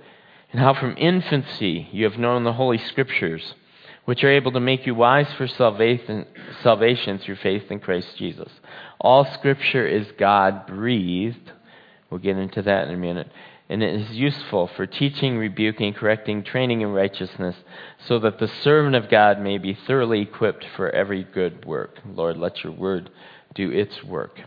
and 0.52 0.60
how 0.60 0.74
from 0.74 0.96
infancy 0.98 1.88
you 1.92 2.04
have 2.08 2.18
known 2.18 2.44
the 2.44 2.52
Holy 2.52 2.78
Scriptures, 2.78 3.54
which 4.04 4.22
are 4.24 4.30
able 4.30 4.52
to 4.52 4.60
make 4.60 4.86
you 4.86 4.94
wise 4.94 5.28
for 5.36 5.46
salvation, 5.46 6.26
salvation 6.62 7.18
through 7.18 7.36
faith 7.36 7.70
in 7.70 7.80
Christ 7.80 8.08
Jesus. 8.16 8.50
All 9.00 9.24
Scripture 9.24 9.86
is 9.86 10.06
God 10.18 10.66
breathed. 10.66 11.52
We'll 12.10 12.20
get 12.20 12.36
into 12.36 12.62
that 12.62 12.88
in 12.88 12.94
a 12.94 12.98
minute. 12.98 13.30
And 13.68 13.82
it 13.82 14.00
is 14.00 14.10
useful 14.10 14.68
for 14.76 14.84
teaching, 14.84 15.38
rebuking, 15.38 15.94
correcting, 15.94 16.42
training 16.42 16.80
in 16.80 16.88
righteousness, 16.88 17.54
so 18.08 18.18
that 18.18 18.40
the 18.40 18.48
servant 18.62 18.96
of 18.96 19.08
God 19.08 19.40
may 19.40 19.58
be 19.58 19.78
thoroughly 19.86 20.22
equipped 20.22 20.66
for 20.76 20.90
every 20.90 21.22
good 21.22 21.64
work. 21.64 22.00
Lord, 22.04 22.36
let 22.36 22.64
your 22.64 22.72
word 22.72 23.10
do 23.54 23.70
its 23.70 24.02
work 24.02 24.40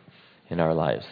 in 0.50 0.60
our 0.60 0.74
lives. 0.74 1.06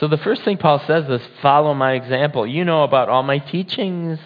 So 0.00 0.08
the 0.08 0.18
first 0.18 0.42
thing 0.42 0.58
Paul 0.58 0.82
says 0.84 1.08
is 1.08 1.26
follow 1.40 1.74
my 1.74 1.92
example. 1.92 2.44
You 2.44 2.64
know 2.64 2.82
about 2.82 3.08
all 3.08 3.22
my 3.22 3.38
teachings. 3.38 4.18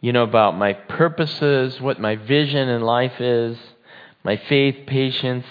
You 0.00 0.12
know 0.12 0.22
about 0.22 0.56
my 0.56 0.74
purposes, 0.74 1.80
what 1.80 1.98
my 1.98 2.14
vision 2.14 2.68
in 2.68 2.82
life 2.82 3.20
is, 3.20 3.58
my 4.22 4.36
faith, 4.36 4.86
patience, 4.86 5.46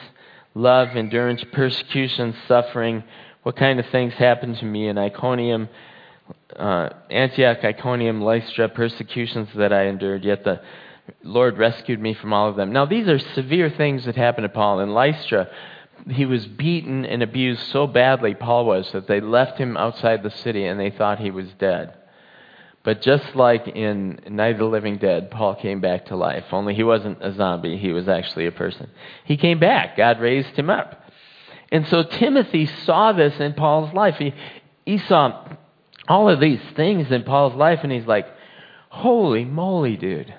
love, 0.58 0.89
endurance, 0.95 1.43
persecution, 1.53 2.36
suffering, 2.47 3.03
what 3.43 3.55
kind 3.55 3.80
of 3.80 3.86
things 3.88 4.14
happened 4.14 4.58
to 4.58 4.66
me 4.66 4.88
in 4.88 4.97
Iconium, 4.97 5.70
uh, 6.55 6.89
Antioch, 7.10 7.64
Iconium, 7.64 8.22
Lystra, 8.22 8.68
persecutions 8.68 9.49
that 9.55 9.72
I 9.72 9.86
endured, 9.86 10.26
yet 10.26 10.43
the 10.43 10.62
Lord 11.24 11.58
rescued 11.58 12.01
me 12.01 12.14
from 12.16 12.34
all 12.34 12.49
of 12.49 12.55
them. 12.55 12.74
Now, 12.74 12.86
these 12.86 13.08
are 13.08 13.20
severe 13.20 13.70
things 13.70 14.05
that 14.05 14.16
happened 14.16 14.45
to 14.45 14.49
Paul. 14.49 14.80
In 14.80 14.93
Lystra, 14.93 15.47
he 16.10 16.26
was 16.26 16.45
beaten 16.45 17.05
and 17.05 17.22
abused 17.22 17.62
so 17.72 17.88
badly, 17.88 18.34
Paul 18.34 18.66
was, 18.66 18.91
that 18.91 19.08
they 19.08 19.22
left 19.22 19.58
him 19.58 19.78
outside 19.78 20.24
the 20.24 20.32
city 20.32 20.66
and 20.66 20.80
they 20.80 20.89
thought 20.89 21.20
he 21.20 21.32
was 21.32 21.47
dead. 21.60 21.93
But 22.88 23.01
just 23.01 23.35
like 23.35 23.67
in 23.67 24.17
Night 24.29 24.53
of 24.53 24.59
the 24.59 24.63
Living 24.63 24.97
Dead, 24.97 25.29
Paul 25.29 25.55
came 25.55 25.81
back 25.81 26.05
to 26.05 26.15
life. 26.15 26.45
Only 26.53 26.73
he 26.73 26.83
wasn't 26.83 27.21
a 27.21 27.33
zombie, 27.33 27.75
he 27.75 27.91
was 27.91 28.07
actually 28.07 28.45
a 28.45 28.51
person. 28.53 28.89
He 29.25 29.35
came 29.35 29.59
back. 29.59 29.97
God 29.97 30.21
raised 30.21 30.55
him 30.57 30.69
up. 30.69 31.03
And 31.69 31.85
so 31.89 32.03
Timothy 32.03 32.65
saw 32.65 33.11
this 33.11 33.41
in 33.41 33.55
Paul's 33.55 33.93
life. 33.93 34.15
He, 34.15 34.33
he 34.85 34.99
saw 34.99 35.49
all 36.07 36.29
of 36.29 36.39
these 36.39 36.61
things 36.77 37.11
in 37.11 37.23
Paul's 37.23 37.55
life, 37.55 37.81
and 37.83 37.91
he's 37.91 38.07
like, 38.07 38.25
holy 38.88 39.43
moly, 39.43 39.97
dude. 39.97 40.33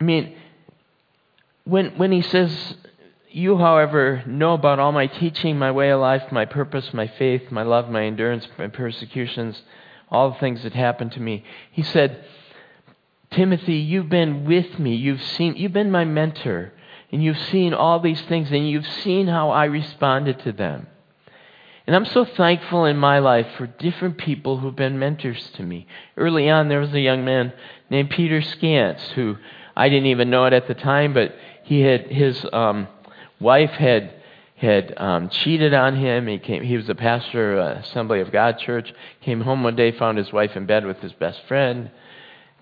I 0.00 0.02
mean, 0.02 0.34
when, 1.62 1.96
when 1.96 2.10
he 2.10 2.22
says, 2.22 2.74
You, 3.30 3.56
however, 3.56 4.24
know 4.26 4.54
about 4.54 4.80
all 4.80 4.90
my 4.90 5.06
teaching, 5.06 5.60
my 5.60 5.70
way 5.70 5.90
of 5.90 6.00
life, 6.00 6.32
my 6.32 6.44
purpose, 6.44 6.92
my 6.92 7.06
faith, 7.06 7.52
my 7.52 7.62
love, 7.62 7.88
my 7.88 8.02
endurance, 8.02 8.48
my 8.58 8.66
persecutions, 8.66 9.62
all 10.10 10.30
the 10.30 10.38
things 10.38 10.62
that 10.62 10.72
happened 10.72 11.12
to 11.12 11.20
me, 11.20 11.44
he 11.70 11.82
said, 11.82 12.24
Timothy, 13.30 13.74
you've 13.74 14.08
been 14.08 14.44
with 14.44 14.78
me. 14.78 14.94
You've 14.94 15.22
seen, 15.22 15.56
you've 15.56 15.72
been 15.72 15.90
my 15.90 16.04
mentor. 16.04 16.72
And 17.10 17.22
you've 17.22 17.38
seen 17.38 17.72
all 17.72 18.00
these 18.00 18.20
things, 18.22 18.50
and 18.50 18.68
you've 18.68 18.86
seen 18.86 19.28
how 19.28 19.50
I 19.50 19.64
responded 19.64 20.40
to 20.40 20.52
them. 20.52 20.86
And 21.86 21.96
I'm 21.96 22.04
so 22.04 22.26
thankful 22.26 22.84
in 22.84 22.98
my 22.98 23.18
life 23.18 23.46
for 23.56 23.66
different 23.66 24.18
people 24.18 24.58
who've 24.58 24.76
been 24.76 24.98
mentors 24.98 25.50
to 25.54 25.62
me. 25.62 25.86
Early 26.18 26.50
on, 26.50 26.68
there 26.68 26.80
was 26.80 26.92
a 26.92 27.00
young 27.00 27.24
man 27.24 27.54
named 27.88 28.10
Peter 28.10 28.42
Scantz 28.42 29.02
who 29.12 29.38
I 29.74 29.88
didn't 29.88 30.08
even 30.08 30.28
know 30.28 30.44
it 30.44 30.52
at 30.52 30.68
the 30.68 30.74
time, 30.74 31.14
but 31.14 31.34
he 31.62 31.80
had 31.80 32.08
his 32.08 32.44
um, 32.52 32.88
wife 33.40 33.70
had 33.70 34.12
had 34.58 34.94
um, 34.96 35.28
cheated 35.28 35.72
on 35.72 35.96
him. 35.96 36.26
He 36.26 36.38
came. 36.38 36.62
He 36.62 36.76
was 36.76 36.88
a 36.88 36.94
pastor 36.94 37.58
of 37.58 37.78
Assembly 37.78 38.20
of 38.20 38.32
God 38.32 38.58
Church. 38.58 38.92
Came 39.22 39.40
home 39.40 39.62
one 39.62 39.76
day, 39.76 39.92
found 39.92 40.18
his 40.18 40.32
wife 40.32 40.56
in 40.56 40.66
bed 40.66 40.84
with 40.84 40.98
his 40.98 41.12
best 41.12 41.40
friend. 41.46 41.90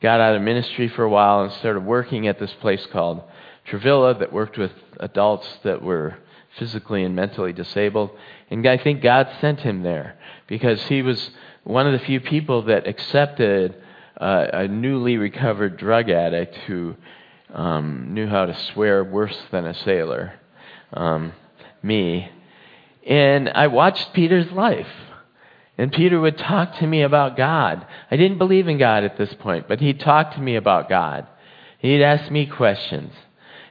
Got 0.03 0.21
out 0.21 0.37
of 0.37 0.43
ministry 0.43 0.89
for 0.89 1.05
a 1.05 1.09
while 1.09 1.43
and 1.43 1.53
started 1.53 1.85
working 1.85 2.29
at 2.29 2.39
this 2.39 2.53
place 2.61 2.87
called 2.93 3.23
Travilla 3.65 4.19
that 4.19 4.33
worked 4.33 4.59
with 4.59 4.73
adults 5.01 5.49
that 5.65 5.83
were 5.83 6.19
physically 6.59 7.03
and 7.03 7.17
mentally 7.17 7.53
disabled. 7.53 8.11
And 8.51 8.67
I 8.67 8.77
think 8.77 9.03
God 9.03 9.29
sent 9.41 9.61
him 9.61 9.83
there 9.83 10.19
because 10.47 10.83
he 10.85 11.03
was 11.03 11.31
one 11.65 11.87
of 11.87 11.93
the 11.99 12.05
few 12.07 12.21
people 12.21 12.63
that 12.63 12.87
accepted 12.87 13.75
uh, 14.21 14.47
a 14.53 14.69
newly 14.69 15.17
recovered 15.17 15.77
drug 15.77 16.11
addict 16.11 16.55
who 16.67 16.95
um, 17.53 18.09
knew 18.11 18.27
how 18.27 18.47
to 18.47 18.59
swear 18.73 19.03
worse 19.03 19.39
than 19.51 19.67
a 19.67 19.75
sailor, 19.75 20.35
um, 20.93 21.33
me. 21.83 22.31
And 23.07 23.49
I 23.49 23.69
watched 23.69 24.13
Peter's 24.13 24.51
life. 24.51 24.87
And 25.79 25.93
Peter 25.93 26.19
would 26.19 26.39
talk 26.39 26.79
to 26.79 26.87
me 26.87 27.03
about 27.03 27.37
God. 27.37 27.87
I 28.11 28.17
didn't 28.17 28.39
believe 28.39 28.67
in 28.67 28.79
God 28.79 29.05
at 29.05 29.19
this 29.19 29.33
point, 29.41 29.69
but 29.69 29.81
he'd 29.81 30.01
talk 30.01 30.33
to 30.35 30.41
me 30.41 30.57
about 30.57 30.89
God. 30.89 31.27
He'd 31.79 32.03
ask 32.03 32.31
me 32.31 32.47
questions. 32.47 33.13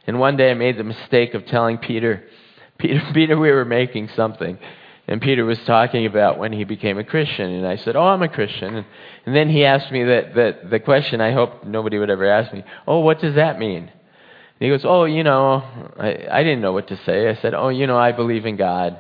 And 0.06 0.20
one 0.20 0.38
day 0.38 0.52
I 0.52 0.54
made 0.54 0.78
the 0.78 0.84
mistake 0.84 1.34
of 1.34 1.48
telling 1.48 1.80
Peter, 1.80 2.24
Peter, 2.78 3.02
Peter, 3.14 3.38
we 3.38 3.52
were 3.52 3.66
making 3.66 4.10
something. 4.16 4.60
And 5.08 5.22
Peter 5.22 5.46
was 5.46 5.60
talking 5.66 6.06
about 6.06 6.40
when 6.40 6.52
he 6.52 6.64
became 6.64 6.98
a 6.98 7.04
Christian. 7.04 7.52
And 7.52 7.68
I 7.68 7.78
said, 7.78 7.96
Oh, 7.96 8.06
I'm 8.06 8.24
a 8.24 8.30
Christian. 8.30 8.76
And, 8.76 8.86
and 9.26 9.36
then 9.36 9.50
he 9.50 9.64
asked 9.64 9.92
me 9.92 10.04
that, 10.04 10.36
that, 10.36 10.70
the 10.70 10.80
question 10.80 11.22
I 11.22 11.32
hoped 11.32 11.66
nobody 11.66 12.00
would 12.00 12.10
ever 12.10 12.30
ask 12.30 12.54
me 12.54 12.64
Oh, 12.88 13.00
what 13.00 13.20
does 13.20 13.36
that 13.36 13.60
mean? 13.60 13.92
He 14.60 14.70
goes, 14.70 14.86
Oh, 14.86 15.06
you 15.06 15.24
know, 15.24 15.64
I, 15.98 16.28
I 16.32 16.44
didn't 16.44 16.62
know 16.62 16.74
what 16.74 16.88
to 16.88 16.98
say. 17.06 17.30
I 17.30 17.36
said, 17.36 17.54
Oh, 17.54 17.70
you 17.70 17.88
know, 17.88 17.98
I 17.98 18.12
believe 18.12 18.46
in 18.46 18.56
God, 18.56 18.98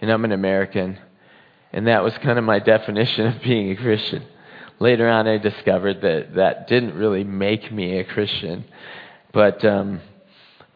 and 0.00 0.10
I'm 0.10 0.24
an 0.24 0.32
American. 0.32 0.98
And 1.72 1.86
that 1.86 2.02
was 2.02 2.16
kind 2.18 2.38
of 2.38 2.44
my 2.44 2.58
definition 2.74 3.26
of 3.26 3.42
being 3.42 3.70
a 3.70 3.76
Christian. 3.76 4.24
Later 4.80 5.08
on, 5.08 5.26
I 5.26 5.38
discovered 5.38 6.02
that 6.02 6.34
that 6.36 6.68
didn't 6.68 6.94
really 6.94 7.24
make 7.24 7.72
me 7.72 7.98
a 7.98 8.04
Christian. 8.04 8.64
But, 9.32 9.64
um, 9.64 10.00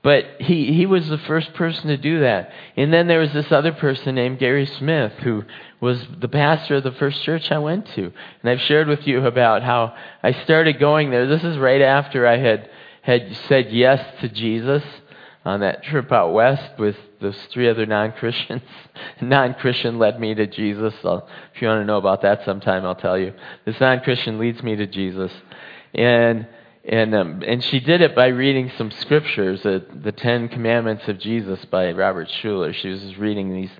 but 0.02 0.24
he, 0.40 0.72
he 0.74 0.86
was 0.86 1.08
the 1.08 1.18
first 1.18 1.54
person 1.54 1.88
to 1.88 1.96
do 1.96 2.20
that. 2.20 2.50
And 2.76 2.92
then 2.92 3.06
there 3.06 3.20
was 3.20 3.32
this 3.32 3.52
other 3.52 3.72
person 3.72 4.16
named 4.16 4.40
Gary 4.40 4.66
Smith 4.66 5.12
who 5.22 5.44
was 5.80 6.04
the 6.20 6.28
pastor 6.28 6.76
of 6.76 6.82
the 6.82 6.92
first 6.92 7.22
church 7.22 7.50
I 7.52 7.58
went 7.58 7.86
to. 7.94 8.12
And 8.42 8.50
I've 8.50 8.60
shared 8.60 8.88
with 8.88 9.06
you 9.06 9.24
about 9.24 9.62
how 9.62 9.94
I 10.22 10.32
started 10.44 10.80
going 10.80 11.10
there. 11.10 11.28
This 11.28 11.44
is 11.44 11.56
right 11.58 11.80
after 11.80 12.26
I 12.26 12.38
had, 12.38 12.68
had 13.02 13.36
said 13.48 13.70
yes 13.70 14.20
to 14.20 14.28
Jesus 14.28 14.82
on 15.44 15.60
that 15.60 15.82
trip 15.82 16.10
out 16.12 16.32
west 16.32 16.78
with 16.78 16.96
those 17.20 17.36
three 17.52 17.68
other 17.68 17.84
non-Christians. 17.84 18.62
non-Christian 19.20 19.98
led 19.98 20.20
me 20.20 20.34
to 20.34 20.46
Jesus. 20.46 20.94
I'll, 21.04 21.28
if 21.54 21.60
you 21.60 21.68
want 21.68 21.82
to 21.82 21.84
know 21.84 21.98
about 21.98 22.22
that 22.22 22.44
sometime, 22.44 22.84
I'll 22.84 22.94
tell 22.94 23.18
you. 23.18 23.34
This 23.64 23.80
non-Christian 23.80 24.38
leads 24.38 24.62
me 24.62 24.76
to 24.76 24.86
Jesus. 24.86 25.32
And 25.94 26.46
and 26.84 27.14
um, 27.14 27.42
and 27.46 27.62
she 27.62 27.78
did 27.78 28.00
it 28.00 28.16
by 28.16 28.26
reading 28.26 28.72
some 28.76 28.90
scriptures, 28.90 29.64
uh, 29.64 29.80
the 29.94 30.10
Ten 30.10 30.48
Commandments 30.48 31.06
of 31.06 31.20
Jesus 31.20 31.64
by 31.66 31.92
Robert 31.92 32.28
Schuller. 32.42 32.74
She 32.74 32.88
was 32.88 33.16
reading 33.18 33.54
these 33.54 33.70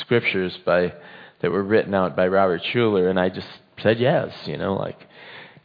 scriptures 0.00 0.58
by 0.64 0.94
that 1.40 1.50
were 1.50 1.62
written 1.62 1.94
out 1.94 2.16
by 2.16 2.26
Robert 2.26 2.62
Schuller, 2.62 3.10
and 3.10 3.20
I 3.20 3.28
just 3.28 3.48
said 3.82 4.00
yes, 4.00 4.32
you 4.46 4.56
know, 4.56 4.74
like, 4.74 5.06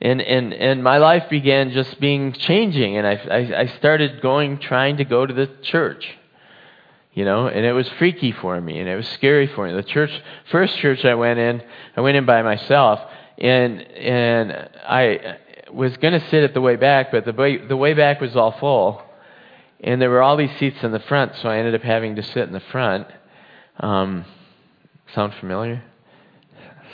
and 0.03 0.21
and 0.21 0.53
and 0.53 0.83
my 0.83 0.97
life 0.97 1.29
began 1.29 1.71
just 1.71 1.99
being 1.99 2.33
changing, 2.33 2.97
and 2.97 3.07
I 3.07 3.13
I, 3.13 3.59
I 3.61 3.67
started 3.77 4.21
going, 4.21 4.59
trying 4.59 4.97
to 4.97 5.05
go 5.05 5.25
to 5.25 5.33
the 5.33 5.49
church, 5.63 6.07
you 7.13 7.25
know, 7.25 7.47
and 7.47 7.65
it 7.65 7.73
was 7.73 7.89
freaky 7.97 8.33
for 8.33 8.59
me, 8.59 8.79
and 8.79 8.87
it 8.87 8.95
was 8.95 9.07
scary 9.07 9.47
for 9.47 9.65
me. 9.65 9.73
The 9.73 9.81
church, 9.81 10.11
first 10.51 10.77
church 10.77 11.05
I 11.05 11.15
went 11.15 11.39
in, 11.39 11.63
I 11.97 12.01
went 12.01 12.17
in 12.17 12.25
by 12.25 12.43
myself, 12.43 12.99
and 13.37 13.81
and 13.81 14.69
I 14.85 15.37
was 15.71 15.97
going 15.97 16.13
to 16.13 16.29
sit 16.29 16.43
at 16.43 16.53
the 16.53 16.61
way 16.61 16.75
back, 16.75 17.11
but 17.11 17.25
the 17.25 17.33
way, 17.33 17.57
the 17.57 17.77
way 17.77 17.93
back 17.93 18.21
was 18.21 18.35
all 18.35 18.51
full. 18.59 19.01
And 19.79 20.01
there 20.01 20.09
were 20.09 20.21
all 20.21 20.37
these 20.37 20.55
seats 20.59 20.77
in 20.83 20.91
the 20.91 20.99
front, 20.99 21.33
so 21.41 21.49
I 21.49 21.57
ended 21.57 21.75
up 21.75 21.81
having 21.81 22.15
to 22.15 22.23
sit 22.23 22.43
in 22.43 22.53
the 22.53 22.61
front. 22.71 23.07
Um, 23.79 24.23
sound 25.13 25.33
familiar? 25.39 25.83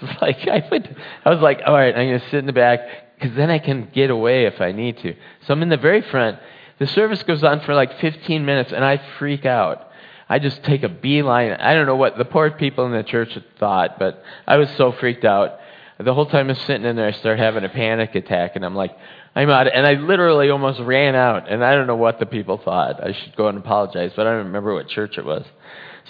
like 0.22 0.48
I 0.48 0.68
would, 0.72 0.96
I 1.26 1.30
was 1.30 1.42
like, 1.42 1.62
all 1.66 1.74
right, 1.74 1.96
I'm 1.96 2.08
going 2.08 2.20
to 2.20 2.26
sit 2.30 2.40
in 2.40 2.46
the 2.46 2.54
back 2.54 2.80
because 3.16 3.36
then 3.36 3.50
I 3.50 3.60
can 3.60 3.90
get 3.94 4.10
away 4.10 4.46
if 4.46 4.62
I 4.62 4.72
need 4.72 4.98
to. 5.00 5.14
So 5.46 5.54
I'm 5.54 5.62
in 5.62 5.70
the 5.70 5.78
very 5.78 6.02
front. 6.02 6.40
The 6.80 6.88
service 6.88 7.24
goes 7.24 7.44
on 7.44 7.62
for 7.62 7.74
like 7.74 8.00
15 8.00 8.46
minutes, 8.46 8.72
and 8.72 8.84
I 8.84 9.02
freak 9.18 9.46
out. 9.46 9.88
I 10.30 10.40
just 10.40 10.64
take 10.64 10.84
a 10.84 10.90
beeline. 10.90 11.52
I 11.54 11.74
don't 11.74 11.88
know 11.88 11.96
what 11.96 12.18
the 12.18 12.26
poor 12.26 12.52
people 12.52 12.86
in 12.86 12.92
the 12.92 13.04
church 13.04 13.38
thought, 13.60 14.00
but 14.00 14.24
I 14.48 14.58
was 14.58 14.70
so 14.78 14.92
freaked 14.94 15.26
out 15.26 15.60
the 16.00 16.14
whole 16.14 16.26
time 16.26 16.50
I'm 16.50 16.56
sitting 16.56 16.86
in 16.86 16.96
there, 16.96 17.08
I 17.08 17.12
start 17.12 17.40
having 17.40 17.66
a 17.66 17.70
panic 17.70 18.16
attack, 18.16 18.56
and 18.56 18.64
I'm 18.64 18.76
like, 18.76 18.96
I'm 19.36 19.50
out. 19.50 19.68
And 19.68 19.86
I 19.86 19.94
literally 19.94 20.50
almost 20.50 20.80
ran 20.80 21.14
out, 21.14 21.52
and 21.52 21.64
I 21.64 21.76
don't 21.76 21.88
know 21.88 21.98
what 21.98 22.20
the 22.20 22.26
people 22.26 22.58
thought. 22.58 23.04
I 23.04 23.12
should 23.12 23.36
go 23.36 23.50
and 23.50 23.58
apologize, 23.58 24.14
but 24.16 24.26
I 24.26 24.32
don't 24.32 24.46
remember 24.46 24.74
what 24.74 24.88
church 24.88 25.18
it 25.18 25.26
was. 25.26 25.46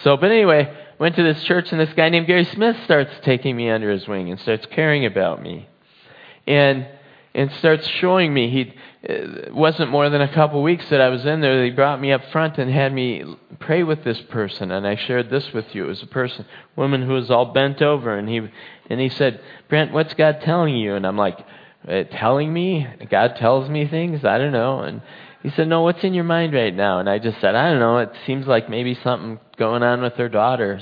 So, 0.04 0.18
but 0.18 0.32
anyway, 0.32 0.76
went 1.00 1.16
to 1.16 1.24
this 1.24 1.44
church, 1.44 1.72
and 1.72 1.80
this 1.80 1.94
guy 1.94 2.10
named 2.10 2.28
Gary 2.28 2.46
Smith 2.46 2.78
starts 2.84 3.12
taking 3.24 3.56
me 3.56 3.70
under 3.70 3.90
his 3.90 4.08
wing 4.08 4.30
and 4.32 4.40
starts 4.40 4.66
caring 4.68 5.06
about 5.06 5.42
me, 5.42 5.68
and 6.48 6.88
and 7.34 7.52
starts 7.54 7.88
showing 7.88 8.34
me. 8.34 8.50
He 8.50 8.74
it 9.02 9.54
wasn't 9.56 9.92
more 9.92 10.10
than 10.10 10.22
a 10.22 10.34
couple 10.34 10.62
weeks 10.62 10.90
that 10.90 11.00
I 11.00 11.08
was 11.08 11.26
in 11.26 11.40
there. 11.40 11.64
He 11.64 11.72
brought 11.72 12.02
me 12.02 12.12
up 12.12 12.22
front 12.32 12.58
and 12.58 12.70
had 12.70 12.94
me 12.94 13.24
pray 13.60 13.84
with 13.84 14.04
this 14.04 14.20
person, 14.30 14.72
and 14.72 14.86
I 14.86 14.96
shared 14.96 15.30
this 15.30 15.54
with 15.54 15.74
you. 15.74 15.86
It 15.86 15.88
was 15.88 16.04
a 16.04 16.08
person, 16.08 16.46
woman 16.76 17.04
who 17.04 17.14
was 17.14 17.32
all 17.32 17.46
bent 17.54 17.82
over, 17.82 18.18
and 18.18 18.28
he 18.28 18.50
and 18.90 19.00
he 19.00 19.10
said, 19.10 19.40
Brent, 19.70 19.94
what's 19.94 20.14
God 20.16 20.42
telling 20.42 20.76
you? 20.76 20.96
And 20.96 21.08
I'm 21.08 21.18
like, 21.18 21.40
uh, 21.88 22.04
telling 22.12 22.52
me? 22.52 22.88
God 23.10 23.38
tells 23.38 23.70
me 23.70 23.88
things? 23.88 24.26
I 24.26 24.38
don't 24.38 24.52
know. 24.52 24.80
And 24.80 25.02
he 25.42 25.50
said, 25.52 25.68
no, 25.68 25.82
what's 25.82 26.04
in 26.04 26.14
your 26.14 26.26
mind 26.26 26.54
right 26.54 26.74
now? 26.74 27.00
And 27.00 27.10
I 27.10 27.20
just 27.20 27.40
said, 27.40 27.56
I 27.56 27.70
don't 27.72 27.80
know. 27.80 28.00
It 28.00 28.12
seems 28.26 28.46
like 28.46 28.70
maybe 28.70 28.94
something 28.96 29.40
going 29.58 29.84
on 29.84 30.02
with 30.02 30.14
her 30.14 30.30
daughter 30.30 30.82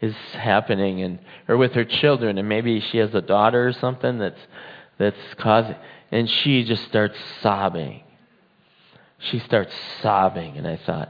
is 0.00 0.14
happening, 0.32 1.02
and 1.02 1.18
or 1.48 1.56
with 1.56 1.72
her 1.72 1.84
children, 1.84 2.36
and 2.36 2.48
maybe 2.48 2.80
she 2.80 2.98
has 2.98 3.14
a 3.14 3.22
daughter 3.22 3.68
or 3.68 3.72
something 3.72 4.18
that's 4.18 4.40
that's 4.98 5.16
causing. 5.38 5.76
And 6.10 6.28
she 6.28 6.64
just 6.64 6.84
starts 6.84 7.16
sobbing. 7.40 8.02
She 9.18 9.38
starts 9.38 9.72
sobbing, 10.02 10.58
and 10.58 10.66
I 10.66 10.76
thought, 10.76 11.08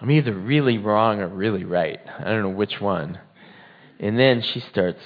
I'm 0.00 0.10
either 0.10 0.32
really 0.32 0.78
wrong 0.78 1.20
or 1.20 1.28
really 1.28 1.64
right. 1.64 2.00
I 2.18 2.24
don't 2.24 2.42
know 2.42 2.48
which 2.48 2.80
one. 2.80 3.20
And 4.00 4.18
then 4.18 4.42
she 4.42 4.58
starts 4.60 5.00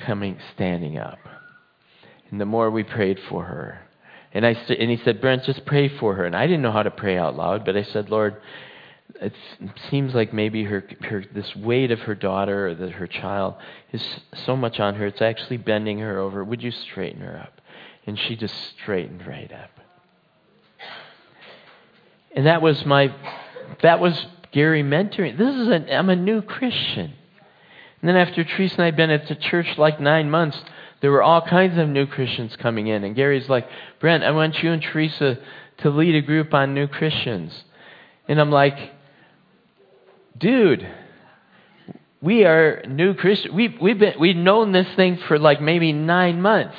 coming, 0.00 0.38
standing 0.54 0.98
up. 0.98 1.18
And 2.30 2.40
the 2.40 2.46
more 2.46 2.70
we 2.70 2.82
prayed 2.82 3.20
for 3.28 3.44
her, 3.44 3.82
and 4.34 4.46
I 4.46 4.50
and 4.50 4.90
he 4.90 4.96
said, 5.04 5.20
Brent, 5.20 5.44
just 5.44 5.64
pray 5.66 5.88
for 5.88 6.14
her. 6.14 6.24
And 6.24 6.34
I 6.34 6.46
didn't 6.46 6.62
know 6.62 6.72
how 6.72 6.82
to 6.82 6.90
pray 6.90 7.18
out 7.18 7.36
loud, 7.36 7.64
but 7.64 7.76
I 7.76 7.82
said, 7.82 8.08
Lord, 8.08 8.36
it 9.20 9.34
seems 9.90 10.14
like 10.14 10.32
maybe 10.32 10.64
her, 10.64 10.84
her 11.02 11.24
this 11.34 11.54
weight 11.54 11.90
of 11.90 12.00
her 12.00 12.14
daughter 12.14 12.68
or 12.68 12.74
that 12.74 12.92
her 12.92 13.06
child 13.06 13.54
is 13.92 14.02
so 14.46 14.56
much 14.56 14.80
on 14.80 14.94
her, 14.94 15.06
it's 15.06 15.22
actually 15.22 15.58
bending 15.58 15.98
her 15.98 16.18
over. 16.18 16.42
Would 16.42 16.62
you 16.62 16.70
straighten 16.70 17.20
her 17.20 17.38
up? 17.38 17.60
And 18.06 18.18
she 18.18 18.36
just 18.36 18.54
straightened 18.80 19.26
right 19.26 19.52
up. 19.52 19.70
And 22.34 22.46
that 22.46 22.62
was 22.62 22.84
my, 22.86 23.14
that 23.82 24.00
was 24.00 24.26
Gary 24.50 24.82
mentoring. 24.82 25.36
This 25.36 25.54
is 25.54 25.68
an, 25.68 25.88
I'm 25.90 26.08
a 26.08 26.16
new 26.16 26.40
Christian. 26.42 27.12
And 28.00 28.08
then 28.08 28.16
after 28.16 28.42
Teresa 28.42 28.74
and 28.76 28.82
I 28.82 28.86
had 28.86 28.96
been 28.96 29.10
at 29.10 29.28
the 29.28 29.36
church 29.36 29.78
like 29.78 30.00
nine 30.00 30.30
months, 30.30 30.58
there 31.02 31.10
were 31.10 31.22
all 31.22 31.42
kinds 31.42 31.76
of 31.78 31.88
new 31.88 32.06
Christians 32.06 32.56
coming 32.56 32.86
in. 32.86 33.04
And 33.04 33.14
Gary's 33.14 33.48
like, 33.48 33.68
Brent, 34.00 34.24
I 34.24 34.30
want 34.30 34.62
you 34.62 34.70
and 34.72 34.80
Teresa 34.80 35.38
to 35.78 35.90
lead 35.90 36.14
a 36.14 36.22
group 36.22 36.54
on 36.54 36.74
new 36.74 36.86
Christians. 36.86 37.52
And 38.28 38.40
I'm 38.40 38.50
like, 38.50 38.78
dude, 40.38 40.88
we 42.20 42.44
are 42.44 42.84
new 42.86 43.14
Christians. 43.14 43.52
We've, 43.52 43.74
we've, 43.80 43.98
been, 43.98 44.14
we've 44.18 44.36
known 44.36 44.70
this 44.70 44.86
thing 44.94 45.18
for 45.26 45.40
like 45.40 45.60
maybe 45.60 45.92
nine 45.92 46.40
months. 46.40 46.76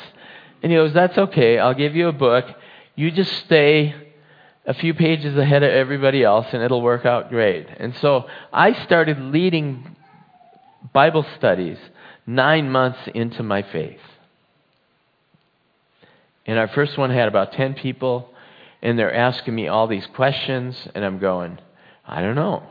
And 0.64 0.72
he 0.72 0.78
goes, 0.78 0.94
That's 0.94 1.18
okay. 1.18 1.60
I'll 1.60 1.74
give 1.74 1.94
you 1.94 2.08
a 2.08 2.14
book. 2.14 2.46
You 2.96 3.12
just 3.12 3.32
stay 3.46 3.94
a 4.66 4.74
few 4.74 4.94
pages 4.94 5.36
ahead 5.36 5.64
of 5.64 5.72
everybody 5.72 6.24
else, 6.24 6.48
and 6.54 6.64
it'll 6.64 6.82
work 6.82 7.06
out 7.06 7.28
great. 7.28 7.68
And 7.78 7.94
so 8.00 8.30
I 8.54 8.86
started 8.86 9.20
leading 9.20 9.98
Bible 10.94 11.26
studies 11.38 11.78
nine 12.26 12.70
months 12.70 13.00
into 13.14 13.44
my 13.44 13.62
faith. 13.62 14.00
And 16.46 16.60
our 16.60 16.68
first 16.68 16.98
one 16.98 17.10
had 17.10 17.28
about 17.28 17.54
10 17.54 17.76
people, 17.76 18.30
and 18.82 19.00
they're 19.00 19.14
asking 19.14 19.56
me 19.56 19.68
all 19.68 19.88
these 19.88 20.06
questions, 20.08 20.76
and 20.94 21.06
I'm 21.06 21.20
going, 21.20 21.60
I 22.06 22.22
don't 22.22 22.36
know. 22.36 22.64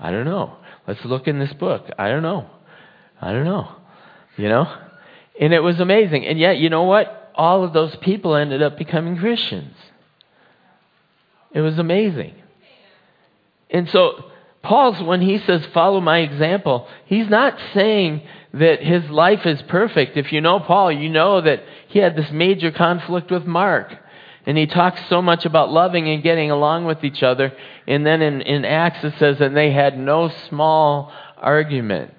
I 0.00 0.10
don't 0.10 0.24
know. 0.24 0.56
Let's 0.86 1.04
look 1.04 1.28
in 1.28 1.38
this 1.38 1.52
book. 1.52 1.86
I 1.98 2.08
don't 2.08 2.22
know. 2.22 2.48
I 3.20 3.32
don't 3.32 3.44
know. 3.44 3.72
You 4.36 4.48
know? 4.48 4.78
And 5.40 5.52
it 5.52 5.60
was 5.60 5.78
amazing. 5.78 6.26
And 6.26 6.38
yet, 6.38 6.58
you 6.58 6.70
know 6.70 6.84
what? 6.84 7.32
All 7.34 7.64
of 7.64 7.72
those 7.72 7.94
people 7.96 8.34
ended 8.34 8.62
up 8.62 8.78
becoming 8.78 9.16
Christians. 9.16 9.76
It 11.52 11.60
was 11.60 11.78
amazing. 11.78 12.34
And 13.70 13.88
so, 13.90 14.31
Paul's, 14.62 15.02
when 15.02 15.20
he 15.20 15.38
says, 15.38 15.66
follow 15.74 16.00
my 16.00 16.18
example, 16.18 16.86
he's 17.06 17.28
not 17.28 17.58
saying 17.74 18.22
that 18.54 18.82
his 18.82 19.08
life 19.10 19.44
is 19.44 19.60
perfect. 19.62 20.16
If 20.16 20.32
you 20.32 20.40
know 20.40 20.60
Paul, 20.60 20.92
you 20.92 21.08
know 21.08 21.40
that 21.40 21.62
he 21.88 21.98
had 21.98 22.16
this 22.16 22.30
major 22.30 22.70
conflict 22.70 23.30
with 23.30 23.44
Mark. 23.44 23.92
And 24.44 24.58
he 24.58 24.66
talks 24.66 25.00
so 25.08 25.22
much 25.22 25.44
about 25.44 25.70
loving 25.70 26.08
and 26.08 26.22
getting 26.22 26.50
along 26.50 26.84
with 26.84 27.04
each 27.04 27.22
other. 27.22 27.52
And 27.86 28.04
then 28.04 28.22
in, 28.22 28.40
in 28.42 28.64
Acts 28.64 29.04
it 29.04 29.14
says, 29.18 29.40
and 29.40 29.56
they 29.56 29.72
had 29.72 29.98
no 29.98 30.30
small 30.48 31.12
argument. 31.36 32.12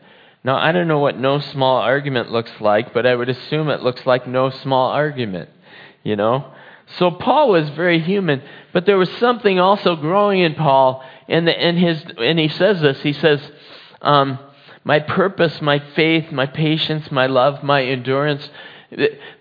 Now, 0.43 0.57
I 0.57 0.73
don't 0.73 0.87
know 0.87 0.99
what 0.99 1.17
no 1.17 1.39
small 1.39 1.77
argument 1.77 2.31
looks 2.31 2.51
like, 2.59 2.93
but 2.93 3.05
I 3.05 3.15
would 3.15 3.29
assume 3.29 3.69
it 3.69 3.81
looks 3.81 4.05
like 4.05 4.27
no 4.27 4.49
small 4.49 4.89
argument, 4.89 5.49
you 6.03 6.17
know? 6.17 6.53
So 6.97 7.11
Paul 7.11 7.49
was 7.49 7.69
very 7.69 7.99
human, 7.99 8.41
but 8.73 8.85
there 8.85 8.97
was 8.97 9.09
something 9.19 9.59
also 9.59 9.95
growing 9.95 10.41
in 10.41 10.55
Paul, 10.55 11.03
and, 11.27 11.47
the, 11.47 11.57
and, 11.57 11.77
his, 11.77 12.03
and 12.17 12.39
he 12.39 12.49
says 12.49 12.81
this, 12.81 13.01
he 13.01 13.13
says, 13.13 13.41
um, 14.01 14.39
my 14.83 14.99
purpose, 14.99 15.61
my 15.61 15.79
faith, 15.95 16.31
my 16.31 16.45
patience, 16.45 17.09
my 17.11 17.27
love, 17.27 17.63
my 17.63 17.83
endurance. 17.83 18.49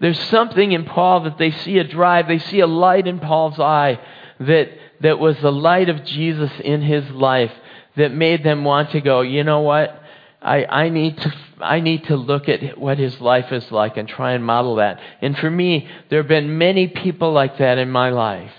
There's 0.01 0.21
something 0.29 0.73
in 0.73 0.85
Paul 0.85 1.25
that 1.25 1.39
they 1.39 1.51
see 1.51 1.79
a 1.79 1.85
drive, 1.85 2.29
they 2.29 2.39
see 2.39 2.61
a 2.61 2.67
light 2.67 3.07
in 3.07 3.19
Paul's 3.19 3.59
eye 3.59 3.99
that, 4.41 4.71
that 5.01 5.19
was 5.19 5.37
the 5.41 5.53
light 5.53 5.89
of 5.89 6.05
Jesus 6.05 6.51
in 6.65 6.83
his 6.83 7.09
life 7.11 7.53
that 7.97 8.13
made 8.13 8.45
them 8.45 8.65
want 8.65 8.91
to 8.91 9.01
go, 9.01 9.21
you 9.21 9.45
know 9.45 9.61
what? 9.61 10.01
I, 10.41 10.65
I, 10.65 10.89
need 10.89 11.19
to, 11.19 11.35
I 11.61 11.81
need 11.81 12.05
to 12.05 12.17
look 12.17 12.49
at 12.49 12.79
what 12.79 12.99
his 12.99 13.21
life 13.21 13.53
is 13.53 13.71
like 13.71 13.97
and 13.97 14.09
try 14.09 14.33
and 14.33 14.45
model 14.45 14.77
that. 14.77 14.99
And 15.21 15.37
for 15.37 15.51
me, 15.51 15.89
there 16.09 16.21
have 16.21 16.29
been 16.29 16.59
many 16.59 16.89
people 16.89 17.33
like 17.33 17.59
that 17.59 17.79
in 17.79 17.91
my 17.91 18.11
life. 18.11 18.53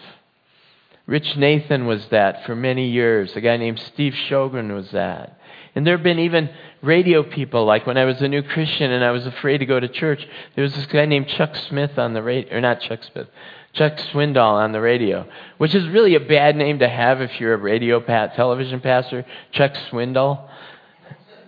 Rich 1.05 1.35
Nathan 1.35 1.85
was 1.85 2.07
that 2.09 2.45
for 2.45 2.55
many 2.55 2.89
years. 2.89 3.35
A 3.35 3.41
guy 3.41 3.57
named 3.57 3.79
Steve 3.79 4.13
Sjogren 4.13 4.73
was 4.73 4.91
that. 4.91 5.37
And 5.75 5.85
there 5.85 5.97
have 5.97 6.03
been 6.03 6.19
even 6.19 6.49
radio 6.81 7.23
people, 7.23 7.65
like 7.65 7.85
when 7.85 7.97
I 7.97 8.05
was 8.05 8.21
a 8.21 8.27
new 8.27 8.43
Christian 8.43 8.91
and 8.91 9.03
I 9.03 9.11
was 9.11 9.25
afraid 9.25 9.57
to 9.57 9.65
go 9.65 9.79
to 9.79 9.87
church, 9.87 10.25
there 10.55 10.63
was 10.63 10.75
this 10.75 10.85
guy 10.85 11.05
named 11.05 11.27
Chuck 11.27 11.55
Smith 11.55 11.97
on 11.97 12.13
the 12.13 12.21
radio, 12.21 12.55
or 12.55 12.61
not 12.61 12.81
Chuck 12.81 13.03
Smith, 13.11 13.27
Chuck 13.73 13.97
Swindoll 13.97 14.53
on 14.53 14.71
the 14.71 14.79
radio, 14.79 15.27
which 15.57 15.73
is 15.73 15.87
really 15.87 16.15
a 16.15 16.19
bad 16.19 16.55
name 16.55 16.79
to 16.79 16.87
have 16.87 17.21
if 17.21 17.39
you're 17.39 17.55
a 17.55 17.57
radio 17.57 17.99
pat, 17.99 18.35
television 18.35 18.79
pastor, 18.81 19.25
Chuck 19.51 19.73
Swindoll. 19.89 20.47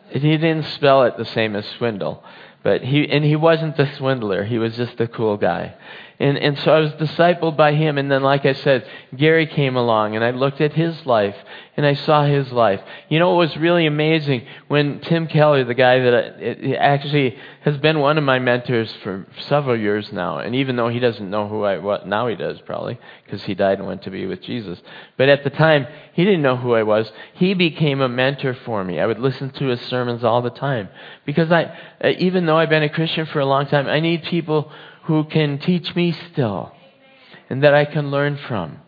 He 0.10 0.20
didn't 0.20 0.64
spell 0.64 1.04
it 1.04 1.18
the 1.18 1.26
same 1.26 1.56
as 1.56 1.66
swindle, 1.78 2.24
but 2.64 2.82
he 2.82 3.08
and 3.10 3.24
he 3.24 3.36
wasn't 3.36 3.78
the 3.78 3.92
swindler. 3.98 4.44
He 4.44 4.58
was 4.58 4.76
just 4.76 5.00
a 5.00 5.08
cool 5.08 5.38
guy. 5.38 5.76
And 6.20 6.38
and 6.38 6.58
so 6.60 6.74
I 6.74 6.80
was 6.80 6.94
discipled 6.94 7.58
by 7.58 7.74
him. 7.74 7.98
And 7.98 8.10
then, 8.10 8.24
like 8.24 8.46
I 8.46 8.54
said, 8.54 8.88
Gary 9.16 9.48
came 9.48 9.76
along, 9.76 10.16
and 10.16 10.24
I 10.24 10.32
looked 10.32 10.62
at 10.62 10.74
his 10.74 11.06
life, 11.06 11.36
and 11.76 11.86
I 11.86 11.94
saw 11.94 12.24
his 12.26 12.52
life. 12.54 12.80
You 13.10 13.20
know, 13.20 13.34
it 13.34 13.38
was 13.38 13.58
really 13.58 13.86
amazing 13.86 14.46
when 14.70 15.02
Tim 15.02 15.28
Keller, 15.28 15.66
the 15.66 15.74
guy 15.74 16.00
that 16.00 16.14
I, 16.14 16.76
actually 16.76 17.38
has 17.62 17.78
been 17.78 18.00
one 18.00 18.18
of 18.18 18.24
my 18.24 18.40
mentors 18.40 18.94
for 19.04 19.28
several 19.48 19.78
years 19.78 20.12
now, 20.14 20.38
and 20.38 20.56
even 20.56 20.78
though 20.78 20.88
he 20.88 21.00
doesn't 21.00 21.30
know 21.30 21.50
who 21.50 21.64
I 21.64 21.80
was, 21.80 22.04
now 22.06 22.28
he 22.28 22.36
does 22.36 22.62
probably 22.62 22.98
because 23.26 23.44
he 23.44 23.54
died 23.54 23.80
and 23.80 23.88
went 23.88 24.04
to 24.04 24.10
be 24.12 24.26
with 24.26 24.42
Jesus. 24.42 24.80
But 25.18 25.28
at 25.28 25.44
the 25.44 25.50
time, 25.50 25.86
he 26.14 26.24
didn't 26.24 26.44
know 26.44 26.56
who 26.56 26.74
I 26.76 26.84
was. 26.84 27.12
He 27.34 27.54
became 27.54 28.00
a 28.00 28.08
mentor 28.08 28.54
for 28.54 28.86
me. 28.86 29.02
I 29.02 29.06
would 29.06 29.20
listen 29.20 29.50
to 29.50 29.66
his 29.66 29.82
sermons 29.82 30.24
all 30.24 30.42
the 30.42 30.50
time 30.50 30.88
because 31.26 31.52
I, 31.52 31.78
uh, 32.02 32.10
even 32.20 32.46
though 32.46 32.58
I've 32.58 32.70
been 32.70 32.84
a 32.84 32.90
Christian 32.90 33.26
for 33.26 33.40
a 33.40 33.46
long 33.46 33.68
time, 33.68 33.88
I 33.88 34.00
need 34.00 34.24
people 34.24 34.72
who 35.06 35.24
can 35.24 35.60
teach 35.60 35.96
me 35.96 36.12
still 36.12 36.72
and 37.50 37.64
that 37.64 37.74
I 37.74 37.86
can 37.86 38.10
learn 38.10 38.38
from. 38.48 38.80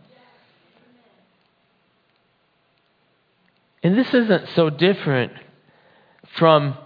And 3.84 3.98
this 3.98 4.14
isn't 4.14 4.50
so 4.50 4.70
different 4.70 5.32
from 6.38 6.78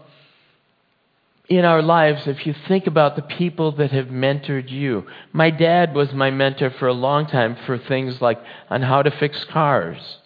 in 1.47 1.65
our 1.65 1.81
lives 1.81 2.27
if 2.27 2.45
you 2.45 2.53
think 2.67 2.87
about 2.87 3.15
the 3.15 3.21
people 3.21 3.73
that 3.73 3.91
have 3.91 4.07
mentored 4.07 4.69
you. 4.69 5.05
My 5.33 5.49
dad 5.49 5.93
was 5.93 6.13
my 6.13 6.31
mentor 6.31 6.69
for 6.69 6.87
a 6.87 6.93
long 6.93 7.25
time 7.25 7.57
for 7.65 7.77
things 7.77 8.21
like 8.21 8.41
on 8.69 8.81
how 8.81 9.01
to 9.01 9.11
fix 9.11 9.43
cars. 9.45 10.17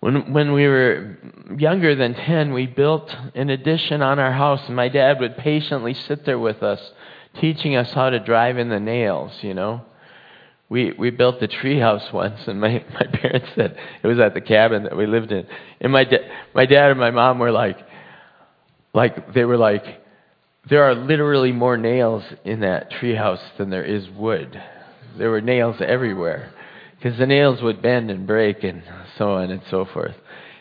When, 0.00 0.32
when 0.32 0.52
we 0.52 0.66
were 0.66 1.18
younger 1.58 1.94
than 1.94 2.14
10, 2.14 2.52
we 2.52 2.66
built 2.66 3.14
an 3.34 3.50
addition 3.50 4.02
on 4.02 4.18
our 4.18 4.32
house, 4.32 4.62
and 4.66 4.76
my 4.76 4.88
dad 4.88 5.20
would 5.20 5.36
patiently 5.36 5.94
sit 5.94 6.24
there 6.24 6.38
with 6.38 6.62
us 6.62 6.80
teaching 7.40 7.76
us 7.76 7.92
how 7.92 8.10
to 8.10 8.18
drive 8.18 8.58
in 8.58 8.68
the 8.68 8.80
nails, 8.80 9.32
you 9.42 9.54
know. 9.54 9.82
We 10.68 10.92
we 10.98 11.10
built 11.10 11.40
the 11.40 11.48
treehouse 11.48 12.12
once, 12.12 12.40
and 12.46 12.60
my 12.60 12.84
my 12.92 13.06
parents 13.12 13.48
said 13.54 13.76
it 14.02 14.06
was 14.06 14.18
at 14.18 14.34
the 14.34 14.40
cabin 14.40 14.84
that 14.84 14.96
we 14.96 15.06
lived 15.06 15.32
in, 15.32 15.46
and 15.80 15.92
my 15.92 16.04
da- 16.04 16.28
my 16.54 16.66
dad 16.66 16.90
and 16.90 17.00
my 17.00 17.10
mom 17.10 17.38
were 17.38 17.52
like, 17.52 17.78
like 18.92 19.32
they 19.34 19.44
were 19.44 19.56
like, 19.58 19.84
there 20.68 20.84
are 20.84 20.94
literally 20.94 21.52
more 21.52 21.76
nails 21.76 22.24
in 22.44 22.60
that 22.60 22.90
treehouse 22.90 23.42
than 23.58 23.70
there 23.70 23.84
is 23.84 24.08
wood. 24.10 24.60
There 25.16 25.30
were 25.30 25.40
nails 25.40 25.76
everywhere, 25.80 26.52
because 26.96 27.18
the 27.18 27.26
nails 27.26 27.62
would 27.62 27.80
bend 27.80 28.10
and 28.10 28.26
break 28.26 28.64
and 28.64 28.82
so 29.16 29.32
on 29.32 29.50
and 29.50 29.62
so 29.70 29.84
forth. 29.84 30.16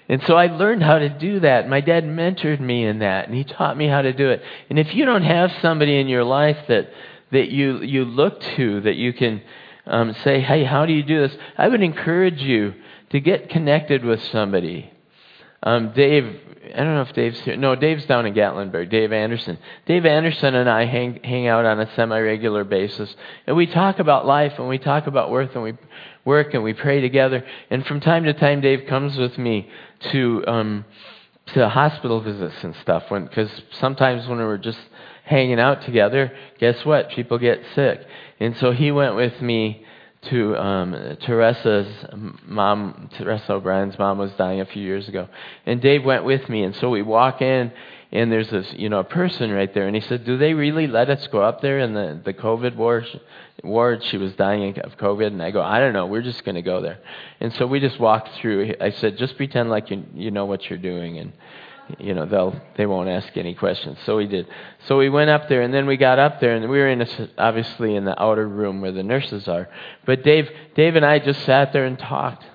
And 0.08 0.22
so 0.24 0.36
I 0.36 0.48
learned 0.48 0.84
how 0.84 1.00
to 1.00 1.10
do 1.10 1.40
that. 1.40 1.68
My 1.68 1.82
dad 1.82 2.04
mentored 2.04 2.60
me 2.60 2.86
in 2.86 3.00
that, 3.00 3.28
and 3.28 3.36
he 3.36 3.44
taught 3.44 3.76
me 3.76 3.88
how 3.88 4.02
to 4.02 4.14
do 4.14 4.30
it. 4.30 4.42
And 4.70 4.78
if 4.78 4.94
you 4.94 5.06
don't 5.06 5.24
have 5.24 5.52
somebody 5.62 6.00
in 6.00 6.08
your 6.08 6.24
life 6.24 6.58
that 6.68 6.90
that 7.32 7.50
you 7.50 7.82
you 7.82 8.06
look 8.06 8.40
to, 8.56 8.82
that 8.82 8.96
you 8.96 9.14
can 9.14 9.42
um, 9.88 10.14
say, 10.24 10.42
"Hey, 10.42 10.64
how 10.64 10.86
do 10.86 10.94
you 10.94 11.04
do 11.04 11.28
this?" 11.28 11.36
I 11.58 11.68
would 11.68 11.82
encourage 11.82 12.42
you 12.42 12.76
to 13.10 13.20
get 13.20 13.50
connected 13.50 14.06
with 14.06 14.22
somebody. 14.26 14.92
Um, 15.64 15.94
Dave, 15.94 16.40
I 16.76 16.84
don't 16.84 16.96
know 16.96 17.04
if 17.04 17.14
Dave's 17.14 17.40
here. 17.40 17.56
No, 17.56 17.76
Dave's 17.76 18.06
down 18.06 18.26
in 18.26 18.34
Gatlinburg. 18.34 18.90
Dave 18.90 19.14
Anderson. 19.14 19.58
Dave 19.86 20.06
Anderson 20.06 20.56
and 20.56 20.70
I 20.70 20.86
hang 20.86 21.22
hang 21.24 21.48
out 21.48 21.64
on 21.64 21.80
a 21.80 21.90
semi-regular 21.96 22.66
basis, 22.66 23.16
and 23.48 23.56
we 23.56 23.66
talk 23.66 24.00
about 24.00 24.26
life 24.26 24.54
and 24.58 24.68
we 24.68 24.78
talk 24.78 25.08
about 25.08 25.32
work 25.32 25.56
and 25.56 25.64
we 25.64 25.74
work 26.26 26.54
and 26.54 26.64
we 26.64 26.74
pray 26.74 27.00
together. 27.00 27.46
And 27.70 27.86
from 27.86 28.02
time 28.02 28.26
to 28.26 28.34
time, 28.34 28.60
Dave 28.60 28.88
comes 28.90 29.18
with 29.18 29.38
me 29.38 29.70
to 30.12 30.44
um, 30.48 30.86
to 31.54 31.70
hospital 31.70 32.20
visits 32.20 32.62
and 32.62 32.76
stuff. 32.82 33.04
When 33.08 33.26
because 33.26 33.52
sometimes 33.80 34.28
when 34.28 34.40
we 34.40 34.44
were 34.44 34.58
just 34.58 34.80
hanging 35.24 35.62
out 35.62 35.84
together, 35.84 36.34
guess 36.60 36.84
what? 36.84 37.10
People 37.12 37.38
get 37.38 37.62
sick, 37.74 38.06
and 38.42 38.58
so 38.58 38.72
he 38.72 38.92
went 38.92 39.16
with 39.16 39.42
me 39.42 39.86
to 40.26 40.58
um, 40.58 41.18
Teresa's 41.22 41.88
mom. 42.46 43.10
Teresa 43.18 43.54
O'Brien's 43.54 43.98
mom 43.98 44.18
was 44.18 44.32
dying 44.34 44.62
a 44.62 44.66
few 44.66 44.84
years 44.84 45.08
ago, 45.08 45.28
and 45.66 45.82
Dave 45.82 46.04
went 46.04 46.24
with 46.24 46.48
me, 46.50 46.64
and 46.64 46.76
so 46.76 46.90
we 46.90 47.02
walk 47.02 47.42
in. 47.42 47.72
And 48.12 48.32
there's 48.32 48.50
this, 48.50 48.72
you 48.74 48.88
know, 48.88 49.00
a 49.00 49.04
person 49.04 49.52
right 49.52 49.74
there, 49.74 49.88
and 49.88 49.96
he 49.96 50.02
said, 50.02 50.26
"Do 50.26 50.38
they 50.38 50.54
really 50.54 50.88
let 50.88 51.10
us 51.10 51.28
go 51.28 51.42
up 51.42 51.62
there 51.62 51.80
in 51.80 51.94
the 51.94 52.22
the 52.24 52.34
COVID 52.34 52.76
ward?" 52.76 53.06
ward 53.64 54.04
she 54.04 54.18
was 54.18 54.34
dying 54.34 54.78
of 54.80 54.98
COVID, 54.98 55.28
and 55.28 55.42
I 55.42 55.52
go, 55.52 55.62
I 55.62 55.80
don't 55.80 55.94
know, 55.94 56.06
we're 56.06 56.22
just 56.22 56.44
going 56.44 56.56
to 56.56 56.62
go 56.62 56.82
there. 56.82 57.00
And 57.40 57.54
so 57.54 57.66
we 57.66 57.80
just 57.80 58.00
walked 58.00 58.30
through. 58.40 58.76
I 58.80 58.92
said, 58.92 59.18
just 59.18 59.38
pretend 59.38 59.70
like 59.70 59.90
you 59.90 60.04
you 60.14 60.32
know 60.32 60.46
what 60.46 60.70
you're 60.70 60.80
doing, 60.80 61.18
and 61.18 61.34
you 62.00 62.14
know 62.14 62.26
they'll 62.26 62.60
they 62.78 62.86
won't 62.86 63.10
ask 63.10 63.36
any 63.38 63.54
questions. 63.54 63.98
So 64.06 64.18
we 64.18 64.28
did. 64.28 64.48
So 64.88 64.98
we 64.98 65.10
went 65.10 65.30
up 65.30 65.50
there, 65.50 65.62
and 65.62 65.74
then 65.74 65.86
we 65.86 65.98
got 65.98 66.20
up 66.20 66.40
there, 66.40 66.56
and 66.56 66.70
we 66.70 66.78
were 66.78 66.90
in 66.90 67.02
a, 67.02 67.30
obviously 67.38 67.96
in 67.96 68.06
the 68.06 68.22
outer 68.22 68.48
room 68.48 68.82
where 68.82 68.92
the 68.92 69.04
nurses 69.04 69.48
are. 69.48 69.70
But 70.06 70.24
Dave 70.24 70.50
Dave 70.76 70.96
and 70.96 71.06
I 71.06 71.20
just 71.20 71.44
sat 71.46 71.74
there 71.74 71.86
and 71.86 71.98
talked. 71.98 72.46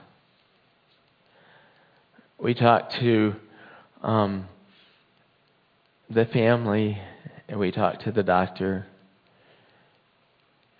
We 2.39 2.55
talked 2.55 2.95
to 3.01 3.35
um, 4.03 4.49
the 6.09 6.25
family, 6.27 6.99
and 7.49 7.61
we 7.61 7.71
talked 7.71 8.05
to 8.05 8.13
the 8.13 8.23
doctor 8.23 8.87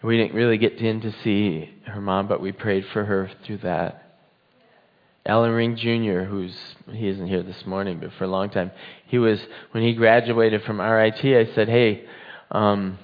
we 0.03 0.17
didn't 0.17 0.35
really 0.35 0.57
get 0.57 0.75
in 0.75 1.01
to 1.03 1.13
see 1.23 1.71
her 1.87 2.01
mom, 2.01 2.27
but 2.27 2.41
we 2.41 2.53
prayed 2.53 2.87
for 2.93 3.05
her 3.05 3.31
through 3.45 3.59
that. 3.59 4.10
Alan 5.27 5.53
Ring 5.53 5.77
Jr., 5.77 6.23
who's 6.23 6.57
he 6.93 7.09
isn't 7.09 7.27
here 7.27 7.43
this 7.43 7.67
morning, 7.67 7.99
but 8.01 8.13
for 8.15 8.25
a 8.25 8.29
long 8.29 8.51
time, 8.51 8.71
he 9.07 9.19
was 9.19 9.41
when 9.73 9.83
he 9.83 9.95
graduated 9.95 10.63
from 10.65 10.81
RIT. 10.81 11.25
I 11.25 11.53
said, 11.55 11.69
"Hey, 11.69 12.05
um, 12.51 12.99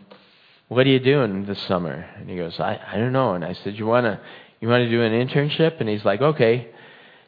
what 0.69 0.87
are 0.87 0.91
you 0.91 0.99
doing 0.99 1.45
this 1.45 1.61
summer?" 1.63 2.07
And 2.17 2.29
he 2.29 2.37
goes, 2.37 2.59
"I 2.59 2.81
I 2.93 2.97
don't 2.97 3.13
know." 3.13 3.35
And 3.35 3.45
I 3.45 3.53
said, 3.53 3.79
"You 3.79 3.87
wanna 3.87 4.21
you 4.61 4.69
wanna 4.69 4.89
do 4.89 5.03
an 5.03 5.13
internship?" 5.13 5.81
And 5.81 5.89
he's 5.89 6.05
like, 6.05 6.23
"Okay." 6.23 6.69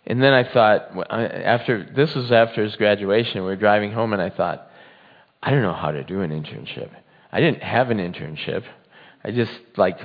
And 0.06 0.22
then 0.22 0.32
I 0.32 0.44
thought, 0.44 0.90
after 1.10 1.84
this 1.94 2.14
was 2.14 2.32
after 2.32 2.64
his 2.64 2.76
graduation, 2.76 3.42
we 3.42 3.48
were 3.48 3.56
driving 3.56 3.92
home, 3.92 4.14
and 4.14 4.22
I 4.22 4.30
thought, 4.30 4.70
I 5.42 5.50
don't 5.50 5.60
know 5.60 5.74
how 5.74 5.90
to 5.90 6.02
do 6.02 6.22
an 6.22 6.30
internship. 6.30 6.88
I 7.30 7.40
didn't 7.40 7.62
have 7.62 7.90
an 7.90 7.98
internship. 7.98 8.64
I 9.22 9.32
just 9.32 9.52
like 9.76 9.98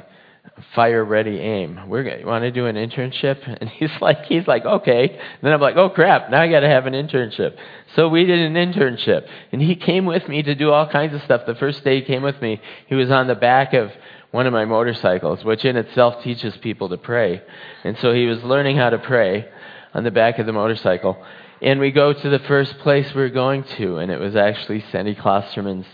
fire 0.76 1.04
ready 1.04 1.40
aim. 1.40 1.88
We're 1.88 2.04
gonna, 2.04 2.26
want 2.26 2.44
to 2.44 2.52
do 2.52 2.66
an 2.66 2.76
internship? 2.76 3.40
And 3.62 3.70
he's 3.70 3.92
like, 4.02 4.26
he's 4.26 4.48
like, 4.48 4.66
okay. 4.66 5.10
And 5.10 5.42
then 5.42 5.54
I'm 5.54 5.62
like, 5.62 5.78
oh 5.78 5.90
crap, 5.90 6.30
now 6.30 6.42
I 6.42 6.50
got 6.50 6.62
to 6.62 6.70
have 6.70 6.86
an 6.86 6.94
internship. 6.94 7.56
So 7.96 8.10
we 8.10 8.26
did 8.26 8.40
an 8.40 8.54
internship, 8.54 9.28
and 9.52 9.62
he 9.62 9.76
came 9.76 10.06
with 10.06 10.28
me 10.28 10.44
to 10.44 10.56
do 10.56 10.72
all 10.72 10.88
kinds 10.90 11.14
of 11.14 11.22
stuff. 11.24 11.42
The 11.46 11.56
first 11.56 11.84
day 11.84 12.00
he 12.00 12.06
came 12.06 12.24
with 12.24 12.42
me, 12.42 12.62
he 12.88 12.96
was 12.96 13.12
on 13.12 13.28
the 13.28 13.36
back 13.36 13.74
of 13.74 13.92
one 14.32 14.48
of 14.48 14.54
my 14.54 14.66
motorcycles, 14.66 15.44
which 15.46 15.64
in 15.64 15.78
itself 15.78 16.24
teaches 16.24 16.58
people 16.58 16.90
to 16.90 16.98
pray. 16.98 17.42
And 17.84 17.98
so 18.00 18.14
he 18.14 18.26
was 18.26 18.42
learning 18.44 18.78
how 18.78 18.90
to 18.90 18.98
pray 18.98 19.48
on 19.94 20.04
the 20.04 20.12
back 20.12 20.40
of 20.40 20.48
the 20.48 20.54
motorcycle. 20.54 21.24
And 21.62 21.80
we 21.80 21.92
go 21.92 22.12
to 22.12 22.30
the 22.30 22.40
first 22.40 22.80
place 22.80 23.14
we 23.14 23.22
are 23.22 23.30
going 23.30 23.64
to, 23.78 23.98
and 23.98 24.12
it 24.12 24.20
was 24.20 24.36
actually 24.36 24.84
Sandy 24.92 25.16
Klosterman's 25.16 25.86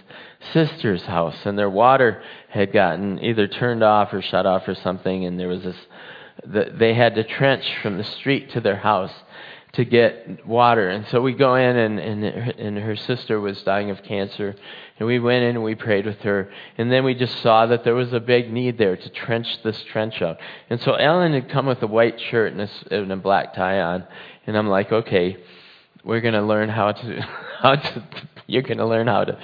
sister's 0.53 1.03
house, 1.03 1.37
and 1.45 1.57
their 1.57 1.69
water 1.69 2.21
had 2.49 2.71
gotten 2.71 3.23
either 3.23 3.47
turned 3.47 3.83
off 3.83 4.13
or 4.13 4.21
shut 4.21 4.45
off 4.45 4.67
or 4.67 4.75
something, 4.75 5.25
and 5.25 5.39
there 5.39 5.47
was 5.47 5.63
this. 5.63 5.77
The, 6.45 6.73
they 6.73 6.93
had 6.93 7.15
to 7.15 7.23
trench 7.23 7.65
from 7.81 7.97
the 7.97 8.03
street 8.03 8.51
to 8.51 8.61
their 8.61 8.77
house 8.77 9.11
to 9.73 9.85
get 9.85 10.47
water, 10.47 10.89
and 10.89 11.05
so 11.07 11.21
we 11.21 11.33
go 11.33 11.55
in, 11.55 11.75
and 11.75 11.99
and, 11.99 12.23
and 12.23 12.77
her 12.77 12.95
sister 12.95 13.39
was 13.39 13.61
dying 13.63 13.91
of 13.91 14.01
cancer, 14.03 14.55
and 14.97 15.07
we 15.07 15.19
went 15.19 15.43
in 15.43 15.57
and 15.57 15.63
we 15.63 15.75
prayed 15.75 16.05
with 16.05 16.19
her, 16.21 16.49
and 16.77 16.91
then 16.91 17.03
we 17.03 17.13
just 17.13 17.41
saw 17.43 17.65
that 17.65 17.83
there 17.83 17.95
was 17.95 18.13
a 18.13 18.19
big 18.19 18.51
need 18.51 18.77
there 18.77 18.95
to 18.95 19.09
trench 19.09 19.61
this 19.63 19.83
trench 19.91 20.21
out, 20.21 20.37
and 20.69 20.79
so 20.81 20.93
Ellen 20.93 21.33
had 21.33 21.49
come 21.49 21.65
with 21.65 21.83
a 21.83 21.87
white 21.87 22.19
shirt 22.31 22.53
and 22.53 22.61
a, 22.61 22.69
and 22.95 23.11
a 23.11 23.17
black 23.17 23.53
tie 23.53 23.79
on, 23.81 24.07
and 24.47 24.57
I'm 24.57 24.67
like, 24.67 24.91
okay, 24.91 25.37
we're 26.03 26.21
going 26.21 26.33
to 26.33 26.41
learn 26.41 26.69
how 26.69 26.91
to 26.93 27.21
how 27.59 27.75
to 27.75 28.03
you're 28.47 28.63
going 28.63 28.77
to 28.77 28.87
learn 28.87 29.07
how 29.07 29.25
to 29.25 29.37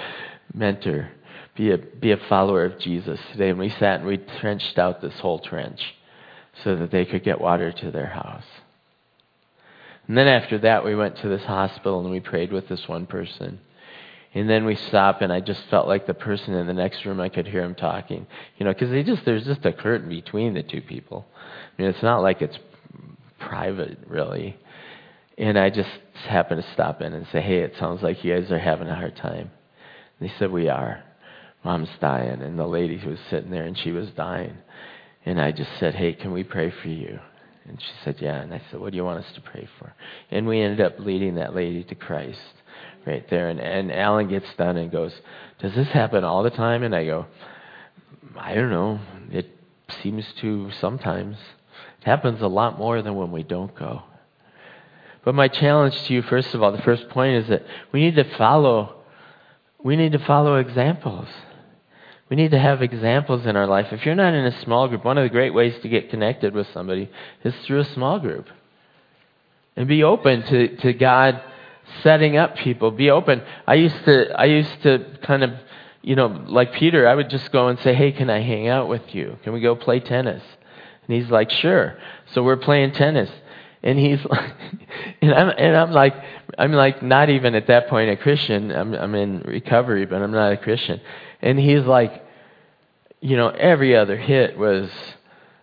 mentor, 0.56 1.10
be 1.54 1.70
a, 1.70 1.78
be 1.78 2.12
a 2.12 2.16
follower 2.28 2.64
of 2.64 2.78
Jesus 2.80 3.20
today. 3.32 3.50
And 3.50 3.58
we 3.58 3.68
sat 3.68 4.00
and 4.00 4.06
we 4.06 4.16
trenched 4.16 4.78
out 4.78 5.00
this 5.00 5.18
whole 5.20 5.38
trench 5.38 5.80
so 6.64 6.74
that 6.76 6.90
they 6.90 7.04
could 7.04 7.22
get 7.22 7.40
water 7.40 7.70
to 7.70 7.90
their 7.90 8.06
house. 8.06 8.44
And 10.08 10.16
then 10.16 10.28
after 10.28 10.58
that, 10.58 10.84
we 10.84 10.94
went 10.94 11.18
to 11.18 11.28
this 11.28 11.42
hospital 11.42 12.00
and 12.00 12.10
we 12.10 12.20
prayed 12.20 12.52
with 12.52 12.68
this 12.68 12.88
one 12.88 13.06
person. 13.06 13.60
And 14.34 14.50
then 14.50 14.66
we 14.66 14.74
stopped, 14.74 15.22
and 15.22 15.32
I 15.32 15.40
just 15.40 15.62
felt 15.70 15.88
like 15.88 16.06
the 16.06 16.12
person 16.12 16.52
in 16.52 16.66
the 16.66 16.74
next 16.74 17.06
room, 17.06 17.20
I 17.20 17.30
could 17.30 17.46
hear 17.46 17.62
him 17.62 17.74
talking. 17.74 18.26
You 18.58 18.66
know, 18.66 18.72
because 18.74 18.90
just, 19.06 19.24
there's 19.24 19.46
just 19.46 19.64
a 19.64 19.72
curtain 19.72 20.10
between 20.10 20.52
the 20.52 20.62
two 20.62 20.82
people. 20.82 21.26
I 21.34 21.80
mean, 21.80 21.90
it's 21.90 22.02
not 22.02 22.18
like 22.18 22.42
it's 22.42 22.58
private, 23.38 23.98
really. 24.06 24.58
And 25.38 25.58
I 25.58 25.70
just 25.70 25.88
happened 26.28 26.62
to 26.62 26.72
stop 26.72 27.00
in 27.00 27.14
and 27.14 27.26
say, 27.32 27.40
hey, 27.40 27.60
it 27.60 27.74
sounds 27.78 28.02
like 28.02 28.24
you 28.24 28.38
guys 28.38 28.52
are 28.52 28.58
having 28.58 28.88
a 28.88 28.94
hard 28.94 29.16
time. 29.16 29.50
They 30.20 30.32
said, 30.38 30.50
We 30.50 30.68
are. 30.68 31.02
Mom's 31.64 31.88
dying. 32.00 32.42
And 32.42 32.58
the 32.58 32.66
lady 32.66 32.98
who 32.98 33.10
was 33.10 33.18
sitting 33.30 33.50
there 33.50 33.64
and 33.64 33.76
she 33.76 33.92
was 33.92 34.10
dying. 34.10 34.56
And 35.24 35.40
I 35.40 35.52
just 35.52 35.70
said, 35.78 35.94
Hey, 35.94 36.12
can 36.12 36.32
we 36.32 36.44
pray 36.44 36.70
for 36.82 36.88
you? 36.88 37.18
And 37.68 37.80
she 37.80 37.92
said, 38.04 38.16
Yeah. 38.20 38.40
And 38.40 38.54
I 38.54 38.62
said, 38.70 38.80
What 38.80 38.92
do 38.92 38.96
you 38.96 39.04
want 39.04 39.24
us 39.24 39.32
to 39.34 39.40
pray 39.40 39.68
for? 39.78 39.94
And 40.30 40.46
we 40.46 40.60
ended 40.60 40.80
up 40.80 40.98
leading 40.98 41.36
that 41.36 41.54
lady 41.54 41.82
to 41.84 41.94
Christ 41.94 42.40
right 43.04 43.28
there. 43.30 43.48
And, 43.48 43.60
and 43.60 43.92
Alan 43.92 44.28
gets 44.28 44.52
done 44.56 44.76
and 44.76 44.90
goes, 44.90 45.12
Does 45.58 45.74
this 45.74 45.88
happen 45.88 46.24
all 46.24 46.42
the 46.42 46.50
time? 46.50 46.82
And 46.82 46.94
I 46.94 47.04
go, 47.04 47.26
I 48.38 48.54
don't 48.54 48.70
know. 48.70 49.00
It 49.30 49.48
seems 50.02 50.24
to 50.40 50.70
sometimes. 50.80 51.36
It 52.00 52.04
happens 52.04 52.40
a 52.40 52.48
lot 52.48 52.78
more 52.78 53.02
than 53.02 53.16
when 53.16 53.32
we 53.32 53.42
don't 53.42 53.74
go. 53.74 54.02
But 55.24 55.34
my 55.34 55.48
challenge 55.48 56.00
to 56.04 56.14
you, 56.14 56.22
first 56.22 56.54
of 56.54 56.62
all, 56.62 56.70
the 56.70 56.82
first 56.82 57.08
point 57.08 57.42
is 57.42 57.48
that 57.48 57.64
we 57.90 58.00
need 58.00 58.14
to 58.14 58.36
follow 58.36 58.96
we 59.86 59.94
need 59.94 60.10
to 60.10 60.18
follow 60.18 60.56
examples. 60.56 61.28
We 62.28 62.34
need 62.34 62.50
to 62.50 62.58
have 62.58 62.82
examples 62.82 63.46
in 63.46 63.54
our 63.54 63.68
life. 63.68 63.92
If 63.92 64.04
you're 64.04 64.16
not 64.16 64.34
in 64.34 64.44
a 64.44 64.60
small 64.62 64.88
group, 64.88 65.04
one 65.04 65.16
of 65.16 65.22
the 65.22 65.28
great 65.28 65.54
ways 65.54 65.80
to 65.82 65.88
get 65.88 66.10
connected 66.10 66.54
with 66.54 66.66
somebody 66.72 67.08
is 67.44 67.54
through 67.64 67.78
a 67.78 67.84
small 67.84 68.18
group. 68.18 68.48
And 69.76 69.86
be 69.86 70.02
open 70.02 70.42
to, 70.42 70.76
to 70.78 70.92
God 70.92 71.40
setting 72.02 72.36
up 72.36 72.56
people. 72.56 72.90
Be 72.90 73.10
open. 73.10 73.44
I 73.64 73.74
used 73.74 74.04
to 74.06 74.32
I 74.36 74.46
used 74.46 74.82
to 74.82 75.18
kind 75.22 75.44
of 75.44 75.50
you 76.02 76.16
know, 76.16 76.26
like 76.48 76.72
Peter, 76.72 77.06
I 77.06 77.14
would 77.14 77.30
just 77.30 77.52
go 77.52 77.68
and 77.68 77.78
say, 77.78 77.94
Hey, 77.94 78.10
can 78.10 78.28
I 78.28 78.40
hang 78.40 78.66
out 78.66 78.88
with 78.88 79.14
you? 79.14 79.38
Can 79.44 79.52
we 79.52 79.60
go 79.60 79.76
play 79.76 80.00
tennis? 80.00 80.42
And 81.06 81.16
he's 81.16 81.30
like, 81.30 81.52
Sure. 81.52 81.96
So 82.32 82.42
we're 82.42 82.56
playing 82.56 82.90
tennis. 82.90 83.30
And 83.86 84.00
he's 84.00 84.18
like, 84.24 84.52
and 85.22 85.32
I'm, 85.32 85.48
and 85.56 85.76
I'm 85.76 85.92
like, 85.92 86.14
I'm 86.58 86.72
like 86.72 87.04
not 87.04 87.30
even 87.30 87.54
at 87.54 87.68
that 87.68 87.88
point 87.88 88.10
a 88.10 88.16
Christian. 88.16 88.72
I'm, 88.72 88.92
I'm 88.94 89.14
in 89.14 89.42
recovery, 89.42 90.06
but 90.06 90.20
I'm 90.20 90.32
not 90.32 90.52
a 90.52 90.56
Christian. 90.56 91.00
And 91.40 91.56
he's 91.56 91.84
like, 91.84 92.24
you 93.20 93.36
know, 93.36 93.48
every 93.48 93.96
other 93.96 94.16
hit 94.16 94.58
was, 94.58 94.90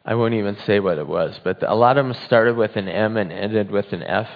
I 0.06 0.16
won't 0.16 0.36
even 0.36 0.56
say 0.66 0.80
what 0.80 0.98
it 1.00 1.06
was, 1.06 1.38
but 1.44 1.70
a 1.70 1.76
lot 1.76 1.98
of 1.98 2.06
them 2.06 2.14
started 2.26 2.56
with 2.56 2.78
an 2.78 2.88
M 2.88 3.18
and 3.18 3.30
ended 3.30 3.70
with 3.70 3.92
an 3.92 4.04
F. 4.04 4.30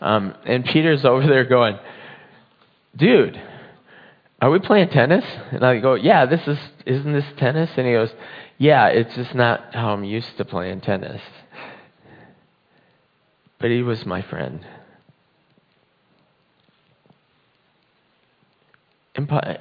Um, 0.00 0.36
and 0.46 0.64
Peter's 0.64 1.04
over 1.04 1.26
there 1.26 1.44
going, 1.44 1.76
dude, 2.96 3.40
are 4.40 4.50
we 4.50 4.60
playing 4.60 4.90
tennis? 4.90 5.24
And 5.50 5.64
I 5.64 5.80
go, 5.80 5.94
yeah, 5.94 6.26
this 6.26 6.46
is, 6.46 6.58
isn't 6.86 7.12
this 7.12 7.26
tennis? 7.36 7.70
And 7.76 7.84
he 7.84 7.94
goes, 7.94 8.12
yeah, 8.58 8.86
it's 8.86 9.16
just 9.16 9.34
not 9.34 9.74
how 9.74 9.88
I'm 9.88 10.04
used 10.04 10.36
to 10.36 10.44
playing 10.44 10.82
tennis. 10.82 11.20
But 13.64 13.70
he 13.70 13.80
was 13.80 14.04
my 14.04 14.20
friend. 14.20 14.60
And, 19.14 19.58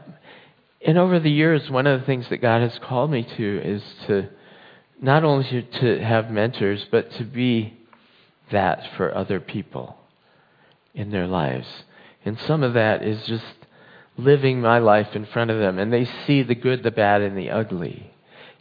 and 0.85 0.97
over 0.97 1.21
the 1.21 1.31
years, 1.31 1.69
one 1.69 1.87
of 1.87 2.01
the 2.01 2.05
things 2.05 2.27
that 2.27 2.41
God 2.41 2.61
has 2.63 2.77
called 2.79 3.11
me 3.11 3.23
to 3.23 3.61
is 3.63 3.81
to 4.07 4.27
not 5.01 5.23
only 5.23 5.65
to 5.79 6.03
have 6.03 6.29
mentors, 6.29 6.85
but 6.91 7.11
to 7.13 7.23
be 7.23 7.77
that 8.51 8.85
for 8.97 9.15
other 9.15 9.39
people 9.39 9.95
in 10.93 11.11
their 11.11 11.25
lives. 11.25 11.67
And 12.25 12.37
some 12.41 12.61
of 12.61 12.73
that 12.73 13.03
is 13.03 13.25
just 13.25 13.55
living 14.17 14.59
my 14.59 14.79
life 14.79 15.15
in 15.15 15.27
front 15.27 15.49
of 15.49 15.59
them, 15.59 15.79
and 15.79 15.93
they 15.93 16.09
see 16.27 16.43
the 16.43 16.55
good, 16.55 16.83
the 16.83 16.91
bad, 16.91 17.21
and 17.21 17.37
the 17.37 17.51
ugly. 17.51 18.11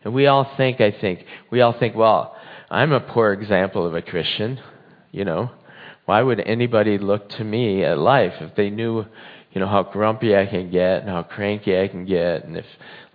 And 0.05 0.14
we 0.14 0.28
all 0.28 0.44
think, 0.56 0.81
I 0.81 0.93
think, 0.93 1.27
we 1.51 1.62
all 1.62 1.73
think, 1.73 1.97
well, 1.97 2.36
I'm 2.70 2.93
a 2.93 3.01
poor 3.01 3.32
example 3.32 3.85
of 3.85 3.97
a 3.97 4.02
Christian, 4.02 4.60
you 5.12 5.24
know. 5.24 5.51
Why 6.05 6.20
would 6.20 6.40
anybody 6.40 6.98
look 6.98 7.28
to 7.30 7.44
me 7.44 7.84
at 7.84 7.97
life 7.97 8.34
if 8.40 8.56
they 8.56 8.70
knew 8.70 9.06
you 9.52 9.60
know, 9.60 9.66
how 9.68 9.82
grumpy 9.82 10.34
I 10.34 10.47
can 10.47 10.70
get 10.70 11.02
and 11.02 11.10
how 11.10 11.22
cranky 11.22 11.78
I 11.78 11.89
can 11.89 12.06
get, 12.06 12.44
and 12.44 12.56
if, 12.56 12.64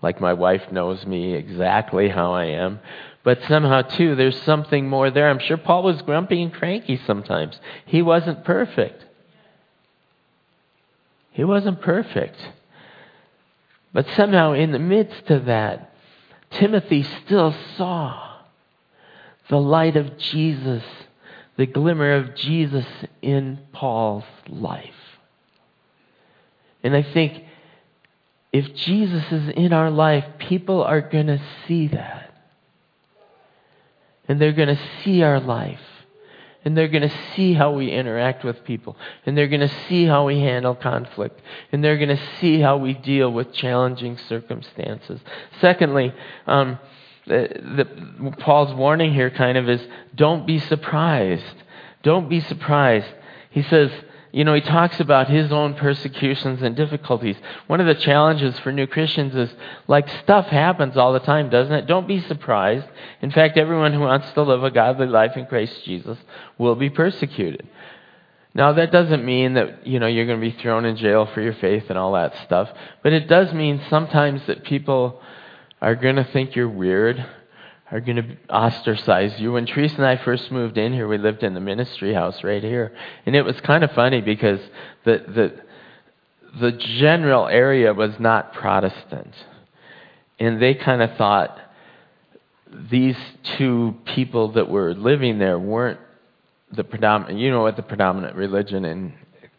like, 0.02 0.22
my 0.22 0.34
wife 0.34 0.72
knows 0.72 1.06
me 1.06 1.34
exactly 1.34 2.10
how 2.10 2.34
I 2.34 2.46
am. 2.46 2.80
But 3.24 3.40
somehow, 3.48 3.82
too, 3.82 4.16
there's 4.16 4.40
something 4.44 4.88
more 4.88 5.10
there. 5.10 5.30
I'm 5.30 5.40
sure 5.40 5.58
Paul 5.58 5.84
was 5.84 6.02
grumpy 6.04 6.44
and 6.44 6.54
cranky 6.54 7.02
sometimes. 7.08 7.60
He 7.86 8.04
wasn't 8.04 8.46
perfect. 8.46 9.04
He 11.32 11.44
wasn't 11.44 11.82
perfect. 11.82 12.38
But 13.92 14.06
somehow, 14.16 14.54
in 14.54 14.72
the 14.72 14.80
midst 14.80 15.32
of 15.32 15.46
that, 15.46 15.92
Timothy 16.52 17.04
still 17.26 17.56
saw 17.76 18.36
the 19.50 19.60
light 19.60 19.98
of 19.98 20.18
Jesus, 20.20 20.84
the 21.58 21.66
glimmer 21.66 22.14
of 22.14 22.36
Jesus 22.36 22.86
in 23.22 23.60
Paul's 23.74 24.24
life. 24.48 24.94
And 26.84 26.96
I 26.96 27.04
think 27.04 27.44
if 28.54 28.74
Jesus 28.76 29.24
is 29.32 29.50
in 29.50 29.74
our 29.74 29.90
life, 29.90 30.24
people 30.40 30.84
are 30.84 31.02
going 31.02 31.28
to 31.28 31.42
see 31.68 31.88
that. 31.90 32.34
And 34.28 34.40
they're 34.40 34.54
going 34.54 34.76
to 34.76 34.80
see 35.04 35.24
our 35.24 35.40
life. 35.40 35.80
And 36.64 36.76
they're 36.76 36.90
going 36.90 37.08
to 37.08 37.18
see 37.36 37.54
how 37.54 37.72
we 37.72 37.92
interact 37.92 38.44
with 38.44 38.64
people. 38.66 38.98
And 39.26 39.38
they're 39.38 39.48
going 39.48 39.62
to 39.62 39.74
see 39.88 40.06
how 40.06 40.26
we 40.26 40.40
handle 40.40 40.76
conflict. 40.76 41.42
And 41.72 41.84
they're 41.84 41.98
going 41.98 42.16
to 42.16 42.22
see 42.40 42.60
how 42.60 42.78
we 42.78 42.94
deal 42.94 43.32
with 43.32 43.54
challenging 43.54 44.18
circumstances. 44.18 45.22
Secondly, 45.62 46.14
um, 46.46 46.78
the, 47.28 48.34
Paul's 48.40 48.74
warning 48.74 49.14
here 49.14 49.30
kind 49.30 49.58
of 49.58 49.70
is 49.70 49.82
don't 50.16 50.48
be 50.48 50.60
surprised. 50.60 51.44
Don't 52.04 52.30
be 52.30 52.40
surprised. 52.40 53.08
He 53.50 53.64
says, 53.64 53.92
you 54.32 54.44
know, 54.44 54.54
he 54.54 54.62
talks 54.62 55.00
about 55.00 55.30
his 55.30 55.52
own 55.52 55.74
persecutions 55.74 56.62
and 56.62 56.76
difficulties. 56.76 57.38
One 57.68 57.80
of 57.80 57.88
the 57.88 57.96
challenges 57.96 58.60
for 58.60 58.72
new 58.72 58.88
Christians 58.88 59.36
is 59.36 59.50
like 59.88 60.08
stuff 60.24 60.48
happens 60.48 60.98
all 60.98 61.14
the 61.14 61.20
time, 61.20 61.50
doesn't 61.50 61.74
it? 61.74 61.88
Don't 61.88 62.08
be 62.08 62.20
surprised. 62.22 62.86
In 63.22 63.32
fact, 63.32 63.58
everyone 63.58 63.94
who 63.94 64.02
wants 64.02 64.32
to 64.34 64.44
live 64.44 64.64
a 64.64 64.72
godly 64.72 65.08
life 65.08 65.36
in 65.38 65.46
Christ 65.46 65.84
Jesus 65.86 66.18
will 66.58 66.76
be 66.76 66.90
persecuted. 66.90 67.68
Now, 68.54 68.74
that 68.74 68.92
doesn't 68.92 69.24
mean 69.24 69.54
that, 69.54 69.86
you 69.86 70.00
know, 70.00 70.08
you're 70.08 70.26
going 70.26 70.42
to 70.42 70.52
be 70.52 70.58
thrown 70.60 70.86
in 70.86 70.98
jail 70.98 71.28
for 71.34 71.42
your 71.42 71.54
faith 71.54 71.86
and 71.90 71.98
all 71.98 72.14
that 72.14 72.36
stuff, 72.46 72.70
but 73.04 73.14
it 73.14 73.28
does 73.28 73.54
mean 73.54 73.82
sometimes 73.90 74.46
that 74.48 74.64
people 74.64 75.22
are 75.82 75.96
going 75.96 76.16
to 76.16 76.24
think 76.24 76.56
you're 76.56 76.70
weird 76.70 77.26
are 77.92 78.02
going 78.02 78.18
to 78.18 78.38
ostracize 78.50 79.40
you. 79.40 79.54
When 79.54 79.66
Teresa 79.66 79.96
and 79.98 80.06
I 80.06 80.18
first 80.18 80.52
moved 80.52 80.78
in 80.78 80.94
here, 80.94 81.08
we 81.08 81.18
lived 81.18 81.44
in 81.44 81.54
the 81.54 81.60
ministry 81.60 82.14
house 82.14 82.44
right 82.44 82.64
here, 82.64 82.96
and 83.26 83.36
it 83.36 83.44
was 83.44 83.60
kind 83.62 83.84
of 83.84 83.92
funny 83.92 84.22
because 84.22 84.60
the 85.06 85.24
the 85.28 85.62
the 86.60 86.72
general 86.72 87.48
area 87.48 87.94
was 87.94 88.20
not 88.20 88.54
Protestant, 88.54 89.34
and 90.40 90.62
they 90.62 90.74
kind 90.74 91.02
of 91.02 91.16
thought 91.18 91.60
these 92.70 93.18
two 93.58 93.96
people 94.06 94.52
that 94.54 94.70
were 94.70 94.94
living 94.94 95.40
there 95.40 95.58
weren't 95.58 96.00
the 96.72 96.84
predominant. 96.84 97.40
You 97.40 97.52
know 97.52 97.62
what 97.62 97.78
the 97.78 97.84
predominant 97.84 98.36
religion 98.36 98.84
in 98.84 99.14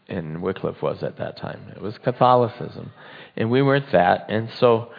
in 0.07 0.41
Wickliffe 0.41 0.83
was 0.83 1.01
at 1.01 1.17
that 1.17 1.37
time? 1.37 1.61
It 1.75 1.81
was 1.81 1.97
Catholicism, 1.97 2.91
and 3.35 3.49
we 3.49 3.63
weren't 3.63 3.91
that, 3.91 4.27
and 4.29 4.51
so 4.59 4.91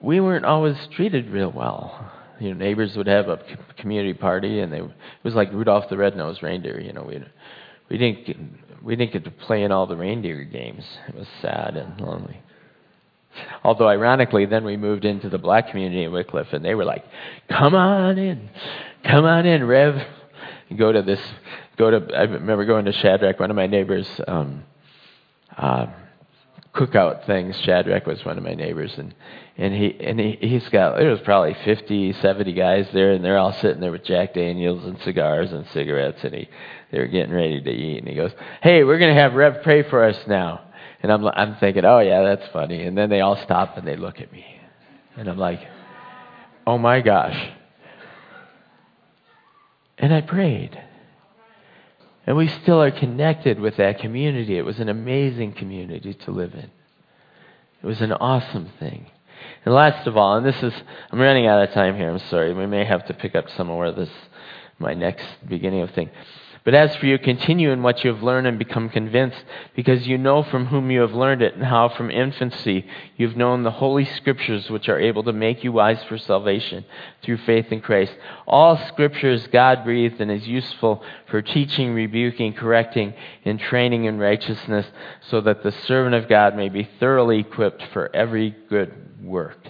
we 0.00 0.20
weren't 0.20 0.44
always 0.44 0.76
treated 0.94 1.30
real 1.30 1.50
well 1.50 2.12
you 2.38 2.52
know, 2.52 2.56
neighbors 2.56 2.96
would 2.96 3.06
have 3.06 3.28
a 3.28 3.40
community 3.78 4.14
party, 4.14 4.60
and 4.60 4.72
they 4.72 4.80
it 4.80 4.90
was 5.22 5.34
like 5.34 5.52
Rudolph 5.52 5.88
the 5.88 5.96
Red-Nosed 5.96 6.42
Reindeer. 6.42 6.80
You 6.80 6.92
know, 6.92 7.02
we 7.02 7.24
we 7.88 7.98
didn't 7.98 8.26
get, 8.26 8.36
we 8.82 8.96
didn't 8.96 9.12
get 9.12 9.24
to 9.24 9.30
play 9.30 9.62
in 9.62 9.72
all 9.72 9.86
the 9.86 9.96
reindeer 9.96 10.44
games. 10.44 10.84
It 11.08 11.14
was 11.14 11.26
sad 11.40 11.76
and 11.76 12.00
lonely. 12.00 12.40
Although 13.62 13.88
ironically, 13.88 14.46
then 14.46 14.64
we 14.64 14.76
moved 14.76 15.04
into 15.04 15.28
the 15.28 15.38
black 15.38 15.68
community 15.68 16.04
in 16.04 16.10
Wickliffe, 16.10 16.52
and 16.52 16.64
they 16.64 16.74
were 16.74 16.84
like, 16.84 17.04
"Come 17.48 17.74
on 17.74 18.18
in, 18.18 18.48
come 19.04 19.24
on 19.24 19.46
in, 19.46 19.64
Rev." 19.64 20.06
Go 20.76 20.90
to 20.90 21.00
this, 21.00 21.20
go 21.76 21.90
to. 21.90 22.14
I 22.14 22.22
remember 22.22 22.64
going 22.64 22.86
to 22.86 22.92
Shadrach, 22.92 23.38
one 23.38 23.50
of 23.50 23.56
my 23.56 23.66
neighbors. 23.66 24.08
Um, 24.26 24.64
uh, 25.56 25.86
cookout 26.74 27.24
things. 27.24 27.56
Shadrach 27.60 28.04
was 28.04 28.24
one 28.24 28.36
of 28.36 28.44
my 28.44 28.54
neighbors, 28.54 28.92
and 28.98 29.14
and 29.58 29.72
he 29.72 29.96
and 30.00 30.20
he 30.20 30.38
he's 30.40 30.68
got 30.68 30.98
there 30.98 31.10
was 31.10 31.20
probably 31.20 31.56
fifty, 31.64 32.12
seventy 32.14 32.52
guys 32.52 32.86
there, 32.92 33.12
and 33.12 33.24
they're 33.24 33.38
all 33.38 33.54
sitting 33.54 33.80
there 33.80 33.92
with 33.92 34.04
Jack 34.04 34.34
Daniels 34.34 34.84
and 34.84 35.00
cigars 35.00 35.50
and 35.52 35.66
cigarettes, 35.68 36.22
and 36.24 36.34
he 36.34 36.48
they 36.92 36.98
were 36.98 37.06
getting 37.06 37.34
ready 37.34 37.60
to 37.60 37.70
eat, 37.70 37.98
and 37.98 38.08
he 38.08 38.14
goes, 38.14 38.32
"Hey, 38.62 38.84
we're 38.84 38.98
gonna 38.98 39.14
have 39.14 39.34
Rev 39.34 39.62
pray 39.62 39.82
for 39.82 40.04
us 40.04 40.18
now," 40.26 40.60
and 41.02 41.10
I'm 41.10 41.26
I'm 41.26 41.56
thinking, 41.56 41.86
"Oh 41.86 42.00
yeah, 42.00 42.22
that's 42.22 42.46
funny," 42.52 42.82
and 42.82 42.96
then 42.98 43.08
they 43.08 43.20
all 43.20 43.36
stop 43.36 43.78
and 43.78 43.86
they 43.86 43.96
look 43.96 44.20
at 44.20 44.30
me, 44.30 44.44
and 45.16 45.26
I'm 45.26 45.38
like, 45.38 45.66
"Oh 46.66 46.76
my 46.76 47.00
gosh," 47.00 47.50
and 49.96 50.12
I 50.12 50.20
prayed. 50.20 50.82
And 52.26 52.36
we 52.36 52.48
still 52.48 52.82
are 52.82 52.90
connected 52.90 53.60
with 53.60 53.76
that 53.76 54.00
community. 54.00 54.58
It 54.58 54.64
was 54.64 54.80
an 54.80 54.88
amazing 54.88 55.52
community 55.52 56.12
to 56.12 56.32
live 56.32 56.54
in. 56.54 56.70
It 57.82 57.86
was 57.86 58.00
an 58.00 58.12
awesome 58.12 58.68
thing. 58.80 59.06
And 59.66 59.74
last 59.74 60.06
of 60.06 60.16
all, 60.16 60.36
and 60.36 60.46
this 60.46 60.62
is, 60.62 60.72
I'm 61.10 61.18
running 61.18 61.48
out 61.48 61.60
of 61.60 61.74
time 61.74 61.96
here, 61.96 62.08
I'm 62.08 62.20
sorry. 62.30 62.54
We 62.54 62.66
may 62.66 62.84
have 62.84 63.04
to 63.08 63.14
pick 63.14 63.34
up 63.34 63.46
some 63.56 63.66
more 63.66 63.86
of 63.86 63.96
this, 63.96 64.08
my 64.78 64.94
next 64.94 65.26
beginning 65.46 65.80
of 65.80 65.90
thing. 65.90 66.08
But 66.66 66.74
as 66.74 66.96
for 66.96 67.06
you, 67.06 67.16
continue 67.16 67.70
in 67.70 67.84
what 67.84 68.02
you 68.02 68.12
have 68.12 68.24
learned 68.24 68.48
and 68.48 68.58
become 68.58 68.88
convinced, 68.88 69.38
because 69.76 70.08
you 70.08 70.18
know 70.18 70.42
from 70.42 70.66
whom 70.66 70.90
you 70.90 71.00
have 71.02 71.12
learned 71.12 71.40
it, 71.40 71.54
and 71.54 71.62
how 71.62 71.88
from 71.88 72.10
infancy 72.10 72.84
you 73.16 73.28
have 73.28 73.36
known 73.36 73.62
the 73.62 73.70
Holy 73.70 74.04
Scriptures, 74.04 74.68
which 74.68 74.88
are 74.88 74.98
able 74.98 75.22
to 75.22 75.32
make 75.32 75.62
you 75.62 75.70
wise 75.70 76.02
for 76.08 76.18
salvation 76.18 76.84
through 77.22 77.36
faith 77.36 77.66
in 77.70 77.80
Christ. 77.80 78.12
All 78.48 78.76
Scripture 78.88 79.30
is 79.30 79.46
God 79.46 79.84
breathed 79.84 80.20
and 80.20 80.28
is 80.28 80.48
useful 80.48 81.04
for 81.30 81.40
teaching, 81.40 81.94
rebuking, 81.94 82.52
correcting, 82.52 83.14
and 83.44 83.60
training 83.60 84.06
in 84.06 84.18
righteousness, 84.18 84.86
so 85.30 85.40
that 85.42 85.62
the 85.62 85.70
servant 85.70 86.16
of 86.16 86.28
God 86.28 86.56
may 86.56 86.68
be 86.68 86.90
thoroughly 86.98 87.38
equipped 87.38 87.84
for 87.92 88.10
every 88.12 88.50
good 88.68 88.92
work. 89.22 89.68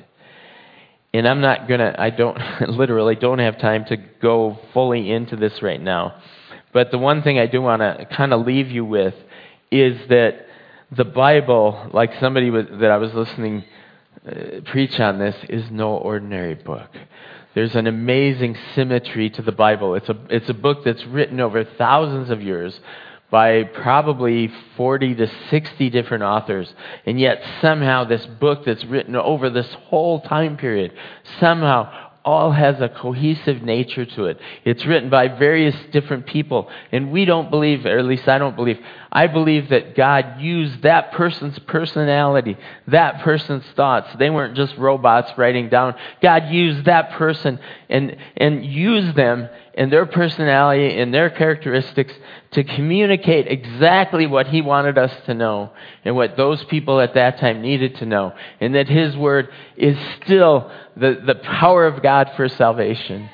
And 1.12 1.28
I'm 1.28 1.42
not 1.42 1.68
going 1.68 1.80
to, 1.80 1.94
I 2.00 2.08
don't, 2.08 2.38
literally 2.70 3.16
don't 3.16 3.38
have 3.38 3.58
time 3.58 3.84
to 3.86 3.98
go 3.98 4.58
fully 4.72 5.10
into 5.10 5.36
this 5.36 5.60
right 5.60 5.80
now. 5.80 6.22
But 6.72 6.90
the 6.90 6.98
one 6.98 7.22
thing 7.22 7.38
I 7.38 7.46
do 7.46 7.62
want 7.62 7.80
to 7.80 8.06
kind 8.14 8.32
of 8.32 8.46
leave 8.46 8.70
you 8.70 8.84
with 8.84 9.14
is 9.70 9.98
that 10.08 10.46
the 10.90 11.04
Bible, 11.04 11.90
like 11.92 12.12
somebody 12.20 12.50
was, 12.50 12.66
that 12.70 12.90
I 12.90 12.96
was 12.98 13.12
listening 13.14 13.64
uh, 14.26 14.60
preach 14.66 15.00
on 15.00 15.18
this, 15.18 15.34
is 15.48 15.70
no 15.70 15.96
ordinary 15.96 16.54
book. 16.54 16.90
There's 17.54 17.74
an 17.74 17.86
amazing 17.86 18.56
symmetry 18.74 19.30
to 19.30 19.42
the 19.42 19.52
Bible. 19.52 19.94
It's 19.94 20.08
a, 20.08 20.16
it's 20.28 20.48
a 20.48 20.54
book 20.54 20.84
that's 20.84 21.04
written 21.06 21.40
over 21.40 21.64
thousands 21.64 22.30
of 22.30 22.42
years 22.42 22.78
by 23.30 23.64
probably 23.64 24.52
40 24.76 25.14
to 25.16 25.30
60 25.50 25.90
different 25.90 26.22
authors. 26.22 26.72
And 27.06 27.18
yet, 27.18 27.42
somehow, 27.60 28.04
this 28.04 28.24
book 28.26 28.64
that's 28.64 28.84
written 28.84 29.16
over 29.16 29.50
this 29.50 29.66
whole 29.88 30.20
time 30.20 30.56
period, 30.56 30.92
somehow 31.40 32.05
all 32.26 32.50
has 32.50 32.80
a 32.80 32.88
cohesive 32.88 33.62
nature 33.62 34.04
to 34.04 34.24
it. 34.24 34.38
It's 34.64 34.84
written 34.84 35.08
by 35.08 35.28
various 35.28 35.76
different 35.92 36.26
people. 36.26 36.68
And 36.90 37.12
we 37.12 37.24
don't 37.24 37.50
believe, 37.50 37.86
or 37.86 37.98
at 37.98 38.04
least 38.04 38.26
I 38.26 38.38
don't 38.38 38.56
believe, 38.56 38.78
I 39.16 39.28
believe 39.28 39.70
that 39.70 39.96
God 39.96 40.42
used 40.42 40.82
that 40.82 41.12
person's 41.12 41.58
personality, 41.60 42.58
that 42.88 43.22
person's 43.22 43.64
thoughts. 43.74 44.14
They 44.18 44.28
weren't 44.28 44.54
just 44.54 44.76
robots 44.76 45.32
writing 45.38 45.70
down. 45.70 45.94
God 46.20 46.50
used 46.50 46.84
that 46.84 47.12
person 47.12 47.58
and, 47.88 48.14
and 48.36 48.62
used 48.62 49.16
them 49.16 49.48
and 49.72 49.90
their 49.90 50.04
personality 50.04 50.98
and 51.00 51.14
their 51.14 51.30
characteristics 51.30 52.12
to 52.50 52.62
communicate 52.62 53.46
exactly 53.46 54.26
what 54.26 54.48
he 54.48 54.60
wanted 54.60 54.98
us 54.98 55.12
to 55.24 55.32
know 55.32 55.72
and 56.04 56.14
what 56.14 56.36
those 56.36 56.62
people 56.64 57.00
at 57.00 57.14
that 57.14 57.38
time 57.38 57.62
needed 57.62 57.96
to 57.96 58.04
know. 58.04 58.34
And 58.60 58.74
that 58.74 58.86
his 58.86 59.16
word 59.16 59.48
is 59.78 59.96
still 60.22 60.70
the, 60.94 61.22
the 61.24 61.36
power 61.36 61.86
of 61.86 62.02
God 62.02 62.32
for 62.36 62.50
salvation 62.50 63.30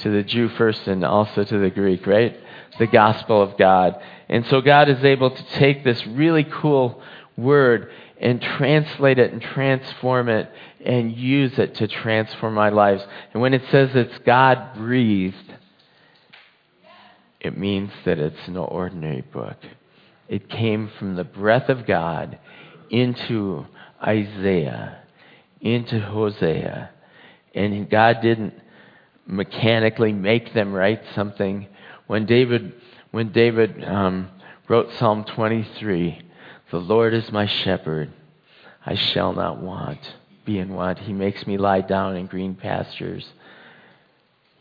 to 0.00 0.10
the 0.10 0.22
Jew 0.22 0.50
first 0.50 0.86
and 0.86 1.02
also 1.06 1.42
to 1.42 1.58
the 1.58 1.70
Greek, 1.70 2.06
right? 2.06 2.38
The 2.78 2.86
gospel 2.86 3.42
of 3.42 3.56
God. 3.56 4.00
And 4.28 4.46
so 4.46 4.60
God 4.60 4.88
is 4.88 5.04
able 5.04 5.30
to 5.30 5.44
take 5.54 5.84
this 5.84 6.06
really 6.06 6.44
cool 6.44 7.02
word 7.36 7.90
and 8.18 8.40
translate 8.40 9.18
it 9.18 9.32
and 9.32 9.42
transform 9.42 10.28
it 10.28 10.50
and 10.84 11.16
use 11.16 11.58
it 11.58 11.74
to 11.76 11.88
transform 11.88 12.58
our 12.58 12.70
lives. 12.70 13.04
And 13.32 13.42
when 13.42 13.54
it 13.54 13.62
says 13.70 13.90
it's 13.94 14.18
God 14.24 14.74
breathed, 14.74 15.54
it 17.40 17.56
means 17.56 17.92
that 18.04 18.18
it's 18.18 18.48
no 18.48 18.64
ordinary 18.64 19.20
book. 19.20 19.56
It 20.28 20.48
came 20.48 20.90
from 20.98 21.14
the 21.14 21.24
breath 21.24 21.68
of 21.68 21.86
God 21.86 22.38
into 22.90 23.66
Isaiah, 24.02 25.02
into 25.60 26.00
Hosea. 26.00 26.90
And 27.54 27.88
God 27.88 28.20
didn't 28.22 28.54
mechanically 29.26 30.12
make 30.12 30.54
them 30.54 30.72
write 30.72 31.02
something. 31.14 31.68
When 32.06 32.26
David, 32.26 32.72
when 33.10 33.32
David 33.32 33.82
um, 33.84 34.28
wrote 34.68 34.92
Psalm 34.98 35.24
23, 35.24 36.20
the 36.70 36.78
Lord 36.78 37.14
is 37.14 37.30
my 37.32 37.46
shepherd, 37.46 38.12
I 38.84 38.94
shall 38.94 39.32
not 39.32 39.60
want, 39.60 39.98
be 40.44 40.58
in 40.58 40.72
want. 40.72 41.00
He 41.00 41.12
makes 41.12 41.46
me 41.46 41.58
lie 41.58 41.80
down 41.80 42.16
in 42.16 42.26
green 42.26 42.54
pastures. 42.54 43.26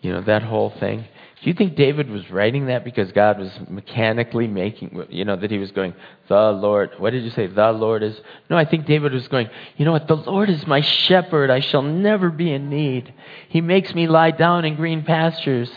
You 0.02 0.14
know, 0.14 0.22
that 0.22 0.44
whole 0.44 0.72
thing. 0.80 1.06
Do 1.46 1.50
you 1.50 1.54
think 1.54 1.76
David 1.76 2.10
was 2.10 2.30
writing 2.32 2.68
that 2.68 2.84
because 2.84 3.12
God 3.12 3.38
was 3.38 3.52
mechanically 3.70 4.48
making, 4.48 5.06
you 5.10 5.26
know, 5.26 5.36
that 5.36 5.52
he 5.52 5.60
was 5.60 5.72
going, 5.72 5.94
the 6.28 6.52
Lord, 6.52 6.92
what 6.98 7.12
did 7.12 7.24
you 7.24 7.30
say? 7.30 7.46
The 7.46 7.72
Lord 7.72 8.02
is. 8.02 8.20
No, 8.50 8.58
I 8.58 8.66
think 8.66 8.88
David 8.88 9.14
was 9.14 9.28
going, 9.28 9.50
you 9.78 9.86
know 9.86 9.92
what? 9.92 10.08
The 10.08 10.16
Lord 10.16 10.50
is 10.50 10.66
my 10.66 10.82
shepherd. 10.82 11.52
I 11.52 11.60
shall 11.60 11.84
never 11.84 12.32
be 12.32 12.52
in 12.52 12.70
need. 12.70 13.14
He 13.50 13.62
makes 13.62 13.94
me 13.94 14.08
lie 14.08 14.32
down 14.32 14.66
in 14.66 14.76
green 14.76 15.04
pastures. 15.04 15.70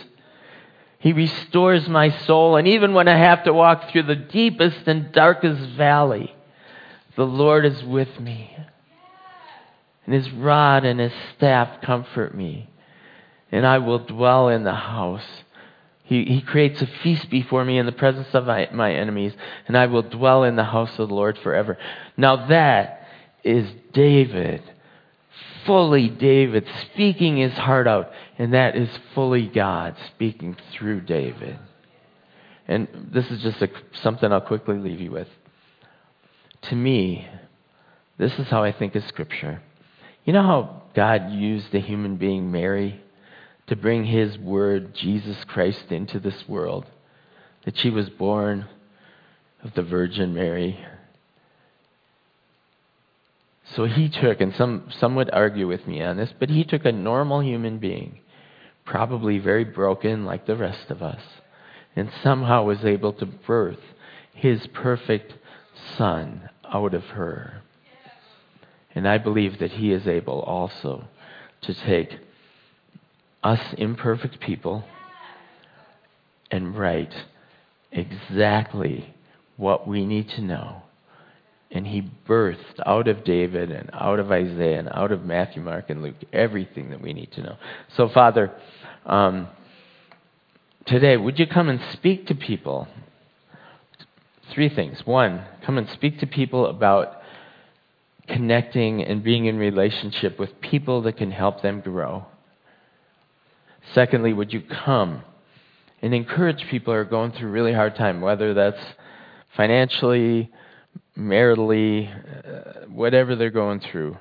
He 0.98 1.12
restores 1.12 1.88
my 1.88 2.10
soul. 2.10 2.56
And 2.56 2.66
even 2.68 2.94
when 2.94 3.08
I 3.08 3.16
have 3.16 3.44
to 3.44 3.52
walk 3.52 3.90
through 3.90 4.04
the 4.04 4.16
deepest 4.16 4.86
and 4.86 5.12
darkest 5.12 5.60
valley, 5.70 6.34
the 7.16 7.26
Lord 7.26 7.64
is 7.64 7.82
with 7.84 8.20
me. 8.20 8.56
And 10.04 10.14
his 10.14 10.30
rod 10.30 10.84
and 10.84 10.98
his 10.98 11.12
staff 11.36 11.80
comfort 11.82 12.34
me. 12.34 12.68
And 13.52 13.66
I 13.66 13.78
will 13.78 13.98
dwell 13.98 14.48
in 14.48 14.64
the 14.64 14.74
house 14.74 15.44
he, 16.08 16.24
he 16.24 16.40
creates 16.40 16.80
a 16.80 16.86
feast 16.86 17.28
before 17.28 17.66
me 17.66 17.76
in 17.76 17.84
the 17.84 17.92
presence 17.92 18.28
of 18.32 18.46
my, 18.46 18.66
my 18.72 18.94
enemies, 18.94 19.34
and 19.66 19.76
I 19.76 19.86
will 19.86 20.00
dwell 20.00 20.42
in 20.42 20.56
the 20.56 20.64
house 20.64 20.98
of 20.98 21.08
the 21.08 21.14
Lord 21.14 21.36
forever. 21.36 21.76
Now 22.16 22.46
that 22.46 23.06
is 23.44 23.68
David, 23.92 24.62
fully 25.64 26.08
David, 26.08 26.66
speaking 26.92 27.36
his 27.36 27.52
heart 27.52 27.86
out, 27.86 28.10
and 28.38 28.54
that 28.54 28.76
is 28.76 28.88
fully 29.14 29.46
God 29.46 29.96
speaking 30.14 30.56
through 30.72 31.02
David. 31.02 31.58
And 32.66 32.88
this 33.12 33.30
is 33.30 33.42
just 33.42 33.62
a, 33.62 33.68
something 34.02 34.30
I'll 34.32 34.40
quickly 34.40 34.78
leave 34.78 35.00
you 35.00 35.10
with. 35.10 35.28
To 36.62 36.74
me, 36.74 37.26
this 38.18 38.38
is 38.38 38.48
how 38.48 38.62
I 38.62 38.72
think 38.72 38.94
of 38.94 39.04
Scripture. 39.04 39.62
You 40.24 40.32
know 40.32 40.42
how 40.42 40.82
God 40.94 41.30
used 41.30 41.74
a 41.74 41.80
human 41.80 42.16
being, 42.16 42.50
Mary, 42.50 43.00
to 43.68 43.76
bring 43.76 44.04
His 44.04 44.36
Word, 44.36 44.94
Jesus 44.94 45.42
Christ, 45.44 45.90
into 45.90 46.18
this 46.18 46.48
world? 46.48 46.84
That 47.64 47.78
she 47.78 47.90
was 47.90 48.08
born 48.10 48.66
of 49.62 49.74
the 49.74 49.82
Virgin 49.82 50.34
Mary. 50.34 50.78
So 53.74 53.84
he 53.84 54.08
took, 54.08 54.40
and 54.40 54.54
some, 54.54 54.88
some 54.98 55.14
would 55.16 55.30
argue 55.30 55.68
with 55.68 55.86
me 55.86 56.02
on 56.02 56.16
this, 56.16 56.32
but 56.38 56.48
he 56.48 56.64
took 56.64 56.84
a 56.84 56.92
normal 56.92 57.42
human 57.42 57.78
being, 57.78 58.20
probably 58.84 59.38
very 59.38 59.64
broken 59.64 60.24
like 60.24 60.46
the 60.46 60.56
rest 60.56 60.90
of 60.90 61.02
us, 61.02 61.22
and 61.94 62.10
somehow 62.22 62.64
was 62.64 62.84
able 62.84 63.12
to 63.14 63.26
birth 63.26 63.80
his 64.32 64.66
perfect 64.68 65.34
son 65.96 66.48
out 66.72 66.94
of 66.94 67.04
her. 67.04 67.62
And 68.94 69.06
I 69.06 69.18
believe 69.18 69.58
that 69.58 69.72
he 69.72 69.92
is 69.92 70.06
able 70.08 70.40
also 70.40 71.06
to 71.62 71.74
take 71.74 72.18
us 73.42 73.60
imperfect 73.76 74.40
people 74.40 74.84
and 76.50 76.76
write 76.76 77.14
exactly 77.92 79.14
what 79.56 79.86
we 79.86 80.04
need 80.04 80.28
to 80.30 80.40
know. 80.40 80.82
And 81.70 81.86
he 81.86 82.10
birthed 82.26 82.80
out 82.86 83.08
of 83.08 83.24
David 83.24 83.70
and 83.70 83.90
out 83.92 84.18
of 84.18 84.32
Isaiah 84.32 84.78
and 84.78 84.88
out 84.90 85.12
of 85.12 85.24
Matthew, 85.24 85.62
Mark, 85.62 85.90
and 85.90 86.02
Luke 86.02 86.16
everything 86.32 86.90
that 86.90 87.00
we 87.02 87.12
need 87.12 87.30
to 87.32 87.42
know. 87.42 87.56
So, 87.96 88.08
Father, 88.08 88.52
um, 89.04 89.48
today, 90.86 91.16
would 91.16 91.38
you 91.38 91.46
come 91.46 91.68
and 91.68 91.80
speak 91.92 92.26
to 92.28 92.34
people? 92.34 92.88
Three 94.54 94.70
things. 94.70 95.02
One, 95.04 95.44
come 95.66 95.76
and 95.76 95.88
speak 95.90 96.20
to 96.20 96.26
people 96.26 96.66
about 96.66 97.18
connecting 98.28 99.02
and 99.02 99.22
being 99.22 99.46
in 99.46 99.58
relationship 99.58 100.38
with 100.38 100.60
people 100.60 101.02
that 101.02 101.16
can 101.16 101.30
help 101.30 101.62
them 101.62 101.80
grow. 101.80 102.26
Secondly, 103.94 104.32
would 104.32 104.52
you 104.52 104.62
come 104.62 105.22
and 106.02 106.14
encourage 106.14 106.64
people 106.70 106.92
who 106.92 107.00
are 107.00 107.04
going 107.04 107.32
through 107.32 107.48
a 107.48 107.52
really 107.52 107.72
hard 107.72 107.96
time, 107.96 108.20
whether 108.20 108.54
that's 108.54 108.80
financially, 109.56 110.50
maritally, 111.18 112.08
uh, 112.46 112.86
whatever 112.88 113.34
they're 113.34 113.50
going 113.50 113.80
through, 113.80 114.16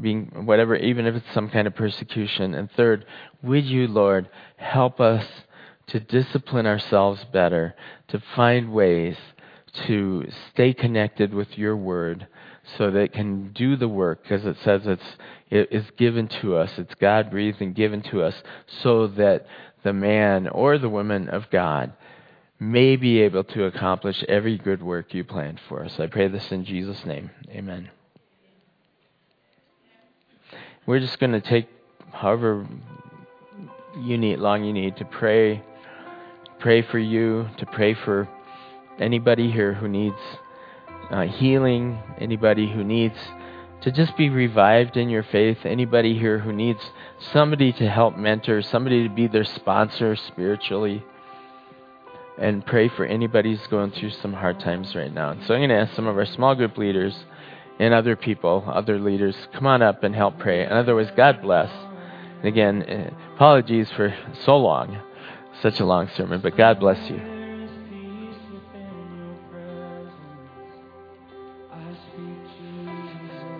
being 0.00 0.26
whatever, 0.44 0.76
even 0.76 1.06
if 1.06 1.14
it's 1.14 1.34
some 1.34 1.48
kind 1.48 1.66
of 1.66 1.74
persecution. 1.74 2.54
And 2.54 2.70
third, 2.72 3.06
would 3.42 3.64
you, 3.64 3.88
Lord, 3.88 4.28
help 4.56 5.00
us 5.00 5.24
to 5.88 6.00
discipline 6.00 6.66
ourselves 6.66 7.24
better, 7.32 7.74
to 8.08 8.22
find 8.36 8.72
ways 8.72 9.16
to 9.86 10.26
stay 10.52 10.72
connected 10.72 11.32
with 11.32 11.56
your 11.56 11.76
word 11.76 12.26
so 12.76 12.90
that 12.90 13.00
it 13.00 13.12
can 13.12 13.52
do 13.52 13.76
the 13.76 13.88
work 13.88 14.22
because 14.22 14.44
it 14.44 14.56
says 14.64 14.82
it's 14.84 15.16
it 15.50 15.68
is 15.70 15.84
given 15.96 16.28
to 16.28 16.56
us 16.56 16.70
it's 16.78 16.94
god 16.96 17.30
breathed 17.30 17.60
and 17.60 17.74
given 17.74 18.02
to 18.02 18.22
us 18.22 18.34
so 18.82 19.06
that 19.06 19.46
the 19.84 19.92
man 19.92 20.48
or 20.48 20.78
the 20.78 20.88
woman 20.88 21.28
of 21.28 21.48
god 21.50 21.92
may 22.60 22.96
be 22.96 23.20
able 23.20 23.44
to 23.44 23.64
accomplish 23.64 24.24
every 24.28 24.58
good 24.58 24.82
work 24.82 25.14
you 25.14 25.24
planned 25.24 25.60
for 25.68 25.84
us. 25.84 25.98
I 25.98 26.06
pray 26.06 26.28
this 26.28 26.50
in 26.50 26.64
Jesus' 26.64 27.04
name. 27.04 27.30
Amen. 27.50 27.90
We're 30.86 31.00
just 31.00 31.18
going 31.18 31.32
to 31.32 31.40
take 31.40 31.68
however 32.12 32.66
you 33.96 34.18
need, 34.18 34.38
long 34.38 34.64
you 34.64 34.72
need 34.72 34.96
to 34.96 35.04
pray, 35.04 35.62
pray 36.58 36.82
for 36.82 36.98
you, 36.98 37.48
to 37.58 37.66
pray 37.66 37.94
for 37.94 38.28
anybody 38.98 39.50
here 39.50 39.74
who 39.74 39.86
needs 39.86 40.16
uh, 41.10 41.22
healing, 41.22 42.02
anybody 42.18 42.70
who 42.70 42.82
needs 42.82 43.16
to 43.82 43.92
just 43.92 44.16
be 44.16 44.28
revived 44.28 44.96
in 44.96 45.08
your 45.08 45.22
faith, 45.22 45.58
anybody 45.64 46.18
here 46.18 46.40
who 46.40 46.52
needs 46.52 46.80
somebody 47.32 47.72
to 47.72 47.88
help 47.88 48.16
mentor, 48.16 48.60
somebody 48.62 49.06
to 49.06 49.14
be 49.14 49.28
their 49.28 49.44
sponsor 49.44 50.16
spiritually 50.16 51.04
and 52.38 52.64
pray 52.64 52.88
for 52.88 53.04
anybody 53.04 53.54
who's 53.54 53.66
going 53.68 53.90
through 53.90 54.10
some 54.10 54.32
hard 54.32 54.60
times 54.60 54.94
right 54.94 55.12
now. 55.12 55.30
And 55.30 55.44
so 55.44 55.54
I'm 55.54 55.60
going 55.60 55.70
to 55.70 55.76
ask 55.76 55.94
some 55.94 56.06
of 56.06 56.16
our 56.16 56.26
small 56.26 56.54
group 56.54 56.78
leaders 56.78 57.14
and 57.78 57.94
other 57.94 58.16
people, 58.16 58.64
other 58.66 58.98
leaders, 58.98 59.36
come 59.52 59.66
on 59.66 59.82
up 59.82 60.02
and 60.04 60.14
help 60.14 60.38
pray. 60.38 60.64
In 60.64 60.72
other 60.72 60.94
words, 60.94 61.10
God 61.16 61.42
bless. 61.42 61.70
And 62.38 62.46
again, 62.46 62.82
uh, 62.82 63.34
apologies 63.34 63.90
for 63.96 64.14
so 64.44 64.56
long, 64.56 64.98
such 65.62 65.80
a 65.80 65.84
long 65.84 66.08
sermon, 66.16 66.40
but 66.40 66.56
God 66.56 66.80
bless 66.80 67.10
you. 67.10 67.37